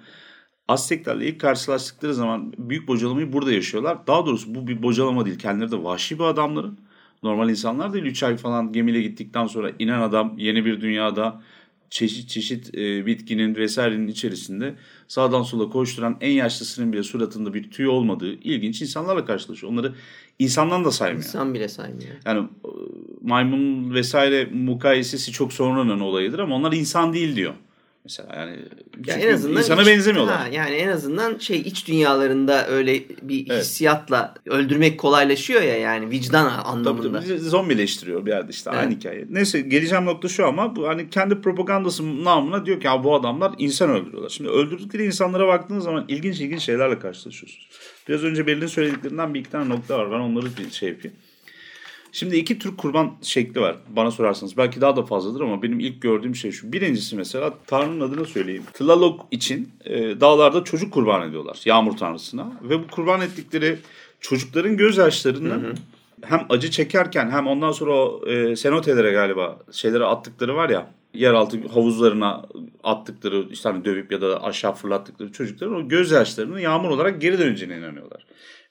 Azteklerle 0.67 1.27
ilk 1.27 1.41
karşılaştıkları 1.41 2.13
zaman 2.13 2.53
büyük 2.57 2.87
bocalamayı 2.87 3.33
burada 3.33 3.51
yaşıyorlar. 3.51 4.07
Daha 4.07 4.25
doğrusu 4.25 4.55
bu 4.55 4.67
bir 4.67 4.83
bocalama 4.83 5.25
değil. 5.25 5.39
Kendileri 5.39 5.71
de 5.71 5.83
vahşi 5.83 6.19
bir 6.19 6.23
adamların 6.23 6.79
normal 7.23 7.49
insanlar 7.49 7.93
değil. 7.93 8.05
3 8.05 8.23
ay 8.23 8.37
falan 8.37 8.73
gemiyle 8.73 9.01
gittikten 9.01 9.45
sonra 9.45 9.71
inen 9.79 9.99
adam 9.99 10.33
yeni 10.37 10.65
bir 10.65 10.81
dünyada 10.81 11.41
çeşit 11.89 12.29
çeşit 12.29 12.75
e, 12.75 13.05
bitkinin 13.05 13.55
vesairenin 13.55 14.07
içerisinde 14.07 14.75
sağdan 15.07 15.41
sola 15.41 15.69
koşturan 15.69 16.17
en 16.21 16.31
yaşlısının 16.31 16.93
bile 16.93 17.03
suratında 17.03 17.53
bir 17.53 17.71
tüy 17.71 17.87
olmadığı 17.87 18.33
ilginç 18.33 18.81
insanlarla 18.81 19.25
karşılaşıyor. 19.25 19.73
Onları 19.73 19.95
insandan 20.39 20.85
da 20.85 20.91
saymıyor. 20.91 21.23
İnsan 21.23 21.53
bile 21.53 21.67
saymıyor. 21.67 22.15
Yani 22.25 22.39
e, 22.39 22.69
maymun 23.21 23.93
vesaire 23.93 24.45
mukayesesi 24.45 25.31
çok 25.31 25.53
sonranın 25.53 25.99
olayıdır 25.99 26.39
ama 26.39 26.55
onlar 26.55 26.73
insan 26.73 27.13
değil 27.13 27.35
diyor. 27.35 27.53
Mesela 28.03 28.35
yani 28.35 28.57
ya 29.07 29.15
en 29.15 29.33
azından 29.33 29.57
insana 29.57 29.81
iç, 29.81 29.87
benzemiyorlar. 29.87 30.37
Ha, 30.37 30.47
yani 30.51 30.75
en 30.75 30.87
azından 30.87 31.37
şey 31.37 31.59
iç 31.59 31.87
dünyalarında 31.87 32.67
öyle 32.67 33.03
bir 33.21 33.49
evet. 33.49 33.63
hissiyatla 33.63 34.33
öldürmek 34.45 34.99
kolaylaşıyor 34.99 35.61
ya 35.61 35.77
yani 35.77 36.09
vicdan 36.09 36.45
anlamında. 36.45 37.19
Tabii, 37.19 37.27
tabii. 37.27 37.39
Zombileştiriyor 37.39 38.25
bir 38.25 38.31
yerde 38.31 38.51
işte 38.51 38.69
evet. 38.73 38.83
aynı 38.83 38.95
hikaye. 38.95 39.25
Neyse 39.29 39.61
geleceğim 39.61 40.05
nokta 40.05 40.27
şu 40.27 40.47
ama 40.47 40.75
bu 40.75 40.87
hani 40.87 41.09
kendi 41.09 41.41
propagandası 41.41 42.23
namına 42.23 42.65
diyor 42.65 42.81
ki 42.81 42.87
bu 43.03 43.15
adamlar 43.15 43.53
insan 43.57 43.89
öldürüyorlar. 43.89 44.29
Şimdi 44.29 44.49
öldürdükleri 44.49 45.05
insanlara 45.05 45.47
baktığınız 45.47 45.83
zaman 45.83 46.05
ilginç 46.07 46.41
ilginç 46.41 46.61
şeylerle 46.61 46.99
karşılaşıyorsunuz. 46.99 47.69
Biraz 48.07 48.23
önce 48.23 48.47
Beril'in 48.47 48.67
söylediklerinden 48.67 49.33
bir 49.33 49.39
iki 49.39 49.49
tane 49.49 49.69
nokta 49.69 49.97
var. 49.97 50.11
Ben 50.11 50.19
onları 50.19 50.45
bir 50.57 50.71
şey 50.71 50.89
yapayım. 50.89 51.17
Şimdi 52.11 52.35
iki 52.35 52.59
tür 52.59 52.77
kurban 52.77 53.13
şekli 53.21 53.61
var 53.61 53.75
bana 53.89 54.11
sorarsanız. 54.11 54.57
Belki 54.57 54.81
daha 54.81 54.95
da 54.95 55.05
fazladır 55.05 55.41
ama 55.41 55.63
benim 55.63 55.79
ilk 55.79 56.01
gördüğüm 56.01 56.35
şey 56.35 56.51
şu. 56.51 56.73
Birincisi 56.73 57.15
mesela 57.15 57.53
Tanrı'nın 57.67 58.01
adını 58.01 58.25
söyleyeyim. 58.25 58.63
Tlaloc 58.73 59.15
için 59.31 59.69
e, 59.85 60.21
dağlarda 60.21 60.63
çocuk 60.63 60.93
kurban 60.93 61.29
ediyorlar 61.29 61.61
yağmur 61.65 61.97
tanrısına. 61.97 62.51
Ve 62.61 62.79
bu 62.83 62.87
kurban 62.87 63.21
ettikleri 63.21 63.79
çocukların 64.19 64.77
gözyaşlarını 64.77 65.53
hı 65.53 65.67
hı. 65.67 65.73
hem 66.21 66.45
acı 66.49 66.71
çekerken 66.71 67.29
hem 67.29 67.47
ondan 67.47 67.71
sonra 67.71 67.91
o 67.91 68.27
e, 68.27 68.55
senotelere 68.55 69.11
galiba 69.11 69.59
şeylere 69.71 70.03
attıkları 70.03 70.55
var 70.55 70.69
ya 70.69 70.91
yeraltı 71.13 71.67
havuzlarına 71.67 72.45
attıkları 72.83 73.45
işte 73.51 73.69
hani 73.69 73.85
dövüp 73.85 74.11
ya 74.11 74.21
da 74.21 74.43
aşağı 74.43 74.73
fırlattıkları 74.73 75.31
çocukların 75.31 75.75
o 75.75 75.87
gözyaşlarını 75.87 76.61
yağmur 76.61 76.89
olarak 76.89 77.21
geri 77.21 77.39
döneceğine 77.39 77.77
inanıyorlar. 77.77 78.25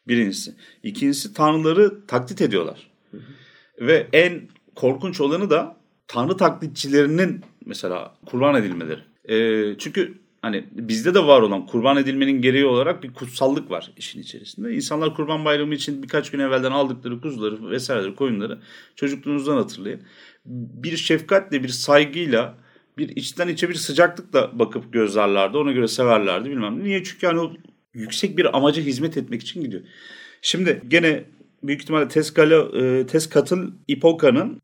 Birincisi. 0.08 0.54
İkincisi 0.82 1.34
tanrıları 1.34 2.06
taklit 2.06 2.40
ediyorlar. 2.40 2.90
Ve 3.80 4.06
en 4.12 4.40
korkunç 4.74 5.20
olanı 5.20 5.50
da 5.50 5.76
tanrı 6.08 6.36
taklitçilerinin 6.36 7.40
mesela 7.66 8.14
kurban 8.26 8.54
edilmeleri. 8.54 9.00
E, 9.28 9.78
çünkü 9.78 10.18
hani 10.42 10.64
bizde 10.72 11.14
de 11.14 11.26
var 11.26 11.40
olan 11.40 11.66
kurban 11.66 11.96
edilmenin 11.96 12.42
gereği 12.42 12.64
olarak 12.64 13.02
bir 13.02 13.12
kutsallık 13.12 13.70
var 13.70 13.92
işin 13.96 14.20
içerisinde. 14.20 14.74
İnsanlar 14.74 15.14
kurban 15.14 15.44
bayramı 15.44 15.74
için 15.74 16.02
birkaç 16.02 16.30
gün 16.30 16.38
evvelden 16.38 16.70
aldıkları 16.70 17.20
kuzuları 17.20 17.70
vesaireleri 17.70 18.14
koyunları 18.14 18.58
çocukluğunuzdan 18.96 19.56
hatırlayın. 19.56 20.00
Bir 20.44 20.96
şefkatle 20.96 21.62
bir 21.62 21.68
saygıyla 21.68 22.54
bir 22.98 23.08
içten 23.08 23.48
içe 23.48 23.68
bir 23.68 23.74
sıcaklıkla 23.74 24.58
bakıp 24.58 24.92
gözlerlerdi. 24.92 25.56
Ona 25.56 25.72
göre 25.72 25.88
severlerdi 25.88 26.50
bilmem. 26.50 26.84
Niye? 26.84 27.04
Çünkü 27.04 27.26
hani 27.26 27.40
o 27.40 27.52
yüksek 27.94 28.38
bir 28.38 28.56
amaca 28.56 28.82
hizmet 28.82 29.16
etmek 29.16 29.42
için 29.42 29.62
gidiyor. 29.62 29.82
Şimdi 30.42 30.82
gene 30.88 31.24
büyük 31.68 31.82
ihtimalle 31.82 32.08
Tezcalo, 32.08 32.78
e, 32.78 33.06
Tezcatl 33.06 33.58
Ipoka'nın 33.88 34.60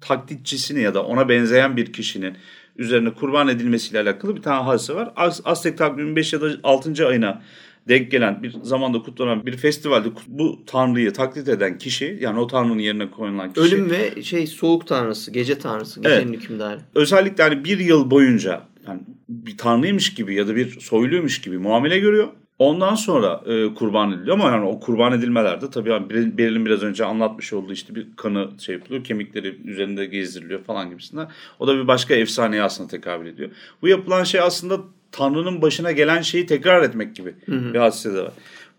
taklitçisini 0.00 0.80
ya 0.82 0.94
da 0.94 1.04
ona 1.04 1.28
benzeyen 1.28 1.76
bir 1.76 1.92
kişinin 1.92 2.36
üzerine 2.76 3.14
kurban 3.14 3.48
edilmesiyle 3.48 4.00
alakalı 4.00 4.36
bir 4.36 4.42
tane 4.42 4.62
hadise 4.62 4.94
var. 4.94 5.12
Az, 5.16 5.40
Aztek 5.44 5.78
takviminin 5.78 6.16
5 6.16 6.32
ya 6.32 6.40
da 6.40 6.50
6. 6.62 7.06
ayına 7.06 7.42
denk 7.88 8.10
gelen 8.10 8.42
bir 8.42 8.54
zamanda 8.62 9.02
kutlanan 9.02 9.46
bir 9.46 9.56
festivalde 9.56 10.08
bu 10.26 10.62
tanrıyı 10.66 11.12
taklit 11.12 11.48
eden 11.48 11.78
kişi 11.78 12.18
yani 12.20 12.40
o 12.40 12.46
tanrının 12.46 12.78
yerine 12.78 13.10
koyulan 13.10 13.52
kişi. 13.52 13.66
Ölüm 13.66 13.90
ve 13.90 14.22
şey 14.22 14.46
soğuk 14.46 14.86
tanrısı, 14.86 15.30
gece 15.30 15.58
tanrısı, 15.58 16.02
gecenin 16.02 16.32
evet. 16.32 16.42
hükümdarı. 16.42 16.80
Özellikle 16.94 17.42
hani 17.42 17.64
bir 17.64 17.78
yıl 17.78 18.10
boyunca 18.10 18.62
yani 18.88 19.00
bir 19.28 19.56
tanrıymış 19.56 20.14
gibi 20.14 20.34
ya 20.34 20.48
da 20.48 20.56
bir 20.56 20.80
soyluymuş 20.80 21.40
gibi 21.40 21.58
muamele 21.58 21.98
görüyor. 21.98 22.28
Ondan 22.58 22.94
sonra 22.94 23.40
e, 23.46 23.74
kurban 23.74 24.12
ediliyor 24.12 24.38
ama 24.38 24.50
yani 24.50 24.66
o 24.66 24.80
kurban 24.80 25.12
edilmelerde 25.12 25.70
tabii 25.70 25.90
yani 25.90 26.10
Beril'in 26.10 26.66
biraz 26.66 26.82
önce 26.82 27.04
anlatmış 27.04 27.52
olduğu 27.52 27.72
işte 27.72 27.94
bir 27.94 28.06
kanı 28.16 28.50
şey 28.60 28.74
yapılıyor, 28.74 29.04
kemikleri 29.04 29.60
üzerinde 29.64 30.06
gezdiriliyor 30.06 30.64
falan 30.64 30.90
gibisinden. 30.90 31.28
O 31.58 31.66
da 31.66 31.76
bir 31.76 31.88
başka 31.88 32.14
efsaneye 32.14 32.62
aslında 32.62 32.88
tekabül 32.88 33.26
ediyor. 33.26 33.50
Bu 33.82 33.88
yapılan 33.88 34.24
şey 34.24 34.40
aslında 34.40 34.80
Tanrı'nın 35.12 35.62
başına 35.62 35.92
gelen 35.92 36.22
şeyi 36.22 36.46
tekrar 36.46 36.82
etmek 36.82 37.16
gibi 37.16 37.34
hı 37.46 37.52
hı. 37.52 37.74
bir 37.74 37.78
hadise 37.78 38.14
de 38.14 38.22
var. 38.22 38.32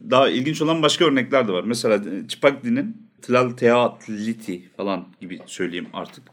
Daha 0.09 0.29
ilginç 0.29 0.61
olan 0.61 0.81
başka 0.81 1.05
örnekler 1.05 1.47
de 1.47 1.51
var. 1.51 1.63
Mesela 1.63 2.01
Çipakli'nin 2.27 2.97
Tlalteatliti 3.21 4.69
falan 4.77 5.05
gibi 5.21 5.39
söyleyeyim 5.45 5.87
artık. 5.93 6.23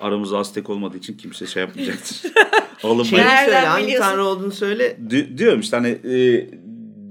Aramızda 0.00 0.38
Aztek 0.38 0.70
olmadığı 0.70 0.96
için 0.96 1.16
kimse 1.16 1.46
şey 1.46 1.62
yapmayacaktır. 1.62 2.32
Oğlum 2.82 3.04
şey 3.04 3.18
söyle 3.18 3.58
hangi 3.58 3.98
tanrı 3.98 4.24
olduğunu 4.24 4.52
söyle. 4.52 4.96
D- 4.98 5.38
diyorum 5.38 5.60
işte 5.60 5.76
hani 5.76 5.88
e, 5.88 6.48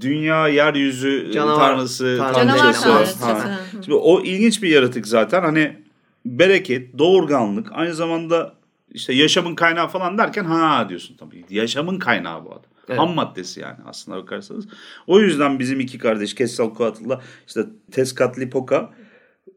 dünya, 0.01 0.47
yeryüzü 0.47 1.31
Canavar, 1.33 1.59
tanrısı, 1.59 2.17
tanrıçası. 2.33 3.25
Ha. 3.25 3.59
Şimdi 3.71 3.93
o 3.93 4.21
ilginç 4.21 4.63
bir 4.63 4.69
yaratık 4.69 5.07
zaten. 5.07 5.41
Hani 5.41 5.77
bereket, 6.25 6.97
doğurganlık, 6.97 7.67
aynı 7.71 7.93
zamanda 7.93 8.53
işte 8.91 9.13
yaşamın 9.13 9.55
kaynağı 9.55 9.87
falan 9.87 10.17
derken 10.17 10.45
ha 10.45 10.89
diyorsun 10.89 11.17
tabii. 11.17 11.45
Yaşamın 11.49 11.99
kaynağı 11.99 12.45
bu 12.45 12.51
adam. 12.51 12.63
Evet. 12.89 12.99
Ham 12.99 13.15
maddesi 13.15 13.59
yani 13.59 13.77
aslında 13.85 14.17
bakarsanız. 14.17 14.67
O 15.07 15.19
yüzden 15.19 15.59
bizim 15.59 15.79
iki 15.79 15.97
kardeş 15.97 16.35
Quetzalcoatl'la 16.35 17.21
işte 17.47 17.65
Tezcatlipoca 17.91 18.89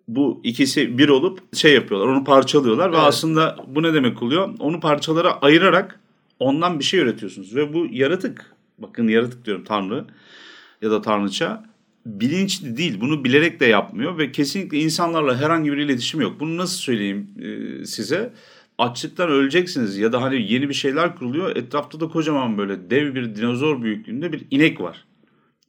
bu 0.09 0.41
ikisi 0.45 0.99
bir 0.99 1.09
olup 1.09 1.57
şey 1.57 1.74
yapıyorlar. 1.74 2.09
Onu 2.09 2.24
parçalıyorlar 2.24 2.89
evet. 2.89 2.99
ve 2.99 3.03
aslında 3.03 3.57
bu 3.66 3.82
ne 3.82 3.95
demek 3.95 4.22
oluyor? 4.22 4.55
Onu 4.59 4.80
parçalara 4.80 5.32
ayırarak 5.32 6.01
ondan 6.39 6.78
bir 6.78 6.84
şey 6.84 7.01
üretiyorsunuz 7.01 7.57
ve 7.57 7.74
bu 7.74 7.86
yaratık 7.91 8.55
bakın 8.78 9.09
yaratık 9.09 9.45
diyorum 9.45 9.64
tanrı 9.64 10.05
ya 10.83 10.91
da 10.91 11.01
tanrıça 11.01 11.64
bilinçli 12.07 12.76
değil. 12.76 13.01
Bunu 13.01 13.24
bilerek 13.24 13.61
de 13.61 13.66
yapmıyor 13.66 14.18
ve 14.18 14.33
kesinlikle 14.33 14.79
insanlarla 14.79 15.37
herhangi 15.37 15.72
bir 15.72 15.76
iletişim 15.76 16.20
yok. 16.20 16.41
Bunu 16.41 16.57
nasıl 16.57 16.79
söyleyeyim 16.79 17.31
e, 17.39 17.85
size? 17.85 18.33
Açlıktan 18.79 19.31
öleceksiniz 19.31 19.99
ya 19.99 20.12
da 20.12 20.22
hani 20.22 20.53
yeni 20.53 20.68
bir 20.68 20.74
şeyler 20.74 21.16
kuruluyor. 21.16 21.57
Etrafta 21.57 22.01
da 22.01 22.09
kocaman 22.09 22.59
böyle 22.59 22.91
dev 22.91 23.14
bir 23.14 23.37
dinozor 23.37 23.83
büyüklüğünde 23.83 24.33
bir 24.33 24.47
inek 24.51 24.81
var. 24.81 25.05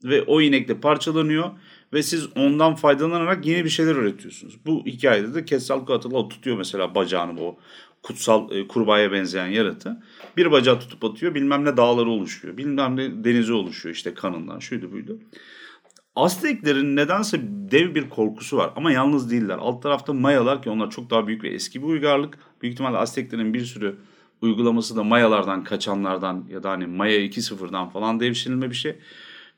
Ve 0.04 0.22
o 0.22 0.40
inek 0.40 0.68
de 0.68 0.80
parçalanıyor 0.80 1.50
ve 1.92 2.02
siz 2.02 2.36
ondan 2.36 2.74
faydalanarak 2.74 3.46
yeni 3.46 3.64
bir 3.64 3.70
şeyler 3.70 3.96
üretiyorsunuz. 3.96 4.58
Bu 4.66 4.86
hikayede 4.86 5.34
de 5.34 5.44
Quetzalcoatl 5.44 6.28
tutuyor 6.28 6.56
mesela 6.56 6.94
bacağını 6.94 7.40
o 7.40 7.58
kutsal 8.02 8.50
e, 8.50 8.68
kurbağaya 8.68 9.12
benzeyen 9.12 9.46
yaratı. 9.46 10.02
Bir 10.36 10.50
bacağı 10.50 10.80
tutup 10.80 11.04
atıyor 11.04 11.34
bilmem 11.34 11.64
ne 11.64 11.76
dağları 11.76 12.08
oluşuyor. 12.08 12.56
Bilmem 12.56 12.96
ne 12.96 13.24
denizi 13.24 13.52
oluşuyor 13.52 13.94
işte 13.94 14.14
kanından 14.14 14.58
şuydu 14.58 14.92
buydu. 14.92 15.18
Azteklerin 16.16 16.96
nedense 16.96 17.40
dev 17.42 17.94
bir 17.94 18.08
korkusu 18.08 18.56
var 18.56 18.72
ama 18.76 18.92
yalnız 18.92 19.30
değiller. 19.30 19.58
Alt 19.58 19.82
tarafta 19.82 20.12
Mayalar 20.12 20.62
ki 20.62 20.70
onlar 20.70 20.90
çok 20.90 21.10
daha 21.10 21.26
büyük 21.26 21.44
ve 21.44 21.48
eski 21.48 21.82
bir 21.82 21.86
uygarlık. 21.86 22.38
Büyük 22.62 22.72
ihtimalle 22.72 22.96
Azteklerin 22.96 23.54
bir 23.54 23.64
sürü 23.64 23.96
uygulaması 24.42 24.96
da 24.96 25.04
Mayalardan 25.04 25.64
kaçanlardan 25.64 26.44
ya 26.50 26.62
da 26.62 26.70
hani 26.70 26.86
Maya 26.86 27.20
2.0'dan 27.20 27.88
falan 27.88 28.20
devşirilme 28.20 28.70
bir 28.70 28.74
şey. 28.74 28.96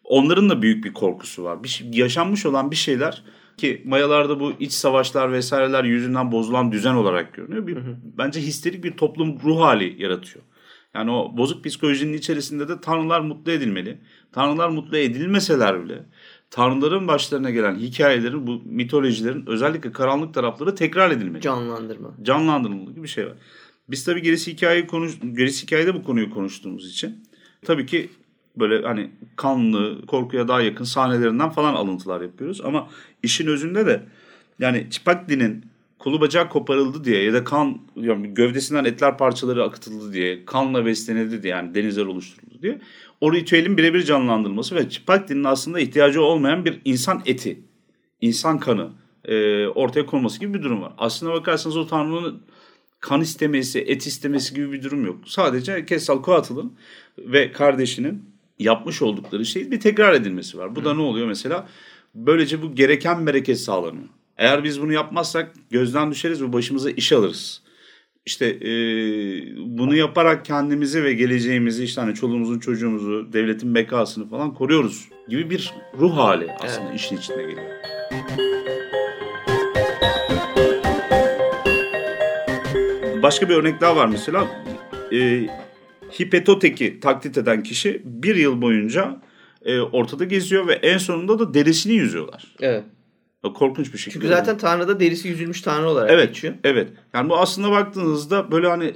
Onların 0.05 0.51
da 0.51 0.63
büyük 0.63 0.85
bir 0.85 0.93
korkusu 0.93 1.45
var. 1.45 1.65
Bir 1.65 1.69
şey, 1.69 1.91
yaşanmış 1.93 2.47
olan 2.47 2.71
bir 2.71 2.77
şeyler 2.77 3.23
ki 3.59 3.83
Mayalarda 3.85 4.41
bu 4.41 4.53
iç 4.61 4.73
savaşlar 4.73 5.33
vesaireler 5.33 5.85
yüzünden 5.85 6.33
bozulan 6.33 6.73
düzen 6.73 6.95
olarak 6.95 7.35
görünüyor. 7.35 7.67
Bir, 7.67 7.77
hı 7.77 7.81
hı. 7.81 7.97
Bence 8.19 8.41
histerik 8.41 8.85
bir 8.85 8.97
toplum 8.97 9.41
ruh 9.45 9.61
hali 9.61 10.03
yaratıyor. 10.03 10.45
Yani 10.95 11.11
o 11.11 11.37
bozuk 11.37 11.65
psikolojinin 11.65 12.13
içerisinde 12.13 12.69
de 12.69 12.81
tanrılar 12.81 13.21
mutlu 13.21 13.53
edilmeli. 13.53 13.99
Tanrılar 14.33 14.69
mutlu 14.69 14.97
edilmeseler 14.97 15.85
bile 15.85 16.03
tanrıların 16.51 17.09
başlarına 17.09 17.51
gelen 17.51 17.75
hikayelerin, 17.75 18.47
bu 18.47 18.63
mitolojilerin 18.65 19.47
özellikle 19.47 19.93
karanlık 19.93 20.35
tarafları 20.35 20.75
tekrar 20.75 21.11
edilmeli. 21.11 21.43
Canlandırma. 21.43 22.15
Canlandırmalı 22.23 22.91
gibi 22.91 23.03
bir 23.03 23.09
şey 23.09 23.27
var. 23.27 23.35
Biz 23.89 24.05
tabii 24.05 24.23
gerisi 24.23 24.53
hikayeyi 24.53 24.87
konuş 24.87 25.13
gerisi 25.37 25.63
hikayede 25.63 25.95
bu 25.95 26.03
konuyu 26.03 26.31
konuştuğumuz 26.31 26.91
için 26.91 27.25
tabii 27.65 27.87
ki 27.87 28.11
böyle 28.57 28.87
hani 28.87 29.11
kanlı, 29.37 30.07
korkuya 30.07 30.49
daha 30.49 30.61
yakın 30.61 30.85
sahnelerinden 30.85 31.51
falan 31.51 31.75
alıntılar 31.75 32.21
yapıyoruz. 32.21 32.61
Ama 32.61 32.89
işin 33.23 33.47
özünde 33.47 33.87
de 33.87 34.03
yani 34.59 34.87
Çipakli'nin 34.91 35.65
kolu 35.99 36.21
bacağı 36.21 36.49
koparıldı 36.49 37.05
diye 37.05 37.23
ya 37.23 37.33
da 37.33 37.45
kan 37.45 37.79
yani 37.97 38.35
gövdesinden 38.35 38.85
etler 38.85 39.19
parçaları 39.19 39.65
akıtıldı 39.65 40.13
diye 40.13 40.45
kanla 40.45 40.87
beslenildi 40.87 41.43
diye 41.43 41.53
yani 41.53 41.75
denizler 41.75 42.07
oluşturuldu 42.07 42.63
diye 42.63 42.79
o 43.21 43.33
ritüelin 43.33 43.77
birebir 43.77 44.03
canlandırılması 44.03 44.75
ve 44.75 44.91
Çipakli'nin 44.91 45.45
aslında 45.45 45.81
ihtiyacı 45.81 46.23
olmayan 46.23 46.65
bir 46.65 46.81
insan 46.85 47.23
eti, 47.27 47.61
insan 48.21 48.59
kanı 48.59 48.91
e, 49.25 49.67
ortaya 49.67 50.07
konması 50.07 50.41
gibi 50.41 50.55
bir 50.55 50.63
durum 50.63 50.83
var. 50.83 50.93
Aslına 50.99 51.33
bakarsanız 51.33 51.77
o 51.77 51.87
tanrının 51.87 52.43
kan 53.01 53.21
istemesi, 53.21 53.81
et 53.81 54.07
istemesi 54.07 54.55
gibi 54.55 54.73
bir 54.73 54.83
durum 54.83 55.07
yok. 55.07 55.17
Sadece 55.27 55.87
Quetzalcoatl'ın 55.87 56.73
ve 57.19 57.53
kardeşinin 57.53 58.32
yapmış 58.59 59.03
oldukları 59.03 59.47
şey 59.47 59.71
bir 59.71 59.81
tekrar 59.81 60.15
edilmesi 60.15 60.59
var. 60.59 60.77
Bu 60.77 60.81
Hı. 60.81 60.85
da 60.85 60.95
ne 60.95 61.01
oluyor 61.01 61.27
mesela? 61.27 61.69
Böylece 62.15 62.63
bu 62.63 62.75
gereken 62.75 63.27
bereket 63.27 63.61
sağlanıyor. 63.61 64.09
Eğer 64.39 64.65
biz 64.65 64.83
bunu 64.83 64.93
yapmazsak 64.93 65.53
gözden 65.71 66.11
düşeriz 66.11 66.43
ve 66.43 66.53
başımıza 66.53 66.91
iş 66.91 67.13
alırız. 67.13 67.63
İşte 68.27 68.47
e, 68.47 68.71
bunu 69.57 69.97
yaparak 69.97 70.45
kendimizi 70.45 71.05
ve 71.05 71.13
geleceğimizi 71.13 71.85
işte 71.85 72.01
hani 72.01 72.15
çoluğumuzun 72.15 72.59
çocuğumuzu, 72.59 73.33
devletin 73.33 73.75
bekasını 73.75 74.29
falan 74.29 74.55
koruyoruz 74.55 75.09
gibi 75.29 75.51
bir 75.51 75.73
ruh 75.99 76.17
hali 76.17 76.53
aslında 76.61 76.89
evet. 76.89 77.01
işin 77.01 77.17
içinde 77.17 77.43
geliyor. 77.43 77.83
Başka 83.23 83.49
bir 83.49 83.55
örnek 83.55 83.81
daha 83.81 83.97
var 83.97 84.07
mesela. 84.07 84.47
E, 85.13 85.47
Hipetoteki 86.21 87.01
taklit 87.01 87.39
eden 87.39 87.63
kişi 87.63 88.03
bir 88.05 88.37
yıl 88.37 88.63
boyunca 88.63 89.21
e, 89.65 89.81
ortada 89.81 90.25
geziyor 90.25 90.67
ve 90.67 90.73
en 90.73 90.99
sonunda 90.99 91.39
da 91.39 91.55
derisini 91.55 91.93
yüzüyorlar. 91.93 92.45
Evet. 92.61 92.85
Korkunç 93.55 93.93
bir 93.93 93.99
şekilde. 93.99 94.13
Çünkü 94.15 94.29
zaten 94.29 94.59
Tanrı'da 94.59 95.01
derisi 95.01 95.29
yüzülmüş 95.29 95.61
Tanrı 95.61 95.89
olarak 95.89 96.11
evet, 96.11 96.29
geçiyor. 96.29 96.55
Evet. 96.65 96.89
Yani 97.15 97.31
bu 97.31 97.37
aslında 97.39 97.71
baktığınızda 97.71 98.51
böyle 98.51 98.69
hani 98.69 98.95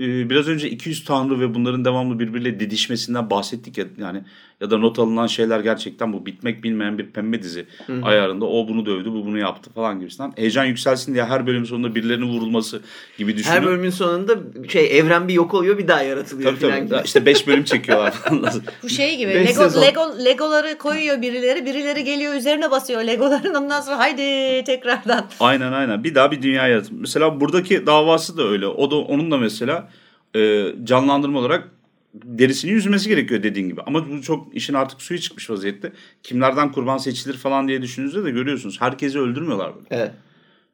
e, 0.00 0.30
biraz 0.30 0.48
önce 0.48 0.70
200 0.70 1.04
Tanrı 1.04 1.40
ve 1.40 1.54
bunların 1.54 1.84
devamlı 1.84 2.18
birbiriyle 2.18 2.60
didişmesinden 2.60 3.30
bahsettik 3.30 3.78
ya 3.78 3.84
yani 3.98 4.24
ya 4.60 4.70
da 4.70 4.78
not 4.78 4.98
alınan 4.98 5.26
şeyler 5.26 5.60
gerçekten 5.60 6.12
bu 6.12 6.26
bitmek 6.26 6.64
bilmeyen 6.64 6.98
bir 6.98 7.06
pembe 7.06 7.42
dizi 7.42 7.66
Hı-hı. 7.86 8.04
ayarında 8.04 8.44
o 8.44 8.68
bunu 8.68 8.86
dövdü 8.86 9.10
bu 9.12 9.26
bunu 9.26 9.38
yaptı 9.38 9.70
falan 9.70 10.00
gibisinden. 10.00 10.32
Heyecan 10.36 10.64
yükselsin 10.64 11.14
diye 11.14 11.24
her 11.24 11.46
bölümün 11.46 11.64
sonunda 11.64 11.94
birilerinin 11.94 12.28
vurulması 12.28 12.80
gibi 13.18 13.36
düşünüyor. 13.36 13.62
Her 13.62 13.66
bölümün 13.66 13.90
sonunda 13.90 14.36
şey 14.68 14.98
evren 14.98 15.28
bir 15.28 15.34
yok 15.34 15.54
oluyor 15.54 15.78
bir 15.78 15.88
daha 15.88 16.02
yaratılıyor 16.02 16.50
tabii, 16.50 16.60
falan 16.60 16.76
tabii. 16.76 16.86
gibi. 16.86 17.00
İşte 17.04 17.26
5 17.26 17.46
bölüm 17.46 17.64
çekiyorlar 17.64 18.10
falan. 18.12 18.50
bu 18.82 18.88
şey 18.88 19.16
gibi 19.16 19.30
Lego, 19.30 19.82
Lego, 19.82 20.24
Legoları 20.24 20.78
koyuyor 20.78 21.22
birileri 21.22 21.66
birileri 21.66 22.04
geliyor 22.04 22.34
üzerine 22.34 22.70
basıyor 22.70 23.04
Legoların 23.04 23.54
ondan 23.54 23.80
sonra 23.80 23.98
haydi 23.98 24.64
tekrardan. 24.64 25.26
Aynen 25.40 25.72
aynen 25.72 26.04
bir 26.04 26.14
daha 26.14 26.30
bir 26.30 26.42
dünya 26.42 26.68
yaratım. 26.68 26.96
Mesela 27.00 27.40
buradaki 27.40 27.86
davası 27.86 28.38
da 28.38 28.42
öyle. 28.42 28.66
O 28.66 28.90
da 28.90 28.96
onun 28.96 29.30
da 29.30 29.38
mesela 29.38 29.88
e, 30.36 30.66
canlandırma 30.84 31.38
olarak 31.38 31.68
derisini 32.14 32.70
yüzmesi 32.70 33.08
gerekiyor 33.08 33.42
dediğin 33.42 33.68
gibi. 33.68 33.80
Ama 33.86 34.10
bu 34.10 34.22
çok 34.22 34.56
işin 34.56 34.74
artık 34.74 35.02
suyu 35.02 35.20
çıkmış 35.20 35.50
vaziyette. 35.50 35.92
Kimlerden 36.22 36.72
kurban 36.72 36.98
seçilir 36.98 37.34
falan 37.34 37.68
diye 37.68 37.82
düşündüğünüzde 37.82 38.24
de 38.24 38.30
görüyorsunuz. 38.30 38.80
Herkesi 38.80 39.18
öldürmüyorlar 39.18 39.74
böyle. 39.74 39.86
Evet. 39.90 40.12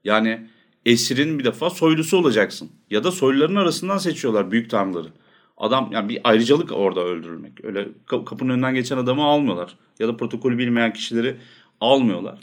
Yani 0.04 0.46
esirin 0.86 1.38
bir 1.38 1.44
defa 1.44 1.70
soylusu 1.70 2.16
olacaksın. 2.16 2.70
Ya 2.90 3.04
da 3.04 3.12
soyluların 3.12 3.56
arasından 3.56 3.98
seçiyorlar 3.98 4.50
büyük 4.50 4.70
tanrıları. 4.70 5.08
Adam 5.56 5.90
yani 5.92 6.08
bir 6.08 6.20
ayrıcalık 6.24 6.72
orada 6.72 7.00
öldürülmek. 7.00 7.64
Öyle 7.64 7.88
kapının 8.06 8.52
önünden 8.52 8.74
geçen 8.74 8.96
adamı 8.96 9.22
almıyorlar. 9.22 9.76
Ya 9.98 10.08
da 10.08 10.16
protokolü 10.16 10.58
bilmeyen 10.58 10.92
kişileri 10.92 11.36
almıyorlar. 11.80 12.38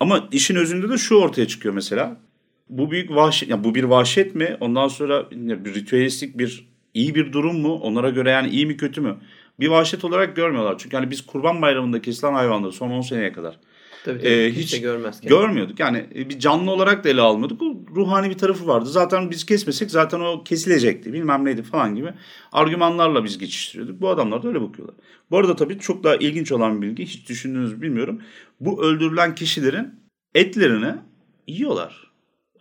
Ama 0.00 0.28
işin 0.32 0.56
özünde 0.56 0.88
de 0.88 0.98
şu 0.98 1.14
ortaya 1.14 1.46
çıkıyor 1.46 1.74
mesela. 1.74 2.20
Bu 2.68 2.90
büyük 2.90 3.10
vahşet, 3.10 3.48
yani 3.48 3.64
bu 3.64 3.74
bir 3.74 3.84
vahşet 3.84 4.34
mi? 4.34 4.56
Ondan 4.60 4.88
sonra 4.88 5.30
bir 5.30 5.74
ritüelistik 5.74 6.38
bir 6.38 6.71
iyi 6.94 7.14
bir 7.14 7.32
durum 7.32 7.60
mu? 7.60 7.74
Onlara 7.74 8.10
göre 8.10 8.30
yani 8.30 8.48
iyi 8.48 8.66
mi 8.66 8.76
kötü 8.76 9.00
mü? 9.00 9.16
Bir 9.60 9.68
vahşet 9.68 10.04
olarak 10.04 10.36
görmüyorlar. 10.36 10.74
Çünkü 10.78 10.96
hani 10.96 11.10
biz 11.10 11.26
kurban 11.26 11.62
bayramında 11.62 12.02
kesilen 12.02 12.32
hayvanları 12.32 12.72
son 12.72 12.90
10 12.90 13.00
seneye 13.00 13.32
kadar 13.32 13.58
Tabii, 14.04 14.18
tabii, 14.18 14.52
kimse 14.54 14.76
hiç 14.76 14.80
görmezken. 14.80 15.28
görmüyorduk. 15.28 15.80
Yani 15.80 16.06
e, 16.14 16.28
bir 16.28 16.38
canlı 16.38 16.70
olarak 16.70 17.04
da 17.04 17.08
ele 17.08 17.20
almıyorduk. 17.20 17.62
O 17.62 17.94
ruhani 17.96 18.30
bir 18.30 18.38
tarafı 18.38 18.66
vardı. 18.66 18.88
Zaten 18.88 19.30
biz 19.30 19.46
kesmesek 19.46 19.90
zaten 19.90 20.20
o 20.20 20.44
kesilecekti. 20.44 21.12
Bilmem 21.12 21.44
neydi 21.44 21.62
falan 21.62 21.94
gibi 21.94 22.12
argümanlarla 22.52 23.24
biz 23.24 23.38
geçiştiriyorduk. 23.38 24.00
Bu 24.00 24.08
adamlar 24.08 24.42
da 24.42 24.48
öyle 24.48 24.60
bakıyorlar. 24.62 24.96
Bu 25.30 25.38
arada 25.38 25.56
tabii 25.56 25.78
çok 25.78 26.04
daha 26.04 26.16
ilginç 26.16 26.52
olan 26.52 26.82
bir 26.82 26.86
bilgi. 26.86 27.06
Hiç 27.06 27.28
düşündüğünüzü 27.28 27.82
bilmiyorum. 27.82 28.22
Bu 28.60 28.84
öldürülen 28.84 29.34
kişilerin 29.34 29.88
etlerini 30.34 30.94
yiyorlar. 31.46 32.11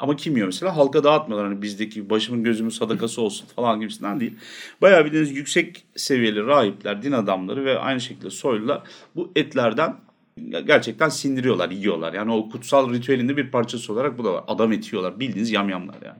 Ama 0.02 0.16
kim 0.16 0.34
yiyor 0.34 0.47
mesela? 0.47 0.78
Halka 0.78 1.04
dağıtmıyorlar. 1.04 1.52
Hani 1.52 1.62
bizdeki 1.62 2.10
başımın 2.10 2.43
gözümün 2.43 2.70
sadakası 2.70 3.22
olsun 3.22 3.47
falan 3.56 3.80
gibisinden 3.80 4.20
değil. 4.20 4.36
Bayağı 4.82 5.06
bildiğiniz 5.06 5.32
yüksek 5.32 5.84
seviyeli 5.95 6.45
rahipler, 6.45 7.04
din 7.04 7.12
adamları 7.12 7.66
ve 7.66 7.80
aynı 7.80 8.02
şekilde 8.02 8.30
soylular 8.30 8.82
bu 9.16 9.32
etlerden 9.36 9.95
gerçekten 10.49 11.10
sindiriyorlar, 11.10 11.70
yiyorlar. 11.70 12.14
Yani 12.14 12.32
o 12.34 12.49
kutsal 12.49 12.93
ritüelinde 12.93 13.38
bir 13.38 13.52
parçası 13.52 13.93
olarak 13.93 14.18
bu 14.18 14.24
da 14.24 14.34
var. 14.34 14.43
Adam 14.47 14.72
eti 14.72 14.95
yiyorlar. 14.95 15.20
Bildiğiniz 15.20 15.52
yamyamlar 15.52 15.95
yani. 16.06 16.20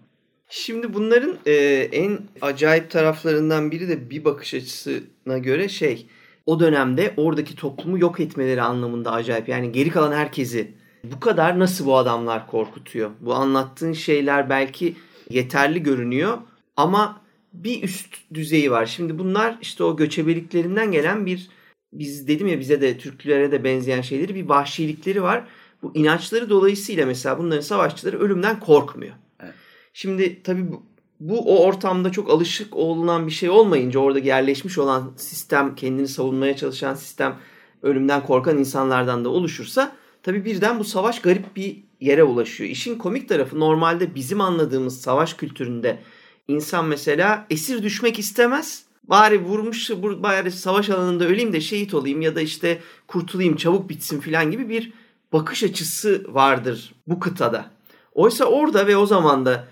Şimdi 0.50 0.94
bunların 0.94 1.38
e, 1.46 1.54
en 1.92 2.20
acayip 2.42 2.90
taraflarından 2.90 3.72
biri 3.72 3.90
de 3.90 4.10
bir 4.10 4.26
bakış 4.26 4.54
açısına 4.54 5.38
göre 5.38 5.70
şey 5.70 6.08
o 6.46 6.60
dönemde 6.60 7.14
oradaki 7.18 7.56
toplumu 7.56 8.00
yok 8.00 8.20
etmeleri 8.20 8.62
anlamında 8.62 9.12
acayip. 9.12 9.50
Yani 9.50 9.72
geri 9.72 9.90
kalan 9.90 10.12
herkesi 10.12 10.81
bu 11.04 11.20
kadar 11.20 11.60
nasıl 11.60 11.86
bu 11.86 11.98
adamlar 11.98 12.48
korkutuyor? 12.48 13.12
Bu 13.20 13.34
anlattığın 13.34 13.94
şeyler 13.94 14.50
belki 14.50 14.96
yeterli 15.30 15.84
görünüyor 15.84 16.38
ama 16.78 17.22
bir 17.54 17.84
üst 17.84 18.16
düzeyi 18.34 18.72
var. 18.72 18.86
Şimdi 18.86 19.20
bunlar 19.20 19.58
işte 19.62 19.84
o 19.84 19.98
göçebeliklerinden 19.98 20.92
gelen 20.92 21.26
bir 21.26 21.50
biz 21.94 22.28
dedim 22.28 22.48
ya 22.48 22.60
bize 22.60 22.82
de 22.82 22.98
Türklere 22.98 23.52
de 23.52 23.64
benzeyen 23.64 24.02
şeyleri 24.02 24.36
bir 24.36 24.50
vahşilikleri 24.50 25.24
var. 25.24 25.48
Bu 25.84 25.92
inançları 25.94 26.50
dolayısıyla 26.50 27.06
mesela 27.06 27.40
bunların 27.40 27.62
savaşçıları 27.62 28.20
ölümden 28.20 28.60
korkmuyor. 28.60 29.14
Evet. 29.40 29.54
Şimdi 29.94 30.44
tabii 30.44 30.72
bu, 30.72 30.84
bu 31.20 31.40
o 31.40 31.66
ortamda 31.66 32.12
çok 32.12 32.30
alışık 32.30 32.76
olunan 32.76 33.28
bir 33.28 33.32
şey 33.32 33.50
olmayınca 33.50 34.00
orada 34.00 34.20
yerleşmiş 34.20 34.78
olan 34.78 35.14
sistem 35.16 35.76
kendini 35.76 36.08
savunmaya 36.08 36.56
çalışan 36.56 36.94
sistem 36.94 37.38
ölümden 37.82 38.24
korkan 38.24 38.58
insanlardan 38.58 39.26
da 39.26 39.30
oluşursa 39.30 39.96
tabii 40.24 40.46
birden 40.46 40.80
bu 40.80 40.84
savaş 40.84 41.22
garip 41.22 41.56
bir 41.56 41.84
yere 42.00 42.24
ulaşıyor. 42.24 42.70
İşin 42.70 42.98
komik 42.98 43.30
tarafı 43.30 43.60
normalde 43.60 44.16
bizim 44.16 44.42
anladığımız 44.42 45.02
savaş 45.02 45.34
kültüründe 45.34 46.00
insan 46.48 46.86
mesela 46.86 47.46
esir 47.50 47.84
düşmek 47.84 48.20
istemez. 48.20 48.86
Bari 49.04 49.42
vurmuş 49.44 49.90
bari 49.92 50.52
savaş 50.52 50.90
alanında 50.90 51.26
öleyim 51.26 51.54
de 51.54 51.62
şehit 51.62 51.94
olayım 51.94 52.22
ya 52.22 52.36
da 52.36 52.42
işte 52.42 52.80
kurtulayım 53.08 53.56
çabuk 53.56 53.90
bitsin 53.90 54.20
filan 54.20 54.52
gibi 54.52 54.70
bir 54.70 54.94
bakış 55.34 55.64
açısı 55.64 56.26
vardır 56.30 56.94
bu 57.08 57.20
kıtada. 57.20 57.72
Oysa 58.14 58.46
orada 58.46 58.88
ve 58.88 58.98
o 58.98 59.06
zaman 59.06 59.46
da 59.46 59.68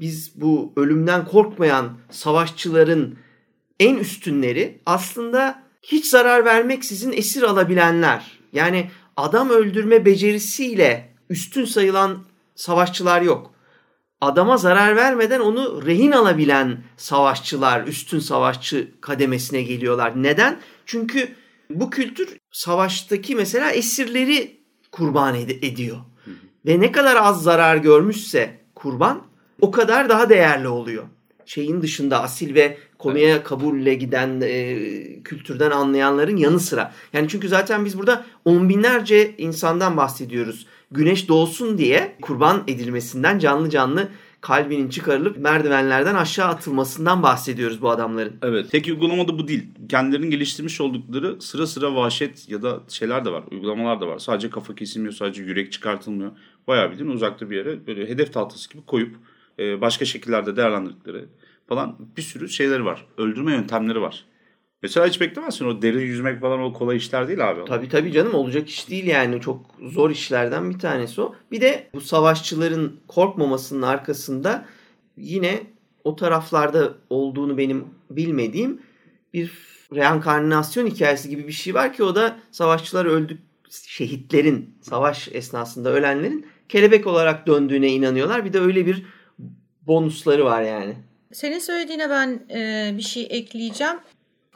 biz 0.00 0.40
bu 0.40 0.72
ölümden 0.76 1.24
korkmayan 1.24 1.92
savaşçıların 2.10 3.18
en 3.80 3.96
üstünleri 3.96 4.80
aslında 4.86 5.62
hiç 5.82 6.06
zarar 6.06 6.44
vermeksizin 6.44 7.12
esir 7.12 7.42
alabilenler. 7.42 8.38
Yani 8.52 8.90
adam 9.16 9.50
öldürme 9.50 10.04
becerisiyle 10.04 11.14
üstün 11.30 11.64
sayılan 11.64 12.24
savaşçılar 12.54 13.22
yok. 13.22 13.52
Adama 14.20 14.56
zarar 14.56 14.96
vermeden 14.96 15.40
onu 15.40 15.86
rehin 15.86 16.12
alabilen 16.12 16.78
savaşçılar 16.96 17.86
üstün 17.86 18.18
savaşçı 18.18 18.90
kademesine 19.00 19.62
geliyorlar. 19.62 20.22
Neden? 20.22 20.60
Çünkü 20.86 21.28
bu 21.70 21.90
kültür 21.90 22.36
savaştaki 22.52 23.36
mesela 23.36 23.70
esirleri 23.70 24.60
kurban 24.92 25.34
ed- 25.34 25.66
ediyor. 25.66 25.96
Ve 26.66 26.80
ne 26.80 26.92
kadar 26.92 27.16
az 27.16 27.42
zarar 27.42 27.76
görmüşse 27.76 28.60
kurban 28.74 29.22
o 29.60 29.70
kadar 29.70 30.08
daha 30.08 30.28
değerli 30.28 30.68
oluyor. 30.68 31.04
Şeyin 31.46 31.82
dışında 31.82 32.22
asil 32.22 32.54
ve 32.54 32.78
konuya 33.02 33.42
kabulle 33.42 33.94
giden 33.94 34.40
e, 34.40 35.22
kültürden 35.22 35.70
anlayanların 35.70 36.36
yanı 36.36 36.60
sıra. 36.60 36.92
Yani 37.12 37.28
çünkü 37.28 37.48
zaten 37.48 37.84
biz 37.84 37.98
burada 37.98 38.24
on 38.44 38.68
binlerce 38.68 39.34
insandan 39.38 39.96
bahsediyoruz. 39.96 40.66
Güneş 40.90 41.28
doğsun 41.28 41.78
diye 41.78 42.16
kurban 42.22 42.62
edilmesinden 42.66 43.38
canlı 43.38 43.70
canlı 43.70 44.08
kalbinin 44.40 44.88
çıkarılıp 44.88 45.38
merdivenlerden 45.38 46.14
aşağı 46.14 46.48
atılmasından 46.48 47.22
bahsediyoruz 47.22 47.82
bu 47.82 47.90
adamların. 47.90 48.32
Evet. 48.42 48.70
Tek 48.70 48.86
uygulama 48.86 49.28
da 49.28 49.38
bu 49.38 49.48
değil. 49.48 49.64
Kendilerinin 49.88 50.30
geliştirmiş 50.30 50.80
oldukları 50.80 51.42
sıra 51.42 51.66
sıra 51.66 51.94
vahşet 51.94 52.48
ya 52.48 52.62
da 52.62 52.80
şeyler 52.88 53.24
de 53.24 53.30
var. 53.30 53.42
Uygulamalar 53.50 54.00
da 54.00 54.06
var. 54.06 54.18
Sadece 54.18 54.50
kafa 54.50 54.74
kesilmiyor, 54.74 55.12
sadece 55.12 55.42
yürek 55.42 55.72
çıkartılmıyor. 55.72 56.30
Bayağı 56.66 56.90
bildiğin 56.90 57.10
uzakta 57.10 57.50
bir 57.50 57.56
yere 57.56 57.86
böyle 57.86 58.08
hedef 58.08 58.32
tahtası 58.32 58.70
gibi 58.70 58.82
koyup 58.86 59.16
e, 59.58 59.80
başka 59.80 60.04
şekillerde 60.04 60.56
değerlendirdikleri 60.56 61.24
falan 61.68 61.96
bir 62.16 62.22
sürü 62.22 62.48
şeyleri 62.48 62.84
var. 62.84 63.06
Öldürme 63.18 63.52
yöntemleri 63.52 64.00
var. 64.00 64.24
Mesela 64.82 65.06
hiç 65.06 65.20
beklemezsin 65.20 65.66
o 65.66 65.82
deri 65.82 66.02
yüzmek 66.02 66.40
falan 66.40 66.60
o 66.60 66.72
kolay 66.72 66.96
işler 66.96 67.28
değil 67.28 67.50
abi. 67.50 67.60
Tabii 67.64 67.88
tabii 67.88 68.12
canım 68.12 68.34
olacak 68.34 68.68
iş 68.68 68.90
değil 68.90 69.06
yani 69.06 69.40
çok 69.40 69.66
zor 69.80 70.10
işlerden 70.10 70.70
bir 70.70 70.78
tanesi 70.78 71.20
o. 71.20 71.34
Bir 71.50 71.60
de 71.60 71.90
bu 71.94 72.00
savaşçıların 72.00 73.00
korkmamasının 73.08 73.82
arkasında 73.82 74.66
yine 75.16 75.60
o 76.04 76.16
taraflarda 76.16 76.94
olduğunu 77.10 77.58
benim 77.58 77.84
bilmediğim 78.10 78.80
bir 79.34 79.52
reenkarnasyon 79.94 80.86
hikayesi 80.86 81.28
gibi 81.28 81.46
bir 81.48 81.52
şey 81.52 81.74
var 81.74 81.92
ki 81.92 82.04
o 82.04 82.14
da 82.14 82.36
savaşçılar 82.50 83.04
öldük 83.04 83.40
şehitlerin 83.70 84.74
savaş 84.80 85.28
esnasında 85.32 85.92
ölenlerin 85.92 86.46
kelebek 86.68 87.06
olarak 87.06 87.46
döndüğüne 87.46 87.88
inanıyorlar. 87.88 88.44
Bir 88.44 88.52
de 88.52 88.60
öyle 88.60 88.86
bir 88.86 89.06
bonusları 89.86 90.44
var 90.44 90.62
yani. 90.62 90.96
Senin 91.32 91.58
söylediğine 91.58 92.10
ben 92.10 92.40
e, 92.50 92.90
bir 92.96 93.02
şey 93.02 93.26
ekleyeceğim. 93.30 94.00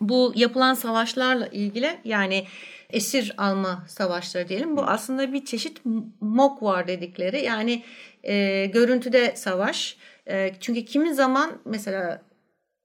Bu 0.00 0.32
yapılan 0.36 0.74
savaşlarla 0.74 1.46
ilgili 1.46 1.98
yani 2.04 2.46
esir 2.90 3.34
alma 3.38 3.84
savaşları 3.88 4.48
diyelim. 4.48 4.76
Bu 4.76 4.82
aslında 4.82 5.32
bir 5.32 5.44
çeşit 5.44 5.80
mok 6.20 6.62
var 6.62 6.86
dedikleri. 6.86 7.44
Yani 7.44 7.82
e, 8.22 8.66
görüntüde 8.66 9.36
savaş. 9.36 9.96
E, 10.28 10.52
çünkü 10.60 10.84
kimi 10.84 11.14
zaman 11.14 11.50
mesela 11.64 12.22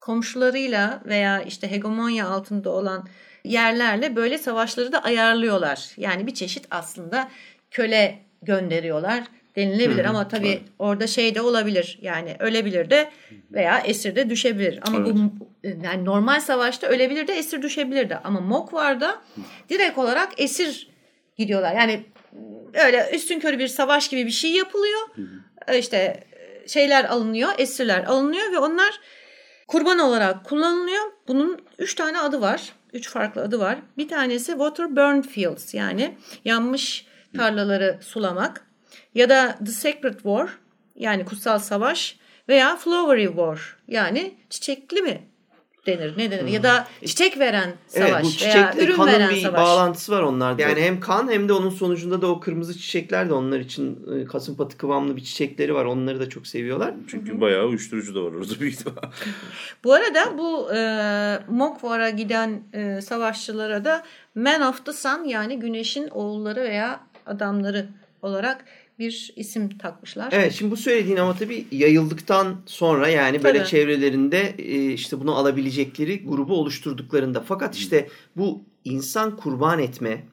komşularıyla 0.02 1.02
veya 1.06 1.42
işte 1.42 1.72
hegemonya 1.72 2.28
altında 2.28 2.70
olan 2.70 3.08
yerlerle 3.44 4.16
böyle 4.16 4.38
savaşları 4.38 4.92
da 4.92 5.04
ayarlıyorlar. 5.04 5.90
Yani 5.98 6.28
bir 6.28 6.34
çeşit 6.34 6.68
aslında 6.72 7.32
köle 7.72 8.20
gönderiyorlar 8.42 9.24
denilebilir 9.56 10.06
Hı, 10.06 10.10
ama 10.10 10.28
tabii 10.28 10.48
evet. 10.50 10.62
orada 10.80 11.08
şey 11.08 11.36
de 11.36 11.42
olabilir. 11.42 12.00
Yani 12.02 12.36
ölebilir 12.40 12.90
de 12.90 13.12
veya 13.52 13.80
esir 13.80 14.16
de 14.16 14.30
düşebilir. 14.30 14.80
Ama 14.82 14.98
Evet. 14.98 15.16
bu 15.16 15.48
yani 15.84 16.06
normal 16.06 16.40
savaşta 16.40 16.88
ölebilir 16.88 17.28
de 17.28 17.34
esir 17.34 17.62
düşebilir 17.62 18.10
de. 18.10 18.18
Ama 18.18 18.40
Mokvar'da 18.40 19.22
direkt 19.70 19.98
olarak 19.98 20.30
esir 20.38 20.90
gidiyorlar. 21.38 21.76
Yani 21.76 22.04
öyle 22.74 23.10
üstün 23.14 23.40
körü 23.40 23.60
bir 23.60 23.68
savaş 23.68 24.08
gibi 24.08 24.26
bir 24.26 24.32
şey 24.32 24.52
yapılıyor. 24.52 25.00
İşte 25.78 26.24
şeyler 26.68 27.06
alınıyor, 27.06 27.50
esirler 27.58 28.04
alınıyor 28.04 28.52
ve 28.52 28.58
onlar 28.58 29.00
kurban 29.68 30.00
olarak 30.00 30.46
kullanılıyor. 30.46 31.04
Bunun 31.28 31.62
üç 31.80 31.96
tane 31.96 32.20
adı 32.20 32.42
var. 32.42 32.74
Üç 32.94 33.10
farklı 33.10 33.42
adı 33.42 33.60
var. 33.60 33.78
Bir 33.98 34.08
tanesi 34.08 34.52
water 34.52 34.96
burn 34.96 35.22
fields 35.22 35.74
yani 35.74 36.18
yanmış 36.46 37.06
tarlaları 37.38 38.00
sulamak. 38.02 38.71
Ya 39.16 39.30
da 39.30 39.58
the 39.66 39.72
sacred 39.72 40.14
war 40.14 40.50
yani 40.96 41.26
kutsal 41.26 41.60
savaş 41.60 42.18
veya 42.50 42.76
flowery 42.76 43.26
war 43.26 43.78
yani 43.88 44.36
çiçekli 44.50 45.02
mi 45.02 45.32
denir 45.88 46.18
ne 46.18 46.32
denir 46.32 46.48
ya 46.48 46.64
da 46.64 46.88
çiçek 47.06 47.40
veren 47.40 47.74
savaş 47.88 48.10
evet 48.10 48.24
bu 48.24 48.28
veya 48.46 48.54
çiçekle 48.54 48.86
ürün 48.86 48.96
kanın 48.96 49.12
veren 49.12 49.30
bir 49.30 49.42
savaş. 49.42 49.60
bağlantısı 49.60 50.12
var 50.12 50.22
onlarda. 50.22 50.62
Yani 50.62 50.82
hem 50.82 51.00
kan 51.00 51.32
hem 51.32 51.50
de 51.50 51.54
onun 51.54 51.70
sonucunda 51.70 52.22
da 52.22 52.28
o 52.28 52.40
kırmızı 52.40 52.78
çiçekler 52.78 53.30
de 53.30 53.34
onlar 53.34 53.60
için 53.60 54.00
e, 54.16 54.26
kasımpatı 54.26 54.78
kıvamlı 54.78 55.16
bir 55.16 55.24
çiçekleri 55.24 55.76
var. 55.76 55.86
Onları 55.86 56.20
da 56.20 56.30
çok 56.30 56.48
seviyorlar. 56.48 56.94
Çünkü 57.08 57.42
bayağı 57.42 57.66
uyuşturucu 57.66 58.16
da 58.16 58.24
var 58.24 58.32
orada 58.32 58.60
büyük 58.60 58.74
ihtimal. 58.74 59.12
Bu 59.84 59.94
arada 59.94 60.38
bu 60.38 60.74
e, 60.74 60.80
Mokvar'a 61.50 62.10
giden 62.10 62.64
e, 62.74 63.02
savaşçılara 63.02 63.86
da 63.86 64.04
Man 64.36 64.62
of 64.62 64.86
the 64.86 64.94
Sun 64.94 65.24
yani 65.24 65.60
güneşin 65.60 66.08
oğulları 66.08 66.62
veya 66.62 67.00
adamları 67.26 67.88
olarak 68.22 68.66
bir 69.02 69.34
isim 69.36 69.78
takmışlar. 69.78 70.30
Evet 70.32 70.54
şimdi 70.54 70.72
bu 70.72 70.78
söylediğin 70.78 71.18
ama 71.18 71.36
tabii 71.36 71.66
yayıldıktan 71.72 72.62
sonra 72.66 73.08
yani 73.08 73.44
böyle 73.44 73.58
Tabii. 73.58 73.70
çevrelerinde 73.70 74.56
e, 74.58 74.94
işte 74.94 75.20
bunu 75.20 75.36
alabilecekleri 75.36 76.26
grubu 76.26 76.56
oluşturduklarında. 76.56 77.42
Fakat 77.42 77.76
işte 77.76 78.10
bu 78.38 78.64
insan 78.84 79.36
kurban 79.36 79.80
etme 79.80 80.24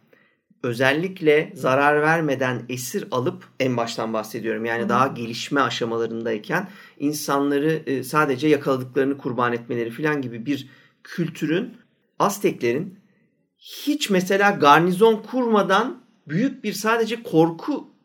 özellikle 0.62 1.53
zarar 1.55 2.03
vermeden 2.03 2.62
esir 2.69 3.05
alıp 3.11 3.45
en 3.61 3.77
baştan 3.77 4.12
bahsediyorum. 4.12 4.64
Yani 4.64 4.89
daha 4.89 5.07
gelişme 5.07 5.61
aşamalarındayken 5.61 6.69
insanları 6.99 7.83
e, 7.87 8.03
sadece 8.03 8.49
yakaladıklarını 8.49 9.19
kurban 9.19 9.53
etmeleri 9.53 9.91
falan 9.91 10.23
gibi 10.23 10.47
bir 10.47 10.69
kültürün 11.05 11.75
Azteklerin 12.19 12.99
hiç 13.59 14.11
mesela 14.11 14.51
garnizon 14.51 15.16
kurmadan 15.16 16.03
büyük 16.29 16.64
bir 16.64 16.73
sadece 16.73 17.23
korku 17.23 17.97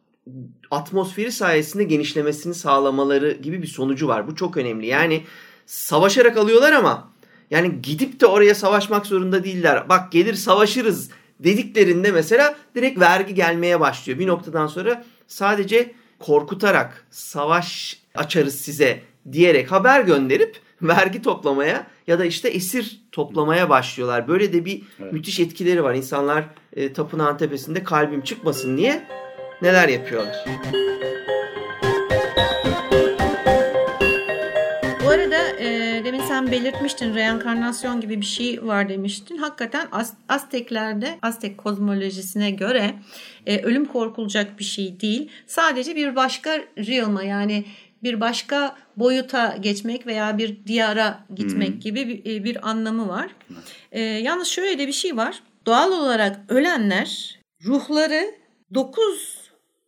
atmosferi 0.72 1.32
sayesinde 1.32 1.84
genişlemesini 1.84 2.54
sağlamaları 2.54 3.32
gibi 3.32 3.62
bir 3.62 3.68
sonucu 3.68 4.08
var. 4.08 4.28
Bu 4.28 4.36
çok 4.36 4.58
önemli. 4.58 4.86
Yani 4.86 5.24
savaşarak 5.66 6.38
alıyorlar 6.38 6.74
ama 6.74 7.14
yani 7.52 7.82
gidip 7.82 8.20
de 8.20 8.26
oraya 8.26 8.56
savaşmak 8.56 9.06
zorunda 9.06 9.44
değiller. 9.44 9.90
Bak 9.90 10.12
gelir 10.12 10.34
savaşırız 10.34 11.10
dediklerinde 11.40 12.12
mesela 12.12 12.56
direkt 12.76 13.00
vergi 13.00 13.34
gelmeye 13.34 13.80
başlıyor. 13.80 14.20
Bir 14.20 14.28
noktadan 14.28 14.68
sonra 14.68 15.04
sadece 15.28 15.94
korkutarak 16.20 17.06
savaş 17.12 18.00
açarız 18.16 18.56
size 18.56 19.02
diyerek 19.32 19.72
haber 19.72 20.02
gönderip 20.02 20.58
vergi 20.82 21.22
toplamaya 21.22 21.88
ya 22.08 22.20
da 22.20 22.26
işte 22.26 22.50
esir 22.50 23.02
toplamaya 23.12 23.70
başlıyorlar. 23.70 24.28
Böyle 24.28 24.54
de 24.54 24.66
bir 24.66 24.84
evet. 25.00 25.14
müthiş 25.14 25.40
etkileri 25.40 25.84
var. 25.84 25.94
İnsanlar 25.94 26.46
e, 26.74 26.94
tapınağın 26.94 27.38
tepesinde 27.38 27.84
kalbim 27.84 28.22
çıkmasın 28.22 28.78
diye 28.78 29.08
neler 29.62 29.90
yapıyorlar. 29.90 30.46
Bu 35.04 35.10
arada 35.10 35.60
e, 35.60 36.02
demin 36.06 36.22
sen 36.22 36.52
belirtmiştin 36.52 37.16
reenkarnasyon 37.16 38.02
gibi 38.02 38.22
bir 38.22 38.26
şey 38.26 38.66
var 38.68 38.90
demiştin. 38.90 39.38
Hakikaten 39.38 39.88
Az 39.92 40.14
Azteklerde 40.30 41.18
Aztek 41.22 41.58
kozmolojisine 41.58 42.52
göre 42.52 42.96
e, 43.46 43.62
ölüm 43.62 43.86
korkulacak 43.86 44.60
bir 44.60 44.64
şey 44.64 45.00
değil. 45.00 45.30
Sadece 45.48 45.96
bir 45.96 46.16
başka 46.16 46.60
realm'a 46.78 47.24
yani 47.24 47.66
bir 48.04 48.20
başka 48.22 48.76
boyuta 48.98 49.58
geçmek 49.60 50.08
veya 50.08 50.38
bir 50.38 50.66
diyara 50.66 51.26
gitmek 51.36 51.70
hmm. 51.70 51.80
gibi 51.80 52.08
bir, 52.08 52.36
e, 52.36 52.44
bir 52.44 52.70
anlamı 52.70 53.08
var. 53.08 53.36
E, 53.92 54.02
yalnız 54.02 54.48
şöyle 54.48 54.80
de 54.80 54.88
bir 54.88 54.94
şey 54.94 55.18
var. 55.18 55.44
Doğal 55.66 55.92
olarak 55.92 56.40
ölenler 56.50 57.40
ruhları 57.66 58.36
9 58.74 59.43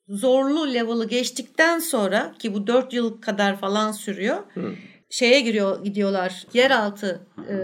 zorlu 0.10 0.74
level'ı 0.74 1.08
geçtikten 1.08 1.80
sonra 1.80 2.34
ki 2.40 2.54
bu 2.54 2.68
4 2.68 2.94
yıl 2.94 3.22
kadar 3.22 3.60
falan 3.60 3.92
sürüyor. 3.92 4.38
Hmm. 4.54 4.76
Şeye 5.10 5.42
giriyor 5.42 5.84
gidiyorlar. 5.84 6.44
Yeraltı 6.54 7.22
e, 7.50 7.56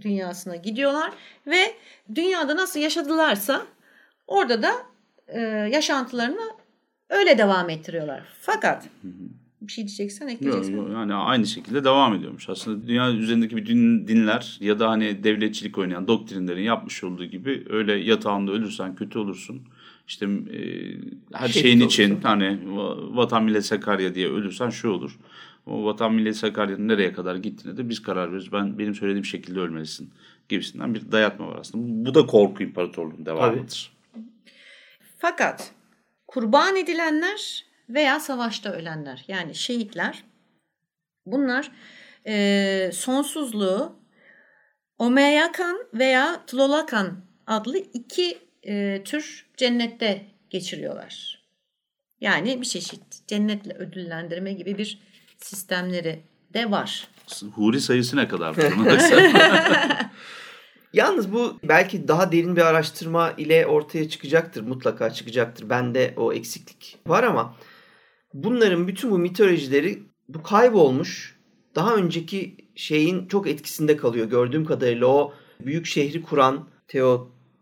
dünyasına 0.00 0.56
gidiyorlar 0.56 1.12
ve 1.46 1.74
dünyada 2.14 2.56
nasıl 2.56 2.80
yaşadılarsa 2.80 3.66
orada 4.26 4.62
da 4.62 4.72
e, 5.28 5.40
yaşantılarını 5.72 6.50
öyle 7.10 7.38
devam 7.38 7.70
ettiriyorlar. 7.70 8.22
Fakat 8.40 8.88
bir 9.60 9.72
şey 9.72 9.86
diyeceksen 9.86 10.28
ekleyeceksin. 10.28 10.76
Yok, 10.76 10.90
yani 10.92 11.14
aynı 11.14 11.46
şekilde 11.46 11.84
devam 11.84 12.14
ediyormuş. 12.14 12.48
Aslında 12.48 12.88
dünya 12.88 13.10
üzerindeki 13.12 13.56
bir 13.56 13.66
din, 13.66 14.08
dinler 14.08 14.58
ya 14.60 14.78
da 14.78 14.90
hani 14.90 15.24
devletçilik 15.24 15.78
oynayan 15.78 16.08
doktrinlerin 16.08 16.62
yapmış 16.62 17.04
olduğu 17.04 17.24
gibi 17.24 17.66
öyle 17.70 17.92
yatağında 17.92 18.52
ölürsen 18.52 18.94
kötü 18.94 19.18
olursun. 19.18 19.62
İşte 20.08 20.26
e, 20.26 20.60
her 21.32 21.48
şey 21.48 21.62
şeyin 21.62 21.80
için 21.80 22.10
olursun. 22.10 22.28
hani 22.28 22.58
vatan 23.16 23.44
millet 23.44 23.64
Sakarya 23.64 24.14
diye 24.14 24.28
ölürsen 24.28 24.70
şu 24.70 24.90
olur. 24.90 25.18
O 25.66 25.84
vatan 25.84 26.14
millet 26.14 26.36
Sakarya'nın 26.36 26.88
nereye 26.88 27.12
kadar 27.12 27.36
gittiğine 27.36 27.76
de 27.76 27.88
biz 27.88 28.02
karar 28.02 28.32
veririz. 28.32 28.52
Ben 28.52 28.78
benim 28.78 28.94
söylediğim 28.94 29.24
şekilde 29.24 29.60
ölmelisin 29.60 30.10
gibisinden 30.48 30.94
bir 30.94 31.12
dayatma 31.12 31.48
var 31.48 31.58
aslında. 31.60 32.08
Bu 32.08 32.14
da 32.14 32.26
korku 32.26 32.62
imparatorluğunun 32.62 33.26
devamıdır. 33.26 33.92
Fakat 35.18 35.72
kurban 36.26 36.76
edilenler 36.76 37.64
veya 37.88 38.20
savaşta 38.20 38.72
ölenler 38.72 39.24
yani 39.28 39.54
şehitler 39.54 40.24
bunlar 41.26 41.70
e, 42.26 42.90
sonsuzluğu 42.92 43.98
Omeyakan 44.98 45.78
veya 45.94 46.46
Tlolakan 46.46 47.20
adlı 47.46 47.78
iki 47.78 48.38
e, 48.62 49.02
tür 49.04 49.46
cennette 49.56 50.26
geçiriyorlar. 50.50 51.38
Yani 52.20 52.60
bir 52.60 52.66
çeşit 52.66 53.26
cennetle 53.26 53.74
ödüllendirme 53.74 54.52
gibi 54.52 54.78
bir 54.78 54.98
sistemleri 55.38 56.22
de 56.54 56.70
var. 56.70 57.08
Huri 57.54 57.80
sayısı 57.80 58.16
ne 58.16 58.28
kadar? 58.28 58.56
Yalnız 60.92 61.32
bu 61.32 61.58
belki 61.64 62.08
daha 62.08 62.32
derin 62.32 62.56
bir 62.56 62.62
araştırma 62.62 63.32
ile 63.36 63.66
ortaya 63.66 64.08
çıkacaktır. 64.08 64.62
Mutlaka 64.62 65.10
çıkacaktır. 65.10 65.70
Bende 65.70 66.14
o 66.16 66.32
eksiklik 66.32 66.98
var 67.06 67.22
ama 67.22 67.56
bunların 68.34 68.88
bütün 68.88 69.10
bu 69.10 69.18
mitolojileri 69.18 70.02
bu 70.28 70.42
kaybolmuş 70.42 71.38
daha 71.74 71.94
önceki 71.94 72.56
şeyin 72.74 73.26
çok 73.26 73.48
etkisinde 73.48 73.96
kalıyor 73.96 74.26
gördüğüm 74.26 74.64
kadarıyla 74.64 75.06
o 75.06 75.34
büyük 75.60 75.86
şehri 75.86 76.22
kuran 76.22 76.68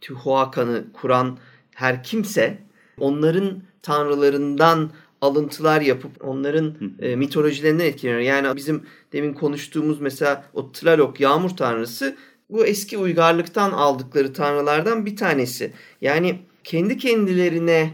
Teotihuacan'ı 0.00 0.84
kuran 0.92 1.38
her 1.74 2.02
kimse 2.02 2.58
onların 2.98 3.62
tanrılarından 3.82 4.90
alıntılar 5.20 5.80
yapıp 5.80 6.24
onların 6.24 6.74
e, 7.00 7.16
mitolojilerinden 7.16 7.84
etkileniyor. 7.84 8.20
Yani 8.20 8.56
bizim 8.56 8.82
demin 9.12 9.32
konuştuğumuz 9.32 10.00
mesela 10.00 10.44
o 10.54 10.72
Tlaloc 10.72 11.20
yağmur 11.20 11.50
tanrısı 11.50 12.16
bu 12.50 12.66
eski 12.66 12.98
uygarlıktan 12.98 13.70
aldıkları 13.70 14.32
tanrılardan 14.32 15.06
bir 15.06 15.16
tanesi. 15.16 15.72
Yani 16.00 16.38
kendi 16.64 16.98
kendilerine 16.98 17.90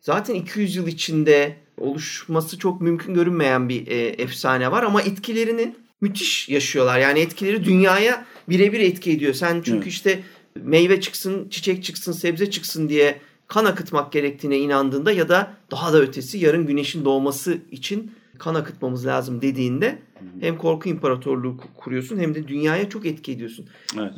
zaten 0.00 0.34
200 0.34 0.76
yıl 0.76 0.86
içinde 0.86 1.56
oluşması 1.78 2.58
çok 2.58 2.80
mümkün 2.80 3.14
görünmeyen 3.14 3.68
bir 3.68 3.86
e, 3.86 4.06
efsane 4.06 4.70
var 4.70 4.82
ama 4.82 5.02
etkilerini 5.02 5.74
müthiş 6.00 6.48
yaşıyorlar. 6.48 6.98
Yani 6.98 7.18
etkileri 7.18 7.64
dünyaya 7.64 8.24
birebir 8.48 8.80
etki 8.80 9.12
ediyor. 9.12 9.34
Sen 9.34 9.62
çünkü 9.64 9.78
evet. 9.78 9.92
işte 9.92 10.20
meyve 10.56 11.00
çıksın, 11.00 11.48
çiçek 11.48 11.84
çıksın, 11.84 12.12
sebze 12.12 12.50
çıksın 12.50 12.88
diye 12.88 13.20
kan 13.48 13.64
akıtmak 13.64 14.12
gerektiğine 14.12 14.58
inandığında 14.58 15.12
ya 15.12 15.28
da 15.28 15.54
daha 15.70 15.92
da 15.92 16.00
ötesi 16.00 16.38
yarın 16.38 16.66
güneşin 16.66 17.04
doğması 17.04 17.58
için 17.70 18.12
kan 18.38 18.54
akıtmamız 18.54 19.06
lazım 19.06 19.42
dediğinde 19.42 19.98
hem 20.40 20.58
korku 20.58 20.88
imparatorluğu 20.88 21.56
kuruyorsun 21.76 22.18
hem 22.18 22.34
de 22.34 22.48
dünyaya 22.48 22.88
çok 22.88 23.06
etki 23.06 23.32
ediyorsun. 23.32 23.68
Evet. 23.98 24.12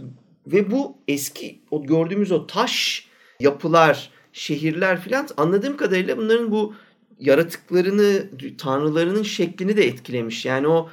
Ve 0.47 0.71
bu 0.71 0.97
eski 1.09 1.61
o 1.71 1.83
gördüğümüz 1.87 2.33
o 2.33 2.47
taş 2.47 3.07
yapılar, 3.41 4.11
şehirler 4.33 5.01
filan 5.01 5.29
anladığım 5.37 5.77
kadarıyla 5.77 6.17
bunların 6.17 6.51
bu 6.51 6.75
yaratıklarını, 7.21 8.31
tanrılarının 8.59 9.23
şeklini 9.23 9.77
de 9.77 9.87
etkilemiş. 9.87 10.45
Yani 10.45 10.69
o 10.69 10.91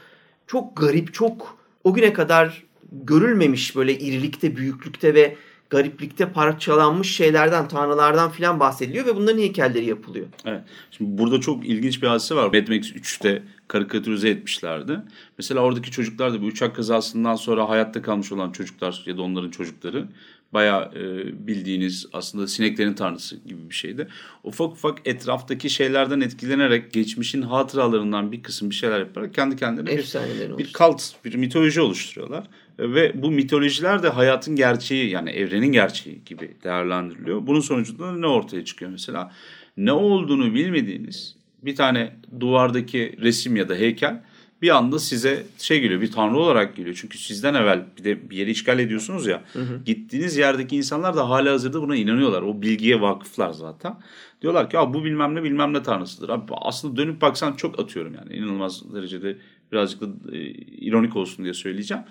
çok 0.48 0.78
garip, 0.78 1.14
çok 1.14 1.58
o 1.84 1.94
güne 1.94 2.14
kadar 2.14 2.64
görülmemiş 3.04 3.76
böyle 3.76 4.00
irilikte, 4.00 4.56
büyüklükte 4.56 5.14
ve 5.14 5.36
gariplikte 5.70 6.32
parçalanmış 6.32 7.16
şeylerden, 7.16 7.68
tanrılardan 7.68 8.32
filan 8.32 8.60
bahsediliyor 8.60 9.06
ve 9.06 9.16
bunların 9.16 9.38
heykelleri 9.38 9.86
yapılıyor. 9.86 10.28
Evet. 10.46 10.62
Şimdi 10.92 11.18
burada 11.18 11.42
çok 11.42 11.66
ilginç 11.66 12.02
bir 12.02 12.08
hadise 12.08 12.36
var. 12.36 12.46
Mad 12.46 12.68
Max 12.68 12.92
3'te 12.92 13.44
karikatürize 13.68 14.30
etmişlerdi. 14.30 15.00
Mesela 15.38 15.62
oradaki 15.62 15.92
çocuklar 15.92 16.34
da 16.34 16.42
bu 16.42 16.46
uçak 16.46 16.76
kazasından 16.76 17.36
sonra 17.36 17.70
hayatta 17.70 18.02
kalmış 18.02 18.32
olan 18.32 18.52
çocuklar 18.52 19.04
ya 19.06 19.18
da 19.18 19.22
onların 19.22 19.50
çocukları 19.50 20.08
bayağı 20.54 20.92
e, 20.96 21.48
bildiğiniz 21.48 22.06
aslında 22.14 22.48
sineklerin 22.48 22.94
tanrısı 22.94 23.38
gibi 23.46 23.70
bir 23.70 23.76
şeydi. 23.76 24.08
Ufak 24.44 24.72
ufak 24.72 25.08
etraftaki 25.08 25.70
şeylerden 25.70 26.22
etkilenerek 26.22 26.94
geçmişin 26.94 27.42
hatıralarından 27.42 28.32
bir 28.32 28.44
kısım 28.44 28.70
bir 28.70 28.76
şeyler 28.76 29.00
yaparak 29.00 29.34
kendi 29.34 29.56
kendilerine 29.56 29.90
bir, 30.58 30.58
bir 30.58 30.74
kalt, 30.74 31.04
bir 31.26 31.36
mitoloji 31.36 31.82
oluşturuyorlar. 31.82 32.48
Ve 32.80 33.22
bu 33.22 33.32
mitolojiler 33.32 34.04
de 34.04 34.10
hayatın 34.10 34.56
gerçeği 34.56 35.10
yani 35.10 35.30
evrenin 35.30 35.72
gerçeği 35.72 36.22
gibi 36.26 36.52
değerlendiriliyor. 36.64 37.48
Bunun 37.48 37.60
sonucunda 37.60 38.12
ne 38.12 38.28
ortaya 38.28 38.66
çıkıyor 38.66 38.92
mesela? 38.92 39.32
Ne 39.78 39.92
olduğunu 39.92 40.54
bilmediğiniz 40.54 41.36
bir 41.62 41.76
tane 41.76 42.16
duvardaki 42.40 43.16
resim 43.22 43.56
ya 43.56 43.70
da 43.70 43.76
heykel 43.76 44.24
bir 44.62 44.70
anda 44.70 45.00
size 45.00 45.44
şey 45.58 45.82
geliyor 45.82 46.02
bir 46.02 46.12
tanrı 46.12 46.38
olarak 46.38 46.76
geliyor. 46.76 46.98
Çünkü 47.02 47.18
sizden 47.18 47.54
evvel 47.54 47.86
bir 47.98 48.04
de 48.04 48.30
bir 48.30 48.38
yeri 48.38 48.52
işgal 48.52 48.80
ediyorsunuz 48.80 49.28
ya. 49.28 49.44
Hı 49.54 49.60
hı. 49.60 49.82
Gittiğiniz 49.86 50.38
yerdeki 50.38 50.76
insanlar 50.76 51.16
da 51.16 51.30
hala 51.30 51.52
hazırda 51.52 51.82
buna 51.82 51.96
inanıyorlar. 51.96 52.42
O 52.42 52.62
bilgiye 52.62 53.02
vakıflar 53.02 53.52
zaten. 53.52 53.96
Diyorlar 54.42 54.70
ki 54.70 54.78
bu 54.78 55.04
bilmem 55.04 55.36
ne 55.36 55.44
bilmem 55.44 55.74
ne 55.74 55.84
tanrısıdır. 55.84 56.30
Abi 56.30 56.54
aslında 56.62 56.98
dönüp 56.98 57.22
baksan 57.22 57.54
çok 57.54 57.80
atıyorum 57.80 58.14
yani. 58.14 58.34
inanılmaz 58.34 58.94
derecede 58.94 59.38
birazcık 59.72 60.02
da 60.02 60.06
e, 60.32 60.40
ironik 60.86 61.16
olsun 61.16 61.44
diye 61.44 61.54
söyleyeceğim. 61.54 62.04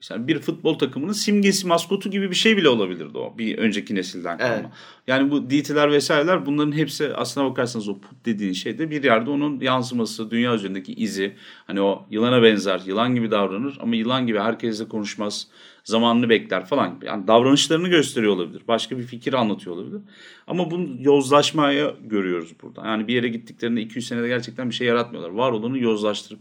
Mesela 0.00 0.28
bir 0.28 0.38
futbol 0.38 0.78
takımının 0.78 1.12
simgesi, 1.12 1.66
maskotu 1.66 2.10
gibi 2.10 2.30
bir 2.30 2.34
şey 2.34 2.56
bile 2.56 2.68
olabilirdi 2.68 3.18
o 3.18 3.38
bir 3.38 3.58
önceki 3.58 3.94
nesilden 3.94 4.38
kalma. 4.38 4.54
Evet. 4.54 4.66
Yani 5.06 5.30
bu 5.30 5.50
DT'ler 5.50 5.92
vesaireler 5.92 6.46
bunların 6.46 6.72
hepsi 6.72 7.14
aslına 7.14 7.50
bakarsanız 7.50 7.88
o 7.88 8.00
put 8.00 8.24
dediğin 8.24 8.52
şeyde 8.52 8.90
bir 8.90 9.04
yerde 9.04 9.30
onun 9.30 9.60
yansıması, 9.60 10.30
dünya 10.30 10.54
üzerindeki 10.54 10.94
izi. 10.94 11.34
Hani 11.66 11.80
o 11.80 12.06
yılana 12.10 12.42
benzer, 12.42 12.80
yılan 12.86 13.14
gibi 13.14 13.30
davranır 13.30 13.78
ama 13.80 13.96
yılan 13.96 14.26
gibi 14.26 14.38
herkesle 14.38 14.88
konuşmaz, 14.88 15.48
zamanını 15.84 16.28
bekler 16.28 16.66
falan 16.66 16.94
gibi. 16.94 17.06
Yani 17.06 17.26
davranışlarını 17.26 17.88
gösteriyor 17.88 18.32
olabilir. 18.32 18.62
Başka 18.68 18.98
bir 18.98 19.02
fikir 19.02 19.32
anlatıyor 19.32 19.76
olabilir. 19.76 20.00
Ama 20.46 20.70
bunu 20.70 20.88
yozlaşmaya 21.00 21.94
görüyoruz 22.04 22.52
burada. 22.62 22.86
Yani 22.86 23.08
bir 23.08 23.14
yere 23.14 23.28
gittiklerinde 23.28 23.80
200 23.80 24.08
senede 24.08 24.28
gerçekten 24.28 24.70
bir 24.70 24.74
şey 24.74 24.86
yaratmıyorlar. 24.86 25.30
Var 25.30 25.52
olanı 25.52 25.78
yozlaştırıp 25.78 26.40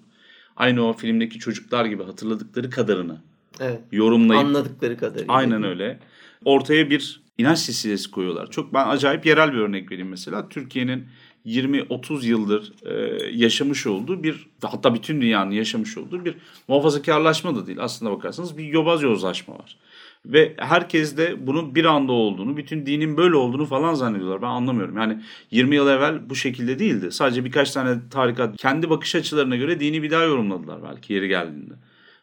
aynı 0.56 0.88
o 0.88 0.94
filmdeki 0.94 1.40
çocuklar 1.40 1.86
gibi 1.86 2.04
hatırladıkları 2.04 2.70
kadarını 2.70 3.22
Evet. 3.60 3.80
Yorumlayıp. 3.92 4.46
Anladıkları 4.46 4.98
kadarıyla. 4.98 5.34
Aynen 5.34 5.64
öyle. 5.64 6.00
Ortaya 6.46 6.90
bir 6.90 7.22
inanç 7.38 7.60
silsilesi 7.60 8.12
koyuyorlar. 8.12 8.52
Çok 8.52 8.74
ben 8.74 8.88
acayip 8.88 9.26
yerel 9.26 9.54
bir 9.54 9.58
örnek 9.58 9.92
vereyim 9.92 10.10
mesela. 10.10 10.50
Türkiye'nin 10.50 11.08
20-30 11.46 12.26
yıldır 12.26 12.74
e, 12.86 13.26
yaşamış 13.34 13.88
olduğu 13.88 14.24
bir 14.24 14.48
hatta 14.62 14.94
bütün 14.94 15.22
dünyanın 15.22 15.52
yaşamış 15.52 15.98
olduğu 15.98 16.26
bir 16.26 16.36
muhafazakarlaşma 16.68 17.56
da 17.56 17.68
değil 17.68 17.78
aslında 17.82 18.12
bakarsanız 18.12 18.58
bir 18.58 18.64
yobaz 18.64 19.04
yozlaşma 19.04 19.54
var. 19.54 19.78
Ve 20.26 20.54
herkes 20.58 21.18
de 21.18 21.48
bunun 21.48 21.76
bir 21.76 21.86
anda 21.86 22.12
olduğunu, 22.12 22.58
bütün 22.58 22.86
dinin 22.86 23.18
böyle 23.18 23.36
olduğunu 23.36 23.66
falan 23.66 23.94
zannediyorlar. 23.94 24.42
Ben 24.42 24.48
anlamıyorum. 24.48 24.98
Yani 24.98 25.22
20 25.52 25.76
yıl 25.76 25.88
evvel 25.88 26.30
bu 26.30 26.36
şekilde 26.36 26.80
değildi. 26.80 27.12
Sadece 27.12 27.46
birkaç 27.46 27.72
tane 27.72 28.10
tarikat 28.10 28.58
kendi 28.58 28.90
bakış 28.90 29.16
açılarına 29.16 29.56
göre 29.56 29.80
dini 29.80 30.04
bir 30.04 30.12
daha 30.12 30.24
yorumladılar 30.24 30.80
belki 30.84 31.14
yeri 31.14 31.28
geldiğinde. 31.28 31.74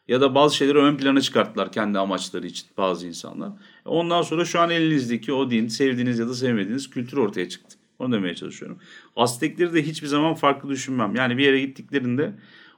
Ya 0.07 0.21
da 0.21 0.35
bazı 0.35 0.55
şeyleri 0.55 0.77
ön 0.77 0.97
plana 0.97 1.21
çıkarttılar 1.21 1.71
kendi 1.71 1.99
amaçları 1.99 2.47
için 2.47 2.67
bazı 2.77 3.07
insanlar. 3.07 3.51
Ondan 3.85 4.21
sonra 4.21 4.45
şu 4.45 4.59
an 4.59 4.69
elinizdeki 4.69 5.33
o 5.33 5.51
din, 5.51 5.67
sevdiğiniz 5.67 6.19
ya 6.19 6.27
da 6.27 6.33
sevmediğiniz 6.33 6.89
kültür 6.89 7.17
ortaya 7.17 7.49
çıktı. 7.49 7.77
Onu 7.99 8.13
demeye 8.13 8.35
çalışıyorum. 8.35 8.77
Aztekleri 9.15 9.73
de 9.73 9.83
hiçbir 9.83 10.07
zaman 10.07 10.33
farklı 10.33 10.69
düşünmem. 10.69 11.15
Yani 11.15 11.37
bir 11.37 11.43
yere 11.43 11.61
gittiklerinde 11.61 12.33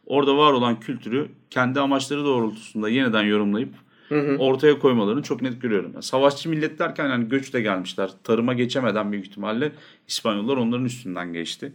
orada 0.06 0.38
var 0.38 0.54
olan 0.54 0.80
kültürü 0.80 1.30
kendi 1.50 1.80
amaçları 1.80 2.26
doğrultusunda 2.26 2.90
yeniden 2.90 3.24
yorumlayıp 3.24 3.74
hı 4.10 4.20
hı. 4.20 4.38
ortaya 4.38 4.80
koymalarını 4.80 5.24
çok 5.24 5.42
net 5.42 5.62
görüyorum. 5.62 5.92
Yani 5.94 6.04
savaşçı 6.04 6.50
millet 6.50 6.80
derken 6.80 7.10
yani 7.10 7.30
göçle 7.30 7.62
gelmişler. 7.62 8.10
Tarıma 8.24 8.54
geçemeden 8.54 9.12
büyük 9.12 9.28
ihtimalle 9.28 9.72
İspanyollar 10.08 10.58
onların 10.58 10.86
üstünden 10.86 11.34
geçti. 11.34 11.74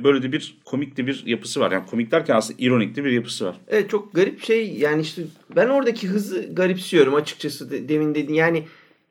Böyle 0.00 0.22
de 0.22 0.32
bir 0.32 0.58
komik 0.64 0.96
de 0.96 1.06
bir 1.06 1.26
yapısı 1.26 1.60
var. 1.60 1.72
Yani 1.72 1.86
komik 1.86 2.10
derken 2.10 2.36
aslında 2.36 2.62
ironik 2.62 2.96
de 2.96 3.04
bir 3.04 3.10
yapısı 3.10 3.46
var. 3.46 3.56
Evet 3.68 3.90
çok 3.90 4.14
garip 4.14 4.44
şey 4.44 4.72
yani 4.74 5.02
işte 5.02 5.22
ben 5.56 5.68
oradaki 5.68 6.08
hızı 6.08 6.48
garipsiyorum 6.52 7.14
açıkçası 7.14 7.88
demin 7.88 8.14
dediğin. 8.14 8.38
Yani 8.38 8.64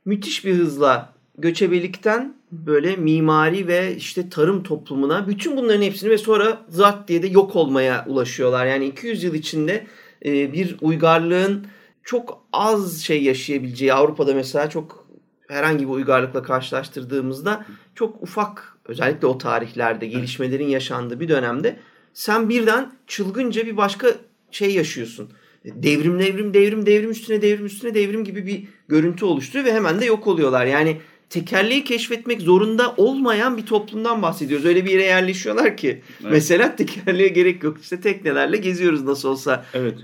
müthiş 0.05 0.45
bir 0.45 0.53
hızla 0.53 1.13
göçebelikten 1.37 2.33
böyle 2.51 2.95
mimari 2.95 3.67
ve 3.67 3.95
işte 3.95 4.29
tarım 4.29 4.63
toplumuna 4.63 5.27
bütün 5.27 5.57
bunların 5.57 5.81
hepsini 5.81 6.09
ve 6.09 6.17
sonra 6.17 6.61
zat 6.69 7.07
diye 7.07 7.23
de 7.23 7.27
yok 7.27 7.55
olmaya 7.55 8.05
ulaşıyorlar. 8.07 8.65
Yani 8.65 8.85
200 8.85 9.23
yıl 9.23 9.33
içinde 9.33 9.87
e, 10.25 10.53
bir 10.53 10.77
uygarlığın 10.81 11.67
çok 12.03 12.43
az 12.53 13.01
şey 13.01 13.23
yaşayabileceği 13.23 13.93
Avrupa'da 13.93 14.33
mesela 14.33 14.69
çok 14.69 15.07
herhangi 15.47 15.87
bir 15.87 15.93
uygarlıkla 15.93 16.43
karşılaştırdığımızda 16.43 17.65
çok 17.95 18.23
ufak 18.23 18.70
özellikle 18.85 19.27
o 19.27 19.37
tarihlerde 19.37 20.07
gelişmelerin 20.07 20.67
yaşandığı 20.67 21.19
bir 21.19 21.29
dönemde 21.29 21.79
sen 22.13 22.49
birden 22.49 22.91
çılgınca 23.07 23.65
bir 23.65 23.77
başka 23.77 24.07
şey 24.51 24.73
yaşıyorsun. 24.73 25.29
Devrim 25.65 26.19
devrim 26.19 26.53
devrim 26.53 26.85
devrim 26.85 27.11
üstüne 27.11 27.41
devrim 27.41 27.65
üstüne 27.65 27.93
devrim 27.93 28.23
gibi 28.23 28.45
bir 28.45 28.63
görüntü 28.87 29.25
oluşturuyor 29.25 29.65
ve 29.65 29.73
hemen 29.73 30.01
de 30.01 30.05
yok 30.05 30.27
oluyorlar. 30.27 30.65
Yani 30.65 30.97
tekerleği 31.29 31.83
keşfetmek 31.83 32.41
zorunda 32.41 32.93
olmayan 32.97 33.57
bir 33.57 33.65
toplumdan 33.65 34.21
bahsediyoruz. 34.21 34.65
Öyle 34.65 34.85
bir 34.85 34.91
yere 34.91 35.03
yerleşiyorlar 35.03 35.77
ki. 35.77 36.01
Evet. 36.21 36.31
Mesela 36.31 36.75
tekerleğe 36.75 37.29
gerek 37.29 37.63
yok. 37.63 37.77
İşte 37.81 38.01
teknelerle 38.01 38.57
geziyoruz 38.57 39.03
nasıl 39.03 39.29
olsa. 39.29 39.65
Evet. 39.73 39.95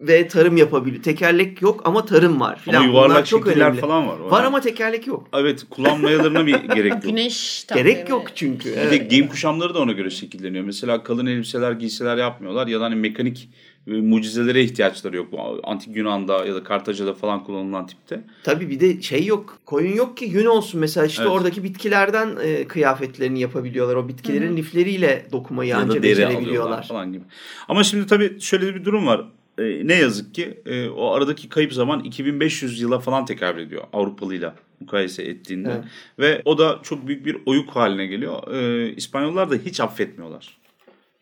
Ve 0.00 0.28
tarım 0.28 0.56
yapabiliyor. 0.56 1.02
Tekerlek 1.02 1.62
yok 1.62 1.82
ama 1.84 2.04
tarım 2.04 2.40
var. 2.40 2.58
Falan. 2.58 2.76
Ama 2.76 2.86
yuvarlak 2.86 3.10
Bunlar 3.10 3.24
çok 3.24 3.46
şekiller 3.46 3.66
önemli. 3.66 3.80
falan 3.80 4.08
var. 4.08 4.18
Var 4.18 4.44
ama 4.44 4.60
tekerlek 4.60 5.06
yok. 5.06 5.28
Evet 5.34 5.64
kullanmayalarına 5.70 6.46
bir 6.46 6.54
gerek 6.74 6.92
yok. 6.92 7.02
Güneş 7.02 7.66
Gerek 7.74 8.08
yok 8.08 8.22
çünkü. 8.34 8.72
Bir 8.72 8.76
evet. 8.76 8.92
de 8.92 8.96
giyim 8.96 9.28
kuşamları 9.28 9.74
da 9.74 9.80
ona 9.80 9.92
göre 9.92 10.10
şekilleniyor. 10.10 10.64
Mesela 10.64 11.02
kalın 11.02 11.26
elbiseler 11.26 11.72
giysiler 11.72 12.16
yapmıyorlar 12.16 12.66
ya 12.66 12.80
da 12.80 12.84
hani 12.84 12.94
mekanik 12.94 13.48
mucizelere 13.88 14.62
ihtiyaçları 14.62 15.16
yok. 15.16 15.32
Bu 15.32 15.60
antik 15.64 15.96
Yunan'da 15.96 16.46
ya 16.46 16.54
da 16.54 16.64
Kartaca'da 16.64 17.14
falan 17.14 17.44
kullanılan 17.44 17.86
tipte. 17.86 18.24
Tabii 18.42 18.70
bir 18.70 18.80
de 18.80 19.02
şey 19.02 19.26
yok. 19.26 19.58
Koyun 19.66 19.96
yok 19.96 20.16
ki 20.16 20.24
yün 20.24 20.46
olsun. 20.46 20.80
Mesela 20.80 21.06
işte 21.06 21.22
evet. 21.22 21.32
oradaki 21.32 21.64
bitkilerden 21.64 22.36
e, 22.42 22.68
kıyafetlerini 22.68 23.40
yapabiliyorlar. 23.40 23.94
O 23.94 24.08
bitkilerin 24.08 24.48
Hı-hı. 24.48 24.56
lifleriyle 24.56 25.26
dokumayı 25.32 25.70
ya 25.70 25.78
anca 25.78 26.02
becerebiliyorlar. 26.02 26.88
Falan 26.88 27.12
gibi. 27.12 27.24
Ama 27.68 27.84
şimdi 27.84 28.06
tabii 28.06 28.40
şöyle 28.40 28.74
bir 28.74 28.84
durum 28.84 29.06
var. 29.06 29.24
E, 29.58 29.86
ne 29.86 29.94
yazık 29.94 30.34
ki 30.34 30.60
e, 30.66 30.88
o 30.88 31.12
aradaki 31.12 31.48
kayıp 31.48 31.72
zaman 31.72 32.04
2500 32.04 32.80
yıla 32.80 32.98
falan 32.98 33.26
tekabül 33.26 33.62
ediyor 33.62 33.84
Avrupalıyla 33.92 34.54
mukayese 34.80 35.22
ettiğinde. 35.22 35.70
Evet. 35.72 35.84
Ve 36.18 36.42
o 36.44 36.58
da 36.58 36.80
çok 36.82 37.06
büyük 37.06 37.26
bir 37.26 37.36
oyuk 37.46 37.70
haline 37.70 38.06
geliyor. 38.06 38.54
E, 38.54 38.92
İspanyollar 38.92 39.50
da 39.50 39.54
hiç 39.54 39.80
affetmiyorlar. 39.80 40.58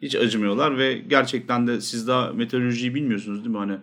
Hiç 0.02 0.14
acımıyorlar 0.14 0.78
ve 0.78 0.94
gerçekten 0.94 1.66
de 1.66 1.80
siz 1.80 2.08
daha 2.08 2.32
metalürjiyi 2.32 2.94
bilmiyorsunuz 2.94 3.38
değil 3.38 3.50
mi? 3.50 3.58
Hani 3.58 3.76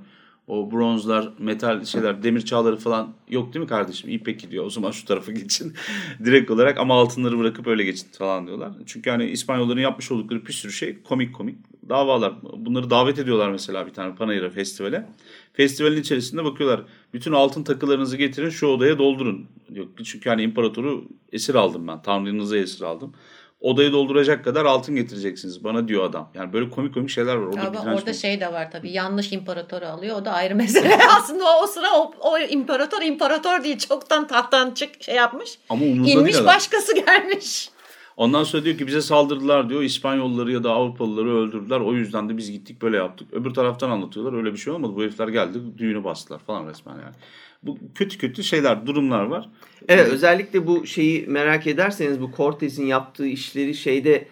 o 0.47 0.71
bronzlar, 0.71 1.29
metal 1.39 1.85
şeyler, 1.85 2.23
demir 2.23 2.41
çağları 2.41 2.77
falan 2.77 3.13
yok 3.29 3.53
değil 3.53 3.63
mi 3.63 3.69
kardeşim? 3.69 4.09
İyi 4.09 4.23
peki 4.23 4.51
diyor. 4.51 4.65
O 4.65 4.69
zaman 4.69 4.91
şu 4.91 5.05
tarafa 5.05 5.31
geçin. 5.31 5.73
Direkt 6.25 6.51
olarak 6.51 6.77
ama 6.77 6.93
altınları 6.93 7.39
bırakıp 7.39 7.67
öyle 7.67 7.83
geçin 7.83 8.07
falan 8.11 8.47
diyorlar. 8.47 8.71
Çünkü 8.85 9.09
hani 9.09 9.25
İspanyolların 9.25 9.81
yapmış 9.81 10.11
oldukları 10.11 10.45
bir 10.45 10.53
sürü 10.53 10.71
şey 10.71 11.01
komik 11.03 11.35
komik 11.35 11.55
davalar. 11.89 12.33
Bunları 12.57 12.89
davet 12.89 13.19
ediyorlar 13.19 13.49
mesela 13.51 13.87
bir 13.87 13.93
tane 13.93 14.15
Panayır'a 14.15 14.49
festivale. 14.49 15.09
Festivalin 15.53 16.01
içerisinde 16.01 16.43
bakıyorlar. 16.43 16.81
Bütün 17.13 17.31
altın 17.31 17.63
takılarınızı 17.63 18.17
getirin 18.17 18.49
şu 18.49 18.67
odaya 18.67 18.97
doldurun. 18.97 19.45
Diyor. 19.73 19.87
Çünkü 20.03 20.29
hani 20.29 20.41
imparatoru 20.41 21.05
esir 21.31 21.55
aldım 21.55 21.87
ben. 21.87 22.01
Tanrınızı 22.01 22.57
esir 22.57 22.81
aldım 22.81 23.13
odayı 23.63 23.91
dolduracak 23.91 24.45
kadar 24.45 24.65
altın 24.65 24.95
getireceksiniz 24.95 25.63
bana 25.63 25.87
diyor 25.87 26.03
adam. 26.03 26.29
Yani 26.33 26.53
böyle 26.53 26.69
komik 26.69 26.93
komik 26.93 27.09
şeyler 27.09 27.35
var. 27.35 27.47
Orada, 27.47 27.79
Ama 27.79 27.95
orada 27.95 28.13
şey 28.13 28.39
de 28.39 28.53
var 28.53 28.71
tabii 28.71 28.91
yanlış 28.91 29.33
imparatoru 29.33 29.85
alıyor 29.85 30.17
o 30.21 30.25
da 30.25 30.31
ayrı 30.31 30.55
mesele. 30.55 30.97
Aslında 31.17 31.43
o, 31.43 31.63
o 31.63 31.67
sıra 31.67 31.87
o, 31.95 32.13
o 32.19 32.39
imparator 32.39 33.01
imparator 33.01 33.63
değil 33.63 33.77
çoktan 33.77 34.27
tahttan 34.27 34.71
çık 34.71 35.03
şey 35.03 35.15
yapmış. 35.15 35.57
Ama 35.69 35.85
İnmiş 35.85 36.45
başkası 36.45 36.95
gelmiş. 36.95 37.69
Ondan 38.17 38.43
sonra 38.43 38.63
diyor 38.63 38.77
ki 38.77 38.87
bize 38.87 39.01
saldırdılar 39.01 39.69
diyor. 39.69 39.81
İspanyolları 39.81 40.51
ya 40.51 40.63
da 40.63 40.71
Avrupalıları 40.71 41.37
öldürdüler. 41.37 41.79
O 41.79 41.93
yüzden 41.93 42.29
de 42.29 42.37
biz 42.37 42.51
gittik 42.51 42.81
böyle 42.81 42.97
yaptık. 42.97 43.27
Öbür 43.33 43.53
taraftan 43.53 43.89
anlatıyorlar. 43.89 44.37
Öyle 44.37 44.53
bir 44.53 44.57
şey 44.57 44.73
olmadı. 44.73 44.93
Bu 44.95 45.01
herifler 45.01 45.27
geldi 45.27 45.59
düğünü 45.77 46.03
bastılar 46.03 46.39
falan 46.39 46.67
resmen 46.67 46.93
yani. 46.93 47.15
Bu 47.63 47.77
kötü 47.95 48.17
kötü 48.17 48.43
şeyler, 48.43 48.87
durumlar 48.87 49.23
var. 49.23 49.49
Evet 49.87 50.07
özellikle 50.07 50.67
bu 50.67 50.85
şeyi 50.85 51.27
merak 51.27 51.67
ederseniz 51.67 52.21
bu 52.21 52.31
Cortez'in 52.37 52.85
yaptığı 52.85 53.27
işleri 53.27 53.75
şeyde 53.75 54.27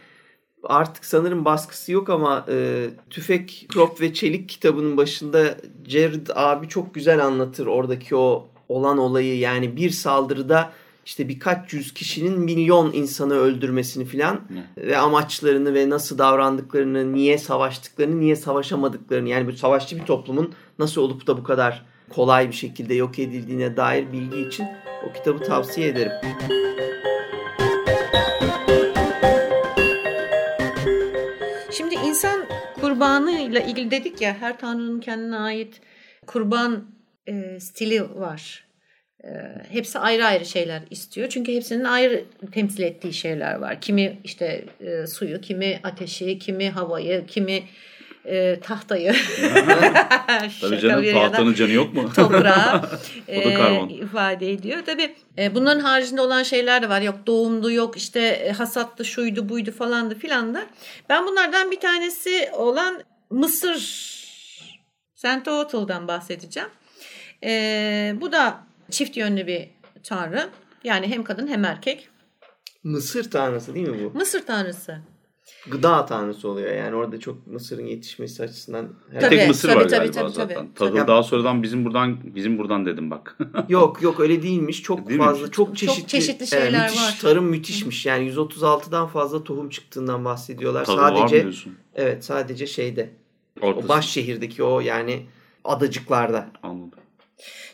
artık 0.63 1.05
sanırım 1.05 1.45
baskısı 1.45 1.91
yok 1.91 2.09
ama 2.09 2.45
e, 2.49 2.87
Tüfek, 3.09 3.65
Prop 3.69 4.01
ve 4.01 4.13
Çelik 4.13 4.49
kitabının 4.49 4.97
başında 4.97 5.57
Jared 5.87 6.27
abi 6.35 6.67
çok 6.67 6.93
güzel 6.93 7.25
anlatır 7.25 7.67
oradaki 7.67 8.15
o 8.15 8.47
olan 8.69 8.97
olayı 8.97 9.37
yani 9.37 9.75
bir 9.75 9.89
saldırıda 9.89 10.71
işte 11.05 11.29
birkaç 11.29 11.73
yüz 11.73 11.93
kişinin 11.93 12.39
milyon 12.39 12.93
insanı 12.93 13.33
öldürmesini 13.33 14.05
filan 14.05 14.41
ve 14.77 14.97
amaçlarını 14.97 15.73
ve 15.73 15.89
nasıl 15.89 16.17
davrandıklarını, 16.17 17.13
niye 17.13 17.37
savaştıklarını, 17.37 18.19
niye 18.19 18.35
savaşamadıklarını 18.35 19.29
yani 19.29 19.47
bu 19.47 19.53
savaşçı 19.53 19.95
bir 19.99 20.05
toplumun 20.05 20.53
nasıl 20.79 21.01
olup 21.01 21.27
da 21.27 21.37
bu 21.37 21.43
kadar 21.43 21.85
kolay 22.11 22.47
bir 22.47 22.53
şekilde 22.53 22.93
yok 22.93 23.19
edildiğine 23.19 23.77
dair 23.77 24.11
bilgi 24.11 24.47
için 24.47 24.67
o 25.09 25.13
kitabı 25.13 25.43
tavsiye 25.43 25.87
ederim. 25.87 26.11
Şimdi 31.71 31.95
insan 31.95 32.45
kurbanıyla 32.81 33.59
ilgili 33.59 33.91
dedik 33.91 34.21
ya 34.21 34.37
her 34.39 34.59
tanrının 34.59 34.99
kendine 34.99 35.35
ait 35.35 35.81
kurban 36.27 36.85
e, 37.27 37.59
stili 37.59 38.15
var. 38.15 38.65
E, 39.23 39.29
hepsi 39.69 39.99
ayrı 39.99 40.25
ayrı 40.25 40.45
şeyler 40.45 40.81
istiyor. 40.89 41.29
Çünkü 41.29 41.55
hepsinin 41.55 41.83
ayrı 41.83 42.25
temsil 42.51 42.83
ettiği 42.83 43.13
şeyler 43.13 43.55
var. 43.55 43.81
Kimi 43.81 44.17
işte 44.23 44.65
e, 44.79 45.07
suyu, 45.07 45.41
kimi 45.41 45.79
ateşi, 45.83 46.39
kimi 46.39 46.69
havayı, 46.69 47.25
kimi 47.25 47.63
e, 48.25 48.59
tahtayı. 48.59 49.13
Tabii 50.61 50.79
canım 50.79 51.13
tahtanın 51.13 51.53
canı 51.53 51.71
yok 51.71 51.93
mu? 51.93 52.13
Toprağı 52.15 52.89
e, 53.27 53.87
ifade 53.89 54.51
ediyor. 54.51 54.79
Tabii 54.85 55.15
e, 55.37 55.55
bunların 55.55 55.79
haricinde 55.79 56.21
olan 56.21 56.43
şeyler 56.43 56.81
de 56.81 56.89
var. 56.89 57.01
Yok 57.01 57.15
doğumdu 57.27 57.71
yok 57.71 57.97
işte 57.97 58.19
e, 58.19 58.51
hasattı 58.51 59.05
şuydu 59.05 59.49
buydu 59.49 59.71
falandı 59.71 60.15
filan 60.15 60.53
da. 60.53 60.65
Ben 61.09 61.27
bunlardan 61.27 61.71
bir 61.71 61.79
tanesi 61.79 62.49
olan 62.53 63.03
Mısır 63.29 64.11
Sentotl'dan 65.15 66.07
bahsedeceğim. 66.07 66.69
E, 67.43 68.13
bu 68.21 68.31
da 68.31 68.63
çift 68.91 69.17
yönlü 69.17 69.47
bir 69.47 69.69
tanrı. 70.03 70.49
Yani 70.83 71.07
hem 71.07 71.23
kadın 71.23 71.47
hem 71.47 71.65
erkek. 71.65 72.09
Mısır 72.83 73.31
tanrısı 73.31 73.75
değil 73.75 73.87
mi 73.87 74.03
bu? 74.03 74.17
Mısır 74.17 74.45
tanrısı 74.45 75.01
gıda 75.69 76.05
tanrısı 76.05 76.49
oluyor. 76.49 76.73
Yani 76.73 76.95
orada 76.95 77.19
çok 77.19 77.47
mısırın 77.47 77.85
yetişmesi 77.85 78.43
açısından. 78.43 78.89
Tabii, 79.19 79.29
Tek 79.29 79.47
mısır 79.47 79.69
tabii, 79.69 79.79
var 79.79 79.83
tabii, 79.83 79.97
galiba 79.97 80.13
tabii, 80.13 80.31
zaten. 80.31 80.67
Tabii. 80.75 80.93
Tahıl 80.93 81.07
daha 81.07 81.23
sonradan 81.23 81.63
bizim 81.63 81.85
buradan 81.85 82.17
bizim 82.23 82.57
buradan 82.57 82.85
dedim 82.85 83.11
bak. 83.11 83.37
yok 83.69 84.01
yok 84.01 84.19
öyle 84.19 84.43
değilmiş. 84.43 84.83
Çok 84.83 85.09
Değil 85.09 85.19
fazla 85.19 85.45
mi? 85.45 85.51
çok 85.51 85.77
çeşitli, 85.77 85.99
çok 86.01 86.09
çeşitli 86.09 86.47
şeyler 86.47 86.79
e, 86.79 86.83
müthiş, 86.83 87.01
var. 87.01 87.17
Tarım 87.21 87.45
müthişmiş. 87.45 88.05
Yani 88.05 88.29
136'dan 88.29 89.07
fazla 89.07 89.43
tohum 89.43 89.69
çıktığından 89.69 90.25
bahsediyorlar. 90.25 90.85
Tahıl 90.85 91.27
sadece 91.27 91.45
Evet 91.95 92.25
sadece 92.25 92.67
şeyde. 92.67 93.09
Ortası. 93.61 93.85
O 93.85 93.89
baş 93.89 94.09
şehirdeki 94.09 94.63
o 94.63 94.79
yani 94.79 95.25
adacıklarda. 95.63 96.47
Anladım. 96.63 96.99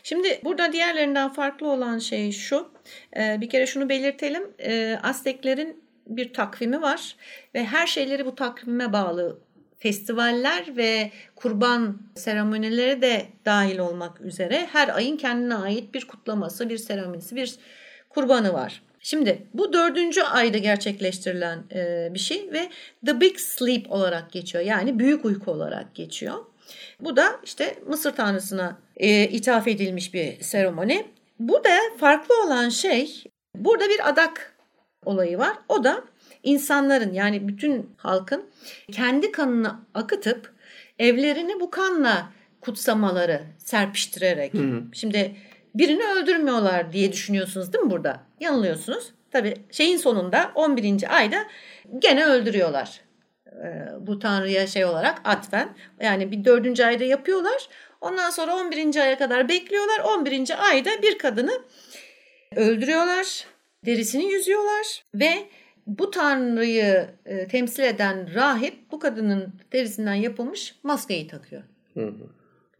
Şimdi 0.02 0.40
burada 0.44 0.72
diğerlerinden 0.72 1.32
farklı 1.32 1.68
olan 1.68 1.98
şey 1.98 2.32
şu. 2.32 2.68
Ee, 3.16 3.38
bir 3.40 3.48
kere 3.48 3.66
şunu 3.66 3.88
belirtelim. 3.88 4.42
Ee, 4.58 4.98
Azteklerin 5.02 5.87
bir 6.08 6.32
takvimi 6.32 6.82
var 6.82 7.16
ve 7.54 7.64
her 7.64 7.86
şeyleri 7.86 8.26
bu 8.26 8.34
takvime 8.34 8.92
bağlı 8.92 9.38
festivaller 9.78 10.76
ve 10.76 11.10
kurban 11.36 12.02
seremonileri 12.14 13.02
de 13.02 13.26
dahil 13.44 13.78
olmak 13.78 14.20
üzere 14.20 14.68
her 14.72 14.96
ayın 14.96 15.16
kendine 15.16 15.54
ait 15.54 15.94
bir 15.94 16.06
kutlaması, 16.06 16.68
bir 16.68 16.78
seremonisi, 16.78 17.36
bir 17.36 17.54
kurbanı 18.08 18.52
var. 18.52 18.82
Şimdi 19.00 19.46
bu 19.54 19.72
dördüncü 19.72 20.22
ayda 20.22 20.58
gerçekleştirilen 20.58 21.64
e, 21.74 22.08
bir 22.14 22.18
şey 22.18 22.52
ve 22.52 22.68
The 23.06 23.20
Big 23.20 23.38
Sleep 23.38 23.92
olarak 23.92 24.32
geçiyor. 24.32 24.64
Yani 24.64 24.98
büyük 24.98 25.24
uyku 25.24 25.50
olarak 25.50 25.94
geçiyor. 25.94 26.34
Bu 27.00 27.16
da 27.16 27.40
işte 27.44 27.74
Mısır 27.86 28.12
tanrısına 28.12 28.78
e, 28.96 29.24
ithaf 29.24 29.68
edilmiş 29.68 30.14
bir 30.14 30.40
seremoni. 30.40 31.06
Burada 31.38 31.70
farklı 32.00 32.34
olan 32.46 32.68
şey 32.68 33.24
burada 33.54 33.88
bir 33.88 34.08
adak 34.08 34.57
olayı 35.08 35.38
var. 35.38 35.52
O 35.68 35.84
da 35.84 36.04
insanların 36.42 37.12
yani 37.12 37.48
bütün 37.48 37.90
halkın 37.96 38.50
kendi 38.92 39.32
kanını 39.32 39.76
akıtıp 39.94 40.52
evlerini 40.98 41.60
bu 41.60 41.70
kanla 41.70 42.30
kutsamaları 42.60 43.42
serpiştirerek. 43.58 44.54
Hı 44.54 44.58
hı. 44.58 44.82
Şimdi 44.92 45.36
birini 45.74 46.04
öldürmüyorlar 46.04 46.92
diye 46.92 47.12
düşünüyorsunuz 47.12 47.72
değil 47.72 47.84
mi 47.84 47.90
burada? 47.90 48.20
Yanılıyorsunuz. 48.40 49.12
Tabii 49.30 49.54
şeyin 49.70 49.96
sonunda 49.96 50.52
11. 50.54 51.16
ayda 51.16 51.44
gene 51.98 52.24
öldürüyorlar. 52.24 53.00
Ee, 53.46 53.86
bu 54.00 54.18
tanrıya 54.18 54.66
şey 54.66 54.84
olarak 54.84 55.20
atfen. 55.24 55.68
Yani 56.00 56.30
bir 56.30 56.44
dördüncü 56.44 56.84
ayda 56.84 57.04
yapıyorlar. 57.04 57.68
Ondan 58.00 58.30
sonra 58.30 58.56
11. 58.56 58.96
aya 58.96 59.18
kadar 59.18 59.48
bekliyorlar. 59.48 60.00
11. 60.00 60.68
ayda 60.70 61.02
bir 61.02 61.18
kadını 61.18 61.62
öldürüyorlar. 62.56 63.44
Derisini 63.86 64.32
yüzüyorlar 64.32 65.04
ve 65.14 65.48
bu 65.86 66.10
tanrıyı 66.10 67.10
e, 67.26 67.48
temsil 67.48 67.82
eden 67.82 68.34
rahip 68.34 68.92
bu 68.92 68.98
kadının 68.98 69.52
derisinden 69.72 70.14
yapılmış 70.14 70.74
maskeyi 70.82 71.26
takıyor. 71.26 71.62
Hı 71.94 72.06
hı. 72.06 72.14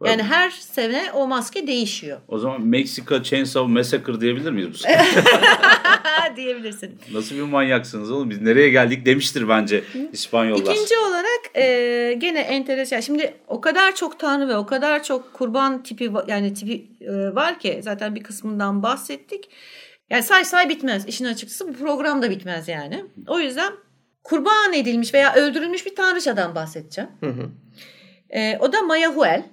Yani 0.05 0.23
her 0.23 0.49
sene 0.49 1.11
o 1.13 1.27
maske 1.27 1.67
değişiyor. 1.67 2.19
O 2.27 2.39
zaman 2.39 2.61
Meksika 2.61 3.23
Chainsaw 3.23 3.73
Massacre 3.73 4.21
diyebilir 4.21 4.51
miyiz 4.51 4.69
bu 4.69 4.87
Diyebilirsin. 6.35 6.99
Nasıl 7.13 7.35
bir 7.35 7.41
manyaksınız 7.41 8.11
oğlum? 8.11 8.29
Biz 8.29 8.41
nereye 8.41 8.69
geldik 8.69 9.05
demiştir 9.05 9.49
bence 9.49 9.83
İspanyollar. 10.13 10.73
İkinci 10.73 10.97
olarak 10.97 11.39
e, 11.55 12.15
gene 12.17 12.39
enteresan. 12.39 12.99
Şimdi 12.99 13.33
o 13.47 13.61
kadar 13.61 13.95
çok 13.95 14.19
tanrı 14.19 14.47
ve 14.47 14.55
o 14.55 14.65
kadar 14.65 15.03
çok 15.03 15.33
kurban 15.33 15.83
tipi 15.83 16.11
yani 16.27 16.53
tipi 16.53 16.87
e, 17.01 17.35
var 17.35 17.59
ki 17.59 17.79
zaten 17.83 18.15
bir 18.15 18.23
kısmından 18.23 18.83
bahsettik. 18.83 19.49
Yani 20.09 20.23
say 20.23 20.45
say 20.45 20.69
bitmez. 20.69 21.07
İşin 21.07 21.25
açıkçası 21.25 21.67
bu 21.67 21.73
program 21.73 22.21
da 22.21 22.29
bitmez 22.29 22.67
yani. 22.67 23.05
O 23.27 23.39
yüzden 23.39 23.73
kurban 24.23 24.73
edilmiş 24.73 25.13
veya 25.13 25.33
öldürülmüş 25.33 25.85
bir 25.85 25.95
tanrıçadan 25.95 26.55
bahsedeceğim. 26.55 27.09
Hı 27.19 27.29
hı. 27.29 27.49
E, 28.29 28.57
o 28.57 28.73
da 28.73 28.81
Mayahuel. 28.81 29.43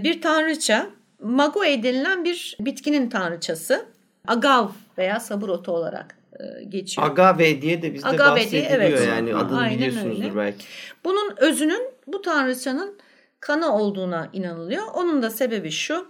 Bir 0.00 0.22
tanrıça. 0.22 0.86
Magoe 1.22 1.82
denilen 1.82 2.24
bir 2.24 2.56
bitkinin 2.60 3.10
tanrıçası. 3.10 3.86
Agav 4.26 4.68
veya 4.98 5.20
sabır 5.20 5.48
otu 5.48 5.72
olarak 5.72 6.18
e, 6.40 6.64
geçiyor. 6.64 7.06
Agave 7.06 7.62
diye 7.62 7.82
de 7.82 7.94
bizde 7.94 8.08
Agave 8.08 8.30
bahsediliyor 8.30 8.68
diye, 8.68 8.88
evet. 8.88 9.08
yani 9.08 9.34
adını 9.34 9.58
Aynen 9.58 9.78
biliyorsunuzdur 9.78 10.24
öyle. 10.24 10.36
belki. 10.36 10.64
Bunun 11.04 11.34
özünün 11.36 11.90
bu 12.06 12.22
tanrıçanın 12.22 12.98
kanı 13.40 13.76
olduğuna 13.76 14.28
inanılıyor. 14.32 14.82
Onun 14.94 15.22
da 15.22 15.30
sebebi 15.30 15.70
şu. 15.70 16.06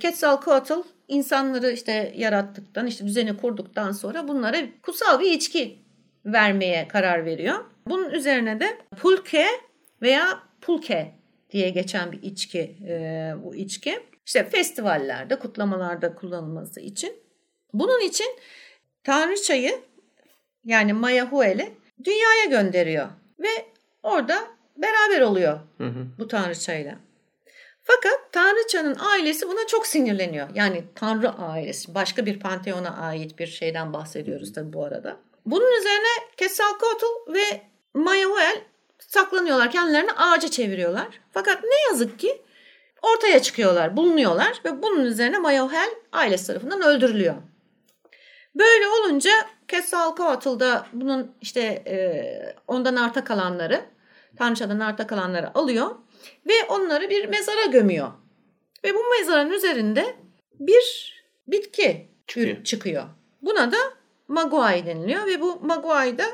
Quetzalcoatl 0.00 0.72
insanları 1.08 1.70
işte 1.70 2.12
yarattıktan, 2.16 2.86
işte 2.86 3.06
düzeni 3.06 3.36
kurduktan 3.36 3.92
sonra 3.92 4.28
bunlara 4.28 4.56
kutsal 4.82 5.20
bir 5.20 5.32
içki 5.32 5.78
vermeye 6.24 6.88
karar 6.88 7.24
veriyor. 7.24 7.64
Bunun 7.86 8.10
üzerine 8.10 8.60
de 8.60 8.78
pulke 8.96 9.46
veya 10.02 10.42
pulke 10.60 11.14
diye 11.50 11.70
geçen 11.70 12.12
bir 12.12 12.22
içki 12.22 12.76
e, 12.88 13.32
bu 13.44 13.54
içki. 13.54 14.00
İşte 14.26 14.48
festivallerde, 14.48 15.38
kutlamalarda 15.38 16.14
kullanılması 16.14 16.80
için. 16.80 17.12
Bunun 17.72 18.00
için 18.00 18.26
Tanrıçayı 19.04 19.80
yani 20.64 20.92
Mayahuel'i 20.92 21.74
dünyaya 22.04 22.44
gönderiyor 22.50 23.08
ve 23.38 23.48
orada 24.02 24.38
beraber 24.76 25.20
oluyor 25.20 25.60
hı 25.78 25.86
hı. 25.86 26.06
bu 26.18 26.28
tanrıçayla. 26.28 27.05
Fakat 27.86 28.32
Tanrıçanın 28.32 28.96
ailesi 28.98 29.48
buna 29.48 29.66
çok 29.66 29.86
sinirleniyor. 29.86 30.48
Yani 30.54 30.84
Tanrı 30.94 31.30
ailesi. 31.30 31.94
Başka 31.94 32.26
bir 32.26 32.40
panteona 32.40 32.96
ait 32.96 33.38
bir 33.38 33.46
şeyden 33.46 33.92
bahsediyoruz 33.92 34.52
tabii 34.52 34.72
bu 34.72 34.84
arada. 34.84 35.16
Bunun 35.46 35.78
üzerine 35.80 36.08
Quetzalcoatl 36.38 37.34
ve 37.34 37.62
Mayahuel 37.94 38.60
saklanıyorlar. 38.98 39.70
Kendilerini 39.70 40.12
ağaca 40.12 40.48
çeviriyorlar. 40.48 41.06
Fakat 41.32 41.64
ne 41.64 41.90
yazık 41.90 42.18
ki 42.18 42.42
ortaya 43.02 43.42
çıkıyorlar, 43.42 43.96
bulunuyorlar 43.96 44.60
ve 44.64 44.82
bunun 44.82 45.04
üzerine 45.04 45.38
Mayahuel 45.38 45.90
ailesi 46.12 46.46
tarafından 46.46 46.82
öldürülüyor. 46.82 47.34
Böyle 48.54 48.88
olunca 48.88 49.30
Quetzalcoatl 49.70 50.60
da 50.60 50.86
bunun 50.92 51.36
işte 51.40 51.60
e, 51.86 51.96
ondan 52.68 52.96
arta 52.96 53.24
kalanları, 53.24 53.80
Tanrıçadan 54.38 54.80
arta 54.80 55.06
kalanları 55.06 55.58
alıyor 55.58 55.90
ve 56.46 56.52
onları 56.68 57.10
bir 57.10 57.28
mezara 57.28 57.64
gömüyor. 57.64 58.08
Ve 58.84 58.94
bu 58.94 58.98
mezarın 59.18 59.50
üzerinde 59.50 60.16
bir 60.60 61.14
bitki 61.48 62.08
çıkıyor. 62.26 62.64
çıkıyor. 62.64 63.04
Buna 63.42 63.72
da 63.72 63.76
Maguay 64.28 64.86
deniliyor 64.86 65.26
ve 65.26 65.40
bu 65.40 65.60
Maguay 65.60 66.18
da 66.18 66.24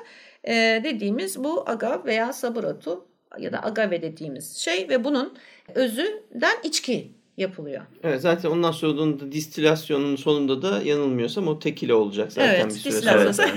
e, 0.45 0.81
dediğimiz 0.85 1.45
bu 1.45 1.71
agav 1.71 2.05
veya 2.05 2.33
sabır 2.33 2.65
otu 2.65 3.07
ya 3.39 3.53
da 3.53 3.65
agave 3.65 4.03
dediğimiz 4.03 4.57
şey 4.57 4.89
ve 4.89 5.05
bunun 5.05 5.35
özünden 5.75 6.57
içki 6.65 7.13
yapılıyor. 7.37 7.83
Evet 8.03 8.21
zaten 8.21 8.51
ondan 8.51 8.73
sonra 8.73 8.99
da 8.99 9.33
distilasyonun 9.33 10.17
sonunda 10.17 10.63
da 10.63 10.83
yanılmıyorsam 10.83 11.49
o 11.49 11.59
tekile 11.59 11.95
olacak 11.95 12.33
zaten 12.33 12.55
evet, 12.55 12.67
bir 12.67 12.71
süre 12.71 13.33
sonra. 13.33 13.53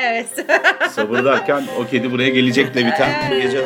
evet. 0.02 0.46
Sabır 0.90 1.24
derken 1.24 1.64
o 1.78 1.86
kedi 1.86 2.12
buraya 2.12 2.28
gelecek 2.28 2.74
de 2.74 2.86
biten 2.86 3.30
evet, 3.30 3.42
gece 3.42 3.58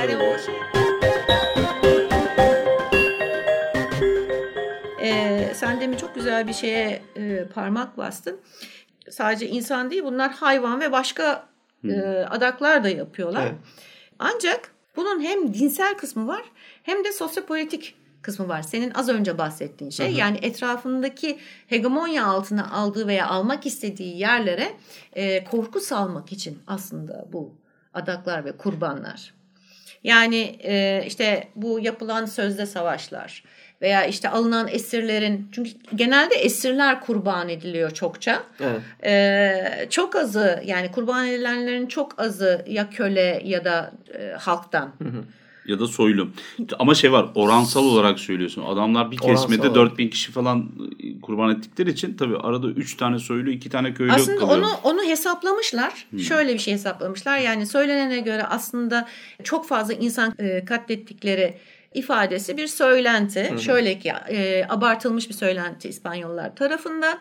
sen 5.64 5.80
demin 5.80 5.96
çok 5.96 6.14
güzel 6.14 6.48
bir 6.48 6.52
şeye 6.52 7.02
e, 7.16 7.44
parmak 7.44 7.96
bastın. 7.96 8.40
Sadece 9.10 9.48
insan 9.48 9.90
değil 9.90 10.04
bunlar 10.04 10.32
hayvan 10.32 10.80
ve 10.80 10.92
başka 10.92 11.46
e, 11.84 12.00
adaklar 12.30 12.84
da 12.84 12.88
yapıyorlar. 12.88 13.46
Evet. 13.46 13.54
Ancak 14.18 14.70
bunun 14.96 15.22
hem 15.22 15.54
dinsel 15.54 15.94
kısmı 15.94 16.26
var 16.26 16.42
hem 16.82 17.04
de 17.04 17.12
sosyopolitik 17.12 17.94
kısmı 18.22 18.48
var. 18.48 18.62
Senin 18.62 18.90
az 18.90 19.08
önce 19.08 19.38
bahsettiğin 19.38 19.90
şey. 19.90 20.08
Hı 20.08 20.14
hı. 20.14 20.18
Yani 20.18 20.38
etrafındaki 20.42 21.38
hegemonya 21.66 22.26
altına 22.26 22.70
aldığı 22.70 23.06
veya 23.06 23.28
almak 23.28 23.66
istediği 23.66 24.18
yerlere 24.18 24.72
e, 25.12 25.44
korku 25.44 25.80
salmak 25.80 26.32
için 26.32 26.58
aslında 26.66 27.26
bu 27.32 27.54
adaklar 27.94 28.44
ve 28.44 28.56
kurbanlar. 28.56 29.34
Yani 30.04 30.58
e, 30.64 31.04
işte 31.06 31.48
bu 31.56 31.80
yapılan 31.80 32.26
sözde 32.26 32.66
savaşlar, 32.66 33.44
veya 33.84 34.04
işte 34.04 34.28
alınan 34.28 34.68
esirlerin 34.68 35.48
çünkü 35.52 35.70
genelde 35.94 36.34
esirler 36.34 37.00
kurban 37.00 37.48
ediliyor 37.48 37.90
çokça. 37.90 38.42
Evet. 38.60 38.80
Ee, 39.04 39.86
çok 39.90 40.16
azı 40.16 40.62
yani 40.66 40.92
kurban 40.92 41.28
edilenlerin 41.28 41.86
çok 41.86 42.20
azı 42.20 42.64
ya 42.68 42.90
köle 42.90 43.42
ya 43.44 43.64
da 43.64 43.92
e, 44.18 44.32
halktan. 44.38 44.92
Hı 45.02 45.08
hı. 45.08 45.24
Ya 45.66 45.80
da 45.80 45.86
soylu. 45.86 46.28
Ama 46.78 46.94
şey 46.94 47.12
var 47.12 47.26
oransal 47.34 47.84
olarak 47.84 48.18
söylüyorsun. 48.20 48.62
Adamlar 48.62 49.10
bir 49.10 49.16
kesmede 49.16 49.60
oransal 49.60 49.74
4000 49.74 50.08
kişi 50.08 50.32
falan 50.32 50.70
e, 51.00 51.20
kurban 51.20 51.56
ettikleri 51.56 51.90
için 51.90 52.14
tabii 52.16 52.36
arada 52.36 52.66
3 52.66 52.96
tane 52.96 53.18
soylu 53.18 53.50
2 53.50 53.70
tane 53.70 53.94
köylü 53.94 54.12
Aslında 54.12 54.38
kalıyor. 54.38 54.58
onu 54.58 54.70
onu 54.82 55.02
hesaplamışlar. 55.04 56.06
Hmm. 56.10 56.18
Şöyle 56.18 56.54
bir 56.54 56.58
şey 56.58 56.74
hesaplamışlar. 56.74 57.38
Yani 57.38 57.66
söylenene 57.66 58.20
göre 58.20 58.42
aslında 58.42 59.08
çok 59.44 59.68
fazla 59.68 59.94
insan 59.94 60.34
e, 60.38 60.64
katlettikleri 60.64 61.54
ifadesi 61.94 62.56
bir 62.56 62.66
söylenti. 62.66 63.50
Hı 63.50 63.54
hı. 63.54 63.58
Şöyle 63.58 63.98
ki 63.98 64.12
e, 64.28 64.64
abartılmış 64.68 65.28
bir 65.28 65.34
söylenti 65.34 65.88
İspanyollar 65.88 66.56
tarafında. 66.56 67.18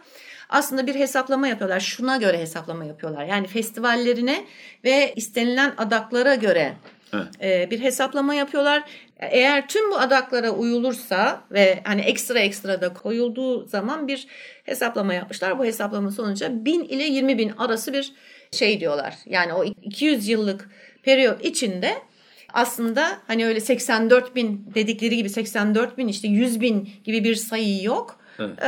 Aslında 0.49 0.88
bir 0.88 0.95
hesaplama 0.95 1.47
yapıyorlar. 1.47 1.80
Şuna 1.80 2.17
göre 2.17 2.38
hesaplama 2.38 2.86
yapıyorlar. 2.86 3.26
Yani 3.26 3.47
festivallerine 3.47 4.45
ve 4.84 5.13
istenilen 5.15 5.74
adaklara 5.78 6.36
göre 6.36 6.74
evet. 7.13 7.26
e, 7.41 7.71
bir 7.71 7.80
hesaplama 7.80 8.34
yapıyorlar. 8.34 8.84
Eğer 9.19 9.67
tüm 9.67 9.91
bu 9.91 9.99
adaklara 9.99 10.49
uyulursa 10.49 11.43
ve 11.51 11.80
hani 11.84 12.01
ekstra 12.01 12.39
ekstra 12.39 12.82
da 12.82 12.93
koyulduğu 12.93 13.67
zaman 13.67 14.07
bir 14.07 14.28
hesaplama 14.63 15.13
yapmışlar. 15.13 15.59
Bu 15.59 15.65
hesaplama 15.65 16.11
sonucu 16.11 16.65
1000 16.65 16.84
ile 16.84 17.03
20 17.03 17.38
bin 17.38 17.49
arası 17.57 17.93
bir 17.93 18.13
şey 18.51 18.80
diyorlar. 18.80 19.15
Yani 19.26 19.53
o 19.53 19.63
200 19.63 20.28
yıllık 20.28 20.69
periyot 21.03 21.45
içinde 21.45 21.93
aslında 22.53 23.19
hani 23.27 23.45
öyle 23.45 23.59
84 23.59 24.35
bin 24.35 24.65
dedikleri 24.75 25.15
gibi 25.17 25.29
84 25.29 25.97
bin 25.97 26.07
işte 26.07 26.27
100 26.27 26.61
bin 26.61 26.89
gibi 27.03 27.23
bir 27.23 27.35
sayı 27.35 27.83
yok. 27.83 28.15
Evet. 28.39 28.63
e, 28.63 28.67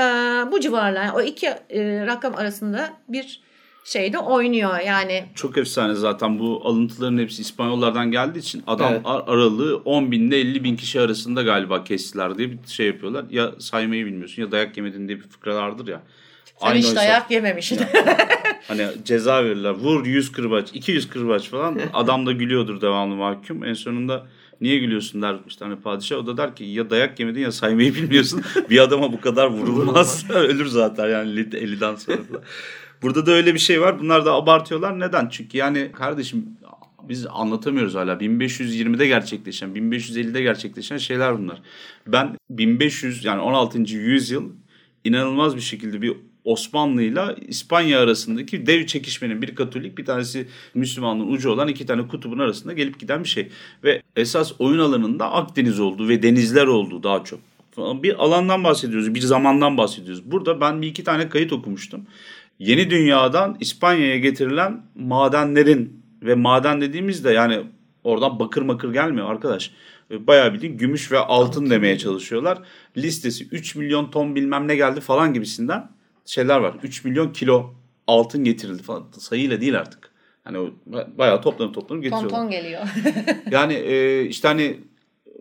bu 0.52 0.60
civarlar 0.60 1.10
o 1.16 1.22
iki 1.22 1.48
e, 1.48 2.06
rakam 2.06 2.36
arasında 2.36 2.94
bir 3.10 3.42
şeyde 3.84 4.18
oynuyor 4.20 4.80
yani. 4.80 5.26
Çok 5.36 5.58
efsane 5.58 5.94
zaten 5.94 6.40
bu 6.40 6.62
alıntıların 6.66 7.18
hepsi 7.18 7.42
İspanyollardan 7.42 8.12
geldiği 8.12 8.40
için 8.40 8.64
adam 8.68 8.92
Evet. 8.94 9.02
ar- 9.06 9.24
aralığı 9.28 9.78
10 9.86 10.12
bin 10.12 10.28
ile 10.28 10.38
50 10.40 10.64
bin 10.64 10.76
kişi 10.76 11.02
arasında 11.02 11.42
galiba 11.42 11.84
kestiler 11.84 12.38
diye 12.38 12.52
bir 12.52 12.58
şey 12.68 12.88
yapıyorlar. 12.88 13.26
Ya 13.30 13.52
saymayı 13.60 14.06
bilmiyorsun 14.06 14.42
ya 14.42 14.52
dayak 14.52 14.78
yemedin 14.78 15.08
diye 15.08 15.18
bir 15.18 15.24
fıkra 15.24 15.56
vardır 15.56 15.88
ya. 15.88 16.02
Sen 16.60 16.68
Aynı 16.68 16.78
hiç 16.80 16.86
oysa- 16.86 16.96
dayak 16.96 17.32
yememişsin. 17.32 17.80
Hani 18.68 18.88
ceza 19.06 19.44
verirler. 19.44 19.72
Vur 19.72 20.06
100 20.06 20.32
kırbaç, 20.32 20.70
200 20.74 21.10
kırbaç 21.10 21.50
falan. 21.50 21.80
Adam 21.94 22.26
da 22.26 22.32
gülüyordur 22.32 22.82
devamlı 22.82 23.16
mahkum. 23.16 23.64
En 23.64 23.74
sonunda 23.74 24.28
niye 24.62 24.78
gülüyorsun 24.78 25.22
der 25.22 25.36
işte 25.48 25.66
hani 25.66 25.76
padişah. 25.76 26.18
O 26.18 26.28
da 26.28 26.38
der 26.38 26.56
ki 26.56 26.64
ya 26.64 26.90
dayak 26.90 27.20
yemedin 27.20 27.42
ya 27.42 27.52
saymayı 27.52 27.96
bilmiyorsun. 27.96 28.42
bir 28.70 28.80
adama 28.80 29.14
bu 29.14 29.22
kadar 29.22 29.48
vurulmaz. 29.48 30.26
Ölür 30.34 30.66
zaten 30.66 31.10
yani 31.10 31.32
50 31.32 31.42
50'den 31.42 31.96
sonra. 31.96 32.18
falan. 32.18 32.42
Burada 33.02 33.26
da 33.26 33.32
öyle 33.32 33.54
bir 33.54 33.60
şey 33.60 33.82
var. 33.82 34.00
Bunlar 34.00 34.26
da 34.26 34.34
abartıyorlar. 34.34 35.00
Neden? 35.00 35.30
Çünkü 35.30 35.58
yani 35.58 35.92
kardeşim 35.92 36.46
biz 37.10 37.28
anlatamıyoruz 37.30 37.96
hala. 37.96 38.14
1520'de 38.14 39.08
gerçekleşen, 39.08 39.70
1550'de 39.70 40.42
gerçekleşen 40.42 40.98
şeyler 40.98 41.38
bunlar. 41.40 41.62
Ben 42.08 42.38
1500 42.50 43.26
yani 43.26 43.42
16. 43.42 43.80
yüzyıl 43.80 44.50
inanılmaz 45.04 45.56
bir 45.56 45.62
şekilde 45.62 46.02
bir 46.02 46.18
Osmanlı'yla 46.46 47.36
İspanya 47.48 48.00
arasındaki 48.00 48.66
dev 48.66 48.86
çekişmenin 48.86 49.42
bir 49.42 49.56
Katolik 49.56 49.98
bir 49.98 50.06
tanesi 50.06 50.48
Müslümanlığın 50.74 51.32
ucu 51.32 51.50
olan 51.50 51.68
iki 51.68 51.86
tane 51.86 52.08
kutubun 52.08 52.40
arasında 52.40 52.74
gelip 52.74 53.00
giden 53.00 53.24
bir 53.24 53.30
şey. 53.30 53.50
Ve 53.84 54.02
esas 54.16 54.52
oyun 54.60 54.80
alanında 54.80 55.32
Akdeniz 55.32 55.80
olduğu 55.80 56.10
ve 56.10 56.24
denizler 56.24 56.68
olduğu 56.68 57.04
daha 57.04 57.24
çok. 57.24 57.40
Bir 57.78 58.24
alandan 58.24 58.64
bahsediyoruz, 58.64 59.16
bir 59.16 59.22
zamandan 59.22 59.78
bahsediyoruz. 59.78 60.32
Burada 60.32 60.62
ben 60.62 60.82
bir 60.82 60.88
iki 60.88 61.04
tane 61.04 61.30
kayıt 61.30 61.54
okumuştum. 61.54 62.02
Yeni 62.60 62.90
dünyadan 62.90 63.58
İspanya'ya 63.60 64.18
getirilen 64.18 64.82
madenlerin 64.96 66.02
ve 66.22 66.36
maden 66.36 66.82
dediğimizde 66.82 67.32
yani 67.32 67.60
oradan 68.04 68.40
bakır 68.40 68.62
makır 68.62 68.94
gelmiyor 68.94 69.32
arkadaş. 69.32 69.72
Bayağı 70.12 70.54
bildiğin 70.54 70.78
gümüş 70.78 71.12
ve 71.12 71.20
altın 71.20 71.70
demeye 71.70 71.98
çalışıyorlar. 71.98 72.58
Listesi 72.98 73.48
3 73.52 73.76
milyon 73.76 74.12
ton 74.12 74.36
bilmem 74.36 74.68
ne 74.68 74.76
geldi 74.76 75.02
falan 75.02 75.34
gibisinden 75.34 75.90
şeyler 76.26 76.58
var. 76.58 76.76
3 76.84 77.06
milyon 77.06 77.34
kilo 77.34 77.74
altın 78.08 78.44
getirildi 78.44 78.84
falan. 78.84 79.06
Sayıyla 79.18 79.62
değil 79.62 79.80
artık. 79.80 80.12
Hani 80.44 80.72
bayağı 81.18 81.42
toplanıp 81.42 81.74
toplanıp 81.74 81.88
ton 81.90 82.02
getiriyorlar. 82.02 82.30
ton 82.30 82.50
geliyor. 82.50 82.82
Yani 83.52 83.74
e, 83.74 84.24
işte 84.26 84.48
hani 84.48 84.80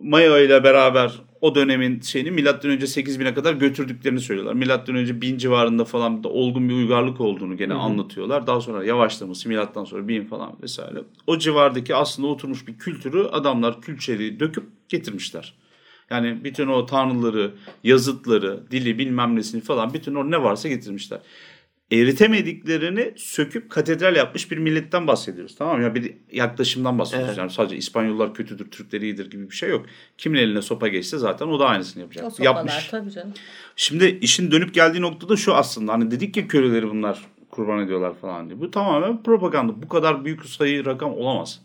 Maya 0.00 0.38
ile 0.38 0.64
beraber 0.64 1.12
o 1.40 1.54
dönemin 1.54 2.00
şeyini 2.00 2.30
milattan 2.30 2.70
önce 2.70 2.86
8000'e 2.86 3.34
kadar 3.34 3.54
götürdüklerini 3.54 4.20
söylüyorlar. 4.20 4.54
Milattan 4.54 4.96
önce 4.96 5.20
1000 5.20 5.38
civarında 5.38 5.84
falan 5.84 6.24
da 6.24 6.28
olgun 6.28 6.68
bir 6.68 6.74
uygarlık 6.74 7.20
olduğunu 7.20 7.56
gene 7.56 7.74
anlatıyorlar. 7.74 8.46
Daha 8.46 8.60
sonra 8.60 8.84
yavaşlaması 8.84 9.48
milattan 9.48 9.84
sonra 9.84 10.08
1000 10.08 10.24
falan 10.24 10.52
vesaire. 10.62 10.98
O 11.26 11.38
civardaki 11.38 11.94
aslında 11.94 12.28
oturmuş 12.28 12.68
bir 12.68 12.78
kültürü 12.78 13.22
adamlar 13.22 13.80
külçeli 13.80 14.40
döküp 14.40 14.64
getirmişler. 14.88 15.54
Yani 16.10 16.44
bütün 16.44 16.68
o 16.68 16.86
tanrıları, 16.86 17.54
yazıtları, 17.84 18.70
dili 18.70 18.98
bilmem 18.98 19.36
nesini 19.36 19.60
falan 19.60 19.94
bütün 19.94 20.14
o 20.14 20.30
ne 20.30 20.42
varsa 20.42 20.68
getirmişler 20.68 21.20
eritemediklerini 21.90 23.12
söküp 23.16 23.70
katedral 23.70 24.16
yapmış 24.16 24.50
bir 24.50 24.58
milletten 24.58 25.06
bahsediyoruz. 25.06 25.56
Tamam 25.56 25.76
mı? 25.76 25.82
Ya 25.82 25.94
bir 25.94 26.14
yaklaşımdan 26.32 26.98
bahsediyoruz. 26.98 27.28
Evet. 27.28 27.38
Yani 27.38 27.50
sadece 27.50 27.76
İspanyollar 27.76 28.34
kötüdür, 28.34 28.70
Türkler 28.70 29.00
iyidir 29.00 29.30
gibi 29.30 29.50
bir 29.50 29.54
şey 29.54 29.70
yok. 29.70 29.86
Kimin 30.18 30.38
eline 30.38 30.62
sopa 30.62 30.88
geçse 30.88 31.18
zaten 31.18 31.46
o 31.46 31.60
da 31.60 31.66
aynısını 31.66 32.02
yapacak. 32.02 32.26
o 32.26 32.30
sopalar 32.30 32.54
Yapmış. 32.54 32.88
tabii 32.90 33.10
canım. 33.10 33.32
Şimdi 33.76 34.18
işin 34.20 34.50
dönüp 34.50 34.74
geldiği 34.74 35.00
noktada 35.00 35.36
şu 35.36 35.54
aslında. 35.54 35.92
Hani 35.92 36.10
dedik 36.10 36.36
ya 36.36 36.48
köleleri 36.48 36.90
bunlar 36.90 37.26
kurban 37.50 37.84
ediyorlar 37.84 38.14
falan 38.14 38.48
diye. 38.48 38.60
Bu 38.60 38.70
tamamen 38.70 39.22
propaganda. 39.22 39.82
Bu 39.82 39.88
kadar 39.88 40.24
büyük 40.24 40.44
sayı 40.44 40.84
rakam 40.84 41.12
olamaz. 41.12 41.60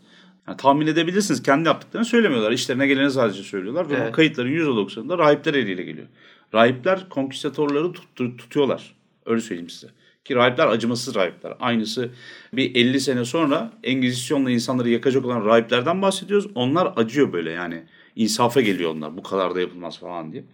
Yani 0.50 0.56
tahmin 0.56 0.86
edebilirsiniz. 0.86 1.42
Kendi 1.42 1.68
yaptıklarını 1.68 2.06
söylemiyorlar. 2.06 2.52
İşlerine 2.52 2.86
geleni 2.86 3.10
sadece 3.10 3.42
söylüyorlar. 3.42 3.90
Ve 3.90 3.94
Evet. 3.94 4.08
bu 4.08 4.12
kayıtların 4.12 4.48
%90'ında 4.50 5.18
rahipler 5.18 5.54
eliyle 5.54 5.82
geliyor. 5.82 6.06
Rahipler 6.54 7.08
konkistatorları 7.08 7.92
tut- 7.92 8.38
tutuyorlar. 8.38 8.94
Öyle 9.26 9.40
söyleyeyim 9.40 9.70
size. 9.70 9.86
Ki 10.24 10.34
rahipler 10.34 10.66
acımasız 10.66 11.14
rahipler. 11.14 11.54
Aynısı 11.60 12.10
bir 12.52 12.74
50 12.74 13.00
sene 13.00 13.24
sonra 13.24 13.72
Engizisyon'la 13.84 14.50
insanları 14.50 14.88
yakacak 14.88 15.24
olan 15.24 15.44
rahiplerden 15.44 16.02
bahsediyoruz. 16.02 16.50
Onlar 16.54 16.92
acıyor 16.96 17.32
böyle 17.32 17.50
yani. 17.50 17.82
İnsafa 18.16 18.60
geliyor 18.60 18.90
onlar. 18.94 19.16
Bu 19.16 19.22
kadar 19.22 19.54
da 19.54 19.60
yapılmaz 19.60 19.98
falan 19.98 20.32
diye. 20.32 20.44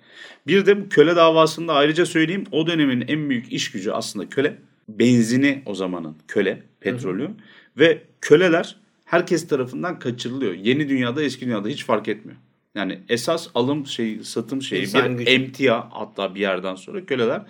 Bir 0.47 0.67
de 0.67 0.81
bu 0.85 0.89
köle 0.89 1.17
davasında 1.17 1.75
ayrıca 1.75 2.07
söyleyeyim. 2.07 2.45
O 2.53 2.67
dönemin 2.67 3.05
en 3.09 3.31
büyük 3.31 3.53
iş 3.53 3.71
gücü 3.71 3.91
aslında 3.91 4.29
köle. 4.29 4.59
Benzini 4.89 5.63
o 5.67 5.75
zamanın 5.75 6.17
köle, 6.29 6.63
petrolü. 6.81 7.31
Ve 7.79 8.03
köleler 8.21 8.77
herkes 9.11 9.49
tarafından 9.49 9.99
kaçırılıyor. 9.99 10.53
Yeni 10.55 10.89
dünyada 10.89 11.23
eski 11.23 11.47
dünyada 11.47 11.69
hiç 11.69 11.85
fark 11.85 12.09
etmiyor. 12.09 12.39
Yani 12.75 13.01
esas 13.09 13.49
alım 13.55 13.87
şey 13.87 14.19
satım 14.23 14.63
şeyi 14.63 14.83
İnsan 14.83 15.13
bir 15.13 15.19
gücü. 15.19 15.31
emtia 15.31 15.87
hatta 15.91 16.35
bir 16.35 16.41
yerden 16.41 16.75
sonra 16.75 17.05
köleler 17.07 17.43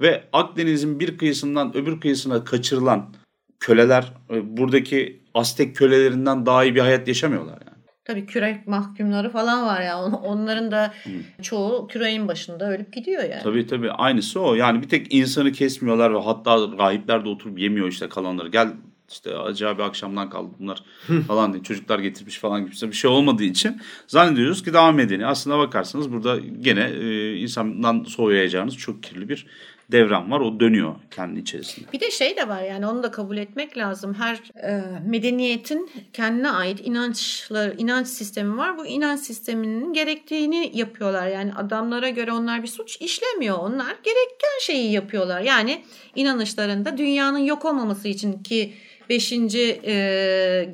ve 0.00 0.24
Akdeniz'in 0.32 1.00
bir 1.00 1.18
kıyısından 1.18 1.76
öbür 1.76 2.00
kıyısına 2.00 2.44
kaçırılan 2.44 3.14
köleler 3.60 4.12
e, 4.30 4.56
buradaki 4.56 5.24
Aztek 5.34 5.76
kölelerinden 5.76 6.46
daha 6.46 6.64
iyi 6.64 6.74
bir 6.74 6.80
hayat 6.80 7.08
yaşamıyorlar 7.08 7.52
yani. 7.66 7.84
Tabii 8.04 8.26
kürek 8.26 8.66
mahkumları 8.66 9.30
falan 9.30 9.66
var 9.66 9.82
ya. 9.82 9.98
On- 10.02 10.12
Onların 10.12 10.70
da 10.70 10.94
çoğu 11.42 11.86
küreğin 11.86 12.28
başında 12.28 12.70
ölüp 12.70 12.92
gidiyor 12.92 13.22
yani. 13.22 13.42
Tabii 13.42 13.66
tabii 13.66 13.90
aynısı 13.90 14.40
o. 14.40 14.54
Yani 14.54 14.82
bir 14.82 14.88
tek 14.88 15.14
insanı 15.14 15.52
kesmiyorlar 15.52 16.14
ve 16.14 16.18
hatta 16.18 16.56
rahipler 16.78 17.24
de 17.24 17.28
oturup 17.28 17.58
yemiyor 17.58 17.88
işte 17.88 18.08
kalanları. 18.08 18.48
Gel 18.48 18.68
işte 19.10 19.36
acayip 19.36 19.78
bir 19.78 19.82
akşamdan 19.82 20.30
kaldı 20.30 20.50
bunlar 20.60 20.82
falan 21.26 21.52
diye 21.52 21.62
çocuklar 21.62 21.98
getirmiş 21.98 22.38
falan 22.38 22.66
gibi 22.66 22.90
bir 22.90 22.96
şey 22.96 23.10
olmadığı 23.10 23.44
için 23.44 23.80
zannediyoruz 24.06 24.62
ki 24.64 24.72
daha 24.72 24.92
medeni. 24.92 25.26
Aslına 25.26 25.58
bakarsanız 25.58 26.12
burada 26.12 26.38
gene 26.60 26.90
e, 26.90 27.36
insandan 27.36 28.04
soğuyacağınız 28.04 28.76
çok 28.76 29.02
kirli 29.02 29.28
bir 29.28 29.46
devran 29.92 30.30
var. 30.30 30.40
O 30.40 30.60
dönüyor 30.60 30.94
kendi 31.10 31.40
içerisinde. 31.40 31.92
Bir 31.92 32.00
de 32.00 32.10
şey 32.10 32.36
de 32.36 32.48
var 32.48 32.62
yani 32.62 32.86
onu 32.86 33.02
da 33.02 33.10
kabul 33.10 33.36
etmek 33.36 33.76
lazım. 33.76 34.14
Her 34.14 34.40
e, 34.62 34.82
medeniyetin 35.06 35.90
kendine 36.12 36.50
ait 36.50 36.80
inançları, 36.86 37.74
inanç 37.78 38.06
sistemi 38.06 38.56
var. 38.56 38.78
Bu 38.78 38.86
inanç 38.86 39.20
sisteminin 39.20 39.92
gerektiğini 39.92 40.70
yapıyorlar. 40.74 41.28
Yani 41.28 41.54
adamlara 41.54 42.08
göre 42.08 42.32
onlar 42.32 42.62
bir 42.62 42.68
suç 42.68 42.96
işlemiyor. 43.00 43.58
Onlar 43.58 43.96
gereken 44.02 44.58
şeyi 44.60 44.92
yapıyorlar. 44.92 45.40
Yani 45.40 45.84
inanışlarında 46.14 46.98
dünyanın 46.98 47.38
yok 47.38 47.64
olmaması 47.64 48.08
için 48.08 48.42
ki 48.42 48.72
5. 49.08 49.30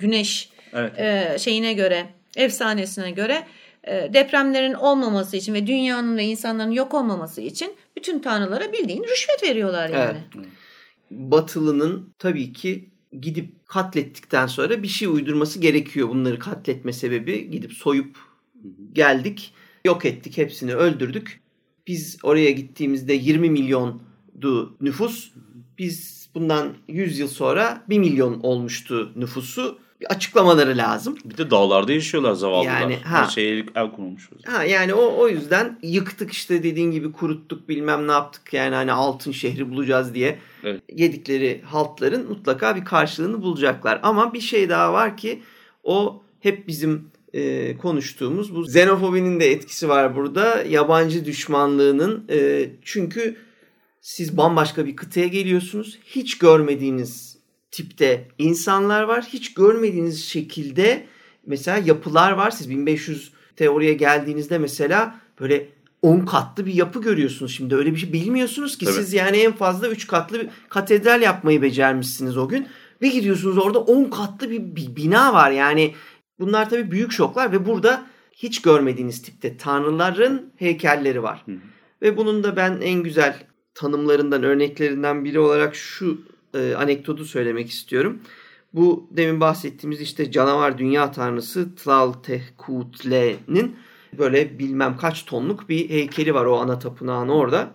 güneş 0.01 0.51
Evet. 0.73 0.99
e, 0.99 1.39
şeyine 1.39 1.73
göre, 1.73 2.07
efsanesine 2.37 3.11
göre 3.11 3.47
e, 3.85 4.11
depremlerin 4.15 4.75
olmaması 4.75 5.37
için 5.37 5.55
ve 5.55 5.67
dünyanın 5.67 6.17
ve 6.17 6.25
insanların 6.25 6.71
yok 6.71 6.95
olmaması 6.95 7.41
için 7.41 7.75
bütün 7.97 8.19
tanrılara 8.19 8.73
bildiğin 8.73 9.05
rüşvet 9.05 9.43
veriyorlar 9.43 9.89
yani. 9.89 10.19
Evet. 10.35 10.47
Batılı'nın 11.11 12.15
tabii 12.19 12.53
ki 12.53 12.89
gidip 13.21 13.67
katlettikten 13.67 14.47
sonra 14.47 14.83
bir 14.83 14.89
şey 14.89 15.09
uydurması 15.09 15.59
gerekiyor. 15.59 16.09
Bunları 16.09 16.39
katletme 16.39 16.93
sebebi 16.93 17.51
gidip 17.51 17.73
soyup 17.73 18.17
geldik, 18.93 19.55
yok 19.85 20.05
ettik, 20.05 20.39
hepsini 20.39 20.75
öldürdük. 20.75 21.41
Biz 21.87 22.19
oraya 22.23 22.51
gittiğimizde 22.51 23.13
20 23.13 23.51
milyondu 23.51 24.77
nüfus. 24.81 25.33
Biz 25.79 26.20
bundan 26.35 26.69
100 26.89 27.19
yıl 27.19 27.29
sonra 27.29 27.83
1 27.89 27.99
milyon 27.99 28.41
olmuştu 28.41 29.13
nüfusu. 29.17 29.79
Bir 30.01 30.07
açıklamaları 30.07 30.77
lazım. 30.77 31.17
Bir 31.25 31.37
de 31.37 31.51
dağlarda 31.51 31.93
yaşıyorlar 31.93 32.33
zavallılar. 32.33 32.81
Yani, 32.81 32.99
Her 33.05 33.23
ha. 33.23 33.29
şeye 33.29 33.57
el, 33.57 33.65
zaman. 33.75 34.43
Ha 34.47 34.65
yani 34.65 34.95
o 34.95 35.17
o 35.19 35.29
yüzden 35.29 35.79
yıktık 35.83 36.33
işte 36.33 36.63
dediğin 36.63 36.91
gibi 36.91 37.13
kuruttuk 37.13 37.69
bilmem 37.69 38.09
ne 38.09 38.13
yaptık 38.13 38.53
yani 38.53 38.75
hani 38.75 38.93
altın 38.93 39.33
şehri 39.33 39.71
bulacağız 39.71 40.15
diye 40.15 40.39
Evet. 40.65 40.83
yedikleri 40.93 41.63
haltların 41.65 42.29
mutlaka 42.29 42.77
bir 42.77 42.85
karşılığını 42.85 43.43
bulacaklar. 43.43 44.01
Ama 44.03 44.35
bir 44.35 44.41
şey 44.41 44.69
daha 44.69 44.93
var 44.93 45.17
ki 45.17 45.43
o 45.85 46.23
hep 46.41 46.69
bizim 46.69 47.11
e, 47.33 47.77
konuştuğumuz 47.77 48.55
bu 48.55 48.63
xenofobinin 48.63 49.41
de 49.41 49.51
etkisi 49.51 49.89
var 49.89 50.17
burada. 50.17 50.63
Yabancı 50.69 51.25
düşmanlığının 51.25 52.25
e, 52.31 52.71
çünkü 52.83 53.37
siz 54.01 54.37
bambaşka 54.37 54.87
bir 54.87 54.97
kıtaya 54.97 55.27
geliyorsunuz. 55.27 55.99
Hiç 56.05 56.39
görmediğiniz 56.39 57.39
tipte 57.71 58.29
insanlar 58.39 59.03
var. 59.03 59.25
Hiç 59.33 59.55
görmediğiniz 59.55 60.25
şekilde 60.25 61.07
mesela 61.47 61.79
yapılar 61.79 62.33
var. 62.33 62.51
Siz 62.51 62.71
1500'te 62.71 63.71
oraya 63.71 63.93
geldiğinizde 63.93 64.59
mesela 64.59 65.21
böyle 65.41 65.69
10 66.03 66.21
katlı 66.21 66.67
bir 66.67 66.75
yapı 66.75 67.03
görüyorsunuz. 67.03 67.57
Şimdi 67.57 67.77
öyle 67.77 67.93
bir 67.93 67.97
şey 67.97 68.13
bilmiyorsunuz 68.13 68.79
ki 68.79 68.85
Tabii. 68.85 68.95
siz 68.95 69.13
yani 69.13 69.37
en 69.37 69.53
fazla 69.53 69.89
3 69.89 70.07
katlı 70.07 70.41
bir 70.41 70.49
katedral 70.69 71.23
yapmayı 71.23 71.63
becermişsiniz 71.63 72.37
o 72.37 72.49
gün. 72.49 72.69
Ve 73.03 73.09
gidiyorsunuz 73.09 73.59
orada 73.59 73.79
10 73.79 74.05
katlı 74.05 74.51
bir, 74.51 74.77
bir 74.77 74.97
bina 74.97 75.33
var. 75.33 75.51
Yani 75.51 75.95
bunlar 76.39 76.71
tabii 76.71 76.91
büyük 76.91 77.13
şoklar 77.13 77.53
ve 77.53 77.67
burada 77.67 78.07
hiç 78.33 78.63
görmediğiniz 78.63 79.23
tipte 79.23 79.57
tanrıların 79.57 80.53
heykelleri 80.57 81.23
var. 81.23 81.43
Hı. 81.47 81.53
Ve 82.03 82.17
bunun 82.17 82.43
da 82.43 82.57
ben 82.57 82.81
en 82.83 83.03
güzel 83.03 83.50
tanımlarından, 83.75 84.43
örneklerinden 84.43 85.25
biri 85.25 85.39
olarak 85.39 85.75
şu 85.75 86.21
e, 86.55 86.75
anekdotu 86.75 87.25
söylemek 87.25 87.71
istiyorum. 87.71 88.21
Bu 88.73 89.09
demin 89.11 89.41
bahsettiğimiz 89.41 90.01
işte 90.01 90.31
canavar 90.31 90.79
dünya 90.79 91.13
tanrısı 91.13 91.75
Tlaltehkutle'nin 91.75 93.77
böyle 94.19 94.59
bilmem 94.59 94.97
kaç 94.97 95.25
tonluk 95.25 95.69
bir 95.69 95.91
heykeli 95.91 96.35
var 96.35 96.45
o 96.45 96.57
ana 96.57 96.79
tapınağın 96.79 97.29
orada. 97.29 97.71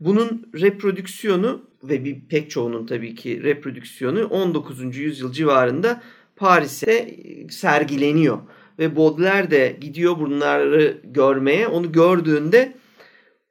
Bunun 0.00 0.50
reprodüksiyonu 0.54 1.62
ve 1.82 2.04
bir 2.04 2.20
pek 2.28 2.50
çoğunun 2.50 2.86
tabii 2.86 3.14
ki 3.14 3.42
reprodüksiyonu 3.42 4.24
19. 4.24 4.96
yüzyıl 4.96 5.32
civarında 5.32 6.02
Paris'e 6.36 7.16
sergileniyor. 7.50 8.38
Ve 8.78 8.96
Baudelaire 8.96 9.50
de 9.50 9.76
gidiyor 9.80 10.18
bunları 10.18 11.00
görmeye. 11.04 11.68
Onu 11.68 11.92
gördüğünde 11.92 12.76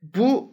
bu 0.02 0.53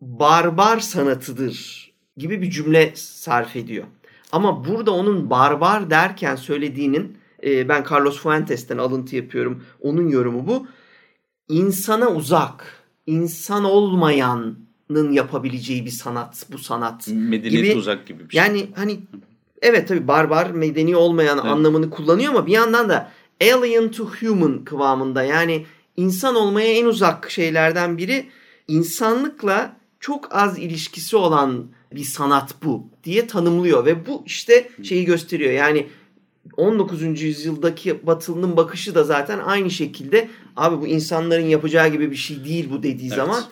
barbar 0.00 0.80
sanatıdır 0.80 1.90
gibi 2.16 2.42
bir 2.42 2.50
cümle 2.50 2.92
sarf 2.94 3.56
ediyor. 3.56 3.84
Ama 4.32 4.64
burada 4.64 4.90
onun 4.90 5.30
barbar 5.30 5.90
derken 5.90 6.36
söylediğinin 6.36 7.18
e, 7.44 7.68
ben 7.68 7.84
Carlos 7.90 8.20
Fuentes'ten 8.20 8.78
alıntı 8.78 9.16
yapıyorum. 9.16 9.64
Onun 9.80 10.08
yorumu 10.08 10.46
bu. 10.46 10.66
İnsana 11.48 12.08
uzak, 12.08 12.84
insan 13.06 13.64
olmayanın 13.64 15.12
yapabileceği 15.12 15.84
bir 15.84 15.90
sanat 15.90 16.46
bu 16.52 16.58
sanat. 16.58 17.08
Medeniyet 17.08 17.64
gibi, 17.64 17.78
uzak 17.78 18.06
gibi 18.06 18.28
bir 18.28 18.32
şey. 18.32 18.42
Yani 18.42 18.66
hani 18.76 19.00
evet 19.62 19.88
tabii 19.88 20.08
barbar, 20.08 20.50
medeni 20.50 20.96
olmayan 20.96 21.38
evet. 21.38 21.50
anlamını 21.50 21.90
kullanıyor 21.90 22.32
ama 22.32 22.46
bir 22.46 22.52
yandan 22.52 22.88
da 22.88 23.12
alien 23.42 23.90
to 23.90 24.04
human 24.20 24.64
kıvamında 24.64 25.22
yani 25.22 25.66
insan 25.96 26.34
olmaya 26.34 26.72
en 26.72 26.84
uzak 26.84 27.30
şeylerden 27.30 27.98
biri 27.98 28.26
insanlıkla 28.68 29.79
çok 30.00 30.34
az 30.34 30.58
ilişkisi 30.58 31.16
olan 31.16 31.66
bir 31.94 32.04
sanat 32.04 32.54
bu 32.64 32.88
diye 33.04 33.26
tanımlıyor 33.26 33.84
ve 33.84 34.06
bu 34.06 34.22
işte 34.26 34.68
şeyi 34.82 35.04
gösteriyor. 35.04 35.52
Yani 35.52 35.86
19. 36.56 37.22
yüzyıldaki 37.22 38.06
Batılı'nın 38.06 38.56
bakışı 38.56 38.94
da 38.94 39.04
zaten 39.04 39.38
aynı 39.38 39.70
şekilde 39.70 40.28
abi 40.56 40.80
bu 40.80 40.86
insanların 40.86 41.46
yapacağı 41.46 41.88
gibi 41.88 42.10
bir 42.10 42.16
şey 42.16 42.44
değil 42.44 42.70
bu 42.70 42.82
dediği 42.82 43.08
evet. 43.08 43.16
zaman 43.16 43.44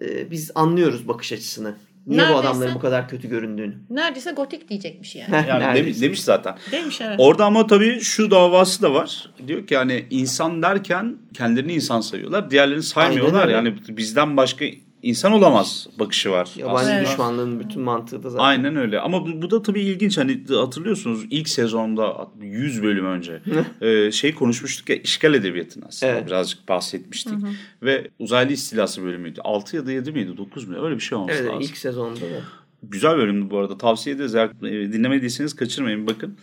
e, 0.00 0.30
biz 0.30 0.50
anlıyoruz 0.54 1.08
bakış 1.08 1.32
açısını. 1.32 1.74
Niye 2.06 2.22
neredeyse, 2.22 2.42
bu 2.42 2.48
adamların 2.48 2.74
bu 2.74 2.78
kadar 2.78 3.08
kötü 3.08 3.28
göründüğünü. 3.28 3.74
Neredeyse 3.90 4.30
gotik 4.30 4.68
diyecekmiş 4.68 5.16
yani. 5.16 5.30
yani 5.48 5.74
demiş, 5.74 6.00
demiş 6.00 6.22
zaten. 6.22 6.56
Demiş 6.72 7.00
evet. 7.00 7.16
Orada 7.18 7.44
ama 7.44 7.66
tabii 7.66 8.00
şu 8.00 8.30
davası 8.30 8.82
da 8.82 8.94
var. 8.94 9.30
Diyor 9.46 9.66
ki 9.66 9.74
yani 9.74 10.06
insan 10.10 10.62
derken 10.62 11.16
kendilerini 11.34 11.72
insan 11.72 12.00
sayıyorlar. 12.00 12.50
Diğerlerini 12.50 12.82
saymıyorlar. 12.82 13.48
Yani 13.48 13.74
bizden 13.88 14.36
başka 14.36 14.64
insan 15.02 15.32
olamaz 15.32 15.86
bakışı 15.98 16.30
var. 16.30 16.50
Yabancı 16.56 16.90
evet. 16.90 17.06
düşmanlığın 17.06 17.60
bütün 17.60 17.82
mantığı 17.82 18.22
da 18.22 18.30
zaten. 18.30 18.44
Aynen 18.44 18.76
öyle. 18.76 19.00
Ama 19.00 19.26
bu, 19.26 19.42
bu 19.42 19.50
da 19.50 19.62
tabii 19.62 19.80
ilginç. 19.80 20.18
Hani 20.18 20.44
hatırlıyorsunuz 20.48 21.26
ilk 21.30 21.48
sezonda 21.48 22.28
100 22.40 22.82
bölüm 22.82 23.06
önce 23.06 23.42
e, 23.80 24.12
şey 24.12 24.34
konuşmuştuk 24.34 24.88
ya 24.88 24.96
işgal 24.96 25.34
edebiyatını 25.34 25.84
aslında 25.88 26.12
evet. 26.12 26.26
birazcık 26.26 26.68
bahsetmiştik. 26.68 27.32
Hı 27.32 27.36
hı. 27.36 27.50
Ve 27.82 28.10
uzaylı 28.18 28.52
istilası 28.52 29.02
bölümüydü. 29.02 29.40
6 29.44 29.76
ya 29.76 29.86
da 29.86 29.92
7 29.92 30.12
miydi 30.12 30.36
9 30.36 30.68
mu? 30.68 30.84
Öyle 30.84 30.94
bir 30.94 31.00
şey 31.00 31.18
olması 31.18 31.38
evet, 31.38 31.50
lazım. 31.50 31.62
ilk 31.62 31.76
sezonda 31.76 32.20
da. 32.20 32.42
Güzel 32.82 33.16
bölümdü 33.16 33.50
bu 33.50 33.58
arada. 33.58 33.78
Tavsiye 33.78 34.16
ederiz. 34.16 34.34
Eğer 34.34 34.48
e, 34.62 34.92
dinlemediyseniz 34.92 35.56
kaçırmayın 35.56 36.06
bakın. 36.06 36.38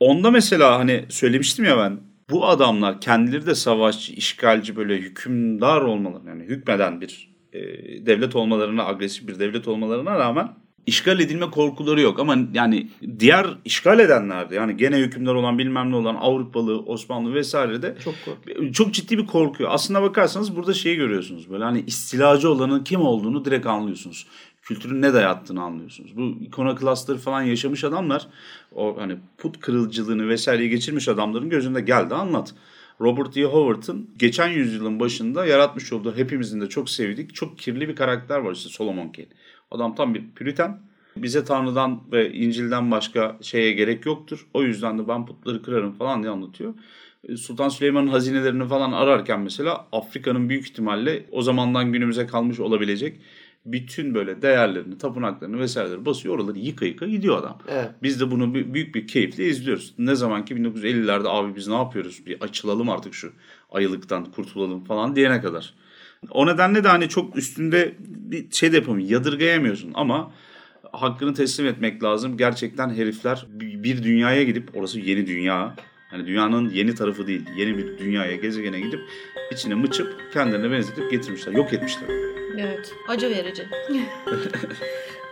Onda 0.00 0.30
mesela 0.30 0.78
hani 0.78 1.04
söylemiştim 1.08 1.64
ya 1.64 1.78
ben 1.78 2.00
bu 2.30 2.46
adamlar 2.46 3.00
kendileri 3.00 3.46
de 3.46 3.54
savaşçı, 3.54 4.12
işgalci 4.12 4.76
böyle 4.76 4.98
hükümdar 4.98 5.80
olmalı 5.80 6.22
yani 6.26 6.42
hükmeden 6.42 7.00
bir 7.00 7.33
e, 7.54 8.06
devlet 8.06 8.36
olmalarına, 8.36 8.86
agresif 8.86 9.28
bir 9.28 9.38
devlet 9.38 9.68
olmalarına 9.68 10.18
rağmen 10.18 10.54
işgal 10.86 11.20
edilme 11.20 11.50
korkuları 11.50 12.00
yok. 12.00 12.20
Ama 12.20 12.36
yani 12.54 12.88
diğer 13.18 13.46
işgal 13.64 13.98
edenlerde 13.98 14.54
yani 14.54 14.76
gene 14.76 14.96
hükümdar 14.98 15.34
olan 15.34 15.58
bilmem 15.58 15.90
ne 15.90 15.96
olan 15.96 16.14
Avrupalı, 16.14 16.78
Osmanlı 16.78 17.34
vesaire 17.34 17.82
de 17.82 17.96
çok, 18.04 18.14
çok 18.72 18.94
ciddi 18.94 19.18
bir 19.18 19.26
korkuyor. 19.26 19.70
Aslına 19.72 20.02
bakarsanız 20.02 20.56
burada 20.56 20.74
şeyi 20.74 20.96
görüyorsunuz. 20.96 21.50
Böyle 21.50 21.64
hani 21.64 21.84
istilacı 21.86 22.50
olanın 22.50 22.84
kim 22.84 23.00
olduğunu 23.00 23.44
direkt 23.44 23.66
anlıyorsunuz. 23.66 24.26
Kültürün 24.62 25.02
ne 25.02 25.14
dayattığını 25.14 25.62
anlıyorsunuz. 25.62 26.16
Bu 26.16 26.22
ikonoklasları 26.40 27.18
falan 27.18 27.42
yaşamış 27.42 27.84
adamlar 27.84 28.26
o 28.74 28.96
hani 29.00 29.16
put 29.38 29.60
kırılcılığını 29.60 30.28
vesaireyi 30.28 30.70
geçirmiş 30.70 31.08
adamların 31.08 31.50
gözünde 31.50 31.80
geldi 31.80 32.14
anlat. 32.14 32.54
Robert 33.00 33.36
E. 33.36 33.44
Howard'ın 33.44 34.10
geçen 34.16 34.48
yüzyılın 34.48 35.00
başında 35.00 35.46
yaratmış 35.46 35.92
olduğu 35.92 36.16
hepimizin 36.16 36.60
de 36.60 36.68
çok 36.68 36.90
sevdik 36.90 37.34
çok 37.34 37.58
kirli 37.58 37.88
bir 37.88 37.96
karakter 37.96 38.38
var 38.38 38.52
işte 38.52 38.68
Solomon 38.68 39.08
Kane. 39.08 39.28
Adam 39.70 39.94
tam 39.94 40.14
bir 40.14 40.22
püriten. 40.34 40.80
Bize 41.16 41.44
Tanrı'dan 41.44 42.02
ve 42.12 42.32
İncil'den 42.32 42.90
başka 42.90 43.38
şeye 43.42 43.72
gerek 43.72 44.06
yoktur. 44.06 44.46
O 44.54 44.62
yüzden 44.62 44.98
de 44.98 45.08
ben 45.08 45.26
putları 45.26 45.62
kırarım 45.62 45.92
falan 45.92 46.22
diye 46.22 46.32
anlatıyor. 46.32 46.74
E, 47.28 47.36
Sultan 47.36 47.68
Süleyman'ın 47.68 48.06
hazinelerini 48.06 48.68
falan 48.68 48.92
ararken 48.92 49.40
mesela 49.40 49.86
Afrika'nın 49.92 50.48
büyük 50.48 50.64
ihtimalle 50.64 51.26
o 51.32 51.42
zamandan 51.42 51.92
günümüze 51.92 52.26
kalmış 52.26 52.60
olabilecek 52.60 53.20
bütün 53.66 54.14
böyle 54.14 54.42
değerlerini, 54.42 54.98
tapınaklarını 54.98 55.58
vesaireleri 55.58 56.04
basıyor. 56.04 56.34
Oraları 56.34 56.58
yıka 56.58 56.86
yıka 56.86 57.06
gidiyor 57.06 57.38
adam. 57.38 57.58
Evet. 57.68 57.90
Biz 58.02 58.20
de 58.20 58.30
bunu 58.30 58.54
büyük 58.54 58.94
bir 58.94 59.06
keyifle 59.06 59.46
izliyoruz. 59.46 59.94
Ne 59.98 60.14
zaman 60.14 60.44
ki 60.44 60.54
1950'lerde 60.54 61.28
abi 61.28 61.56
biz 61.56 61.68
ne 61.68 61.74
yapıyoruz? 61.74 62.26
Bir 62.26 62.40
açılalım 62.40 62.90
artık 62.90 63.14
şu 63.14 63.32
ayılıktan 63.70 64.24
kurtulalım 64.24 64.84
falan 64.84 65.16
diyene 65.16 65.40
kadar. 65.40 65.74
O 66.30 66.46
nedenle 66.46 66.84
de 66.84 66.88
hani 66.88 67.08
çok 67.08 67.36
üstünde 67.36 67.94
bir 67.98 68.46
şey 68.50 68.72
de 68.72 68.76
yapamıyorsun. 68.76 69.14
Yadırgayamıyorsun 69.14 69.90
ama 69.94 70.32
hakkını 70.92 71.34
teslim 71.34 71.66
etmek 71.66 72.02
lazım. 72.02 72.36
Gerçekten 72.36 72.90
herifler 72.90 73.46
bir 73.60 74.02
dünyaya 74.02 74.42
gidip 74.42 74.76
orası 74.76 75.00
yeni 75.00 75.26
dünya. 75.26 75.74
Hani 76.10 76.26
dünyanın 76.26 76.70
yeni 76.70 76.94
tarafı 76.94 77.26
değil. 77.26 77.42
Yeni 77.56 77.78
bir 77.78 77.98
dünyaya, 77.98 78.36
gezegene 78.36 78.80
gidip 78.80 79.00
içine 79.52 79.74
mıçıp 79.74 80.32
kendilerine 80.32 80.70
benzetip 80.70 81.10
getirmişler. 81.10 81.52
Yok 81.52 81.72
etmişler. 81.72 82.33
Evet. 82.58 82.92
Acı 83.08 83.30
verici. 83.30 83.68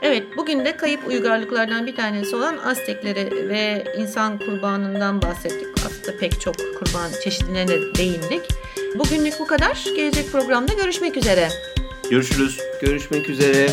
evet. 0.03 0.23
Bugün 0.37 0.65
de 0.65 0.77
kayıp 0.77 1.09
uygarlıklardan 1.09 1.87
bir 1.87 1.97
tanesi 1.97 2.37
olan 2.37 2.59
Aztekleri 2.59 3.49
ve 3.49 3.85
insan 3.99 4.39
kurbanından 4.39 5.23
bahsettik. 5.23 5.69
Aslında 5.87 6.19
pek 6.19 6.41
çok 6.41 6.57
kurban 6.57 7.11
çeşidine 7.25 7.69
de 7.69 7.95
değindik. 7.99 8.43
Bugünlük 8.95 9.35
bu 9.41 9.47
kadar. 9.47 9.85
Gelecek 9.97 10.33
programda 10.33 10.73
görüşmek 10.73 11.17
üzere. 11.17 11.49
Görüşürüz. 12.11 12.61
Görüşmek 12.81 13.29
üzere. 13.31 13.69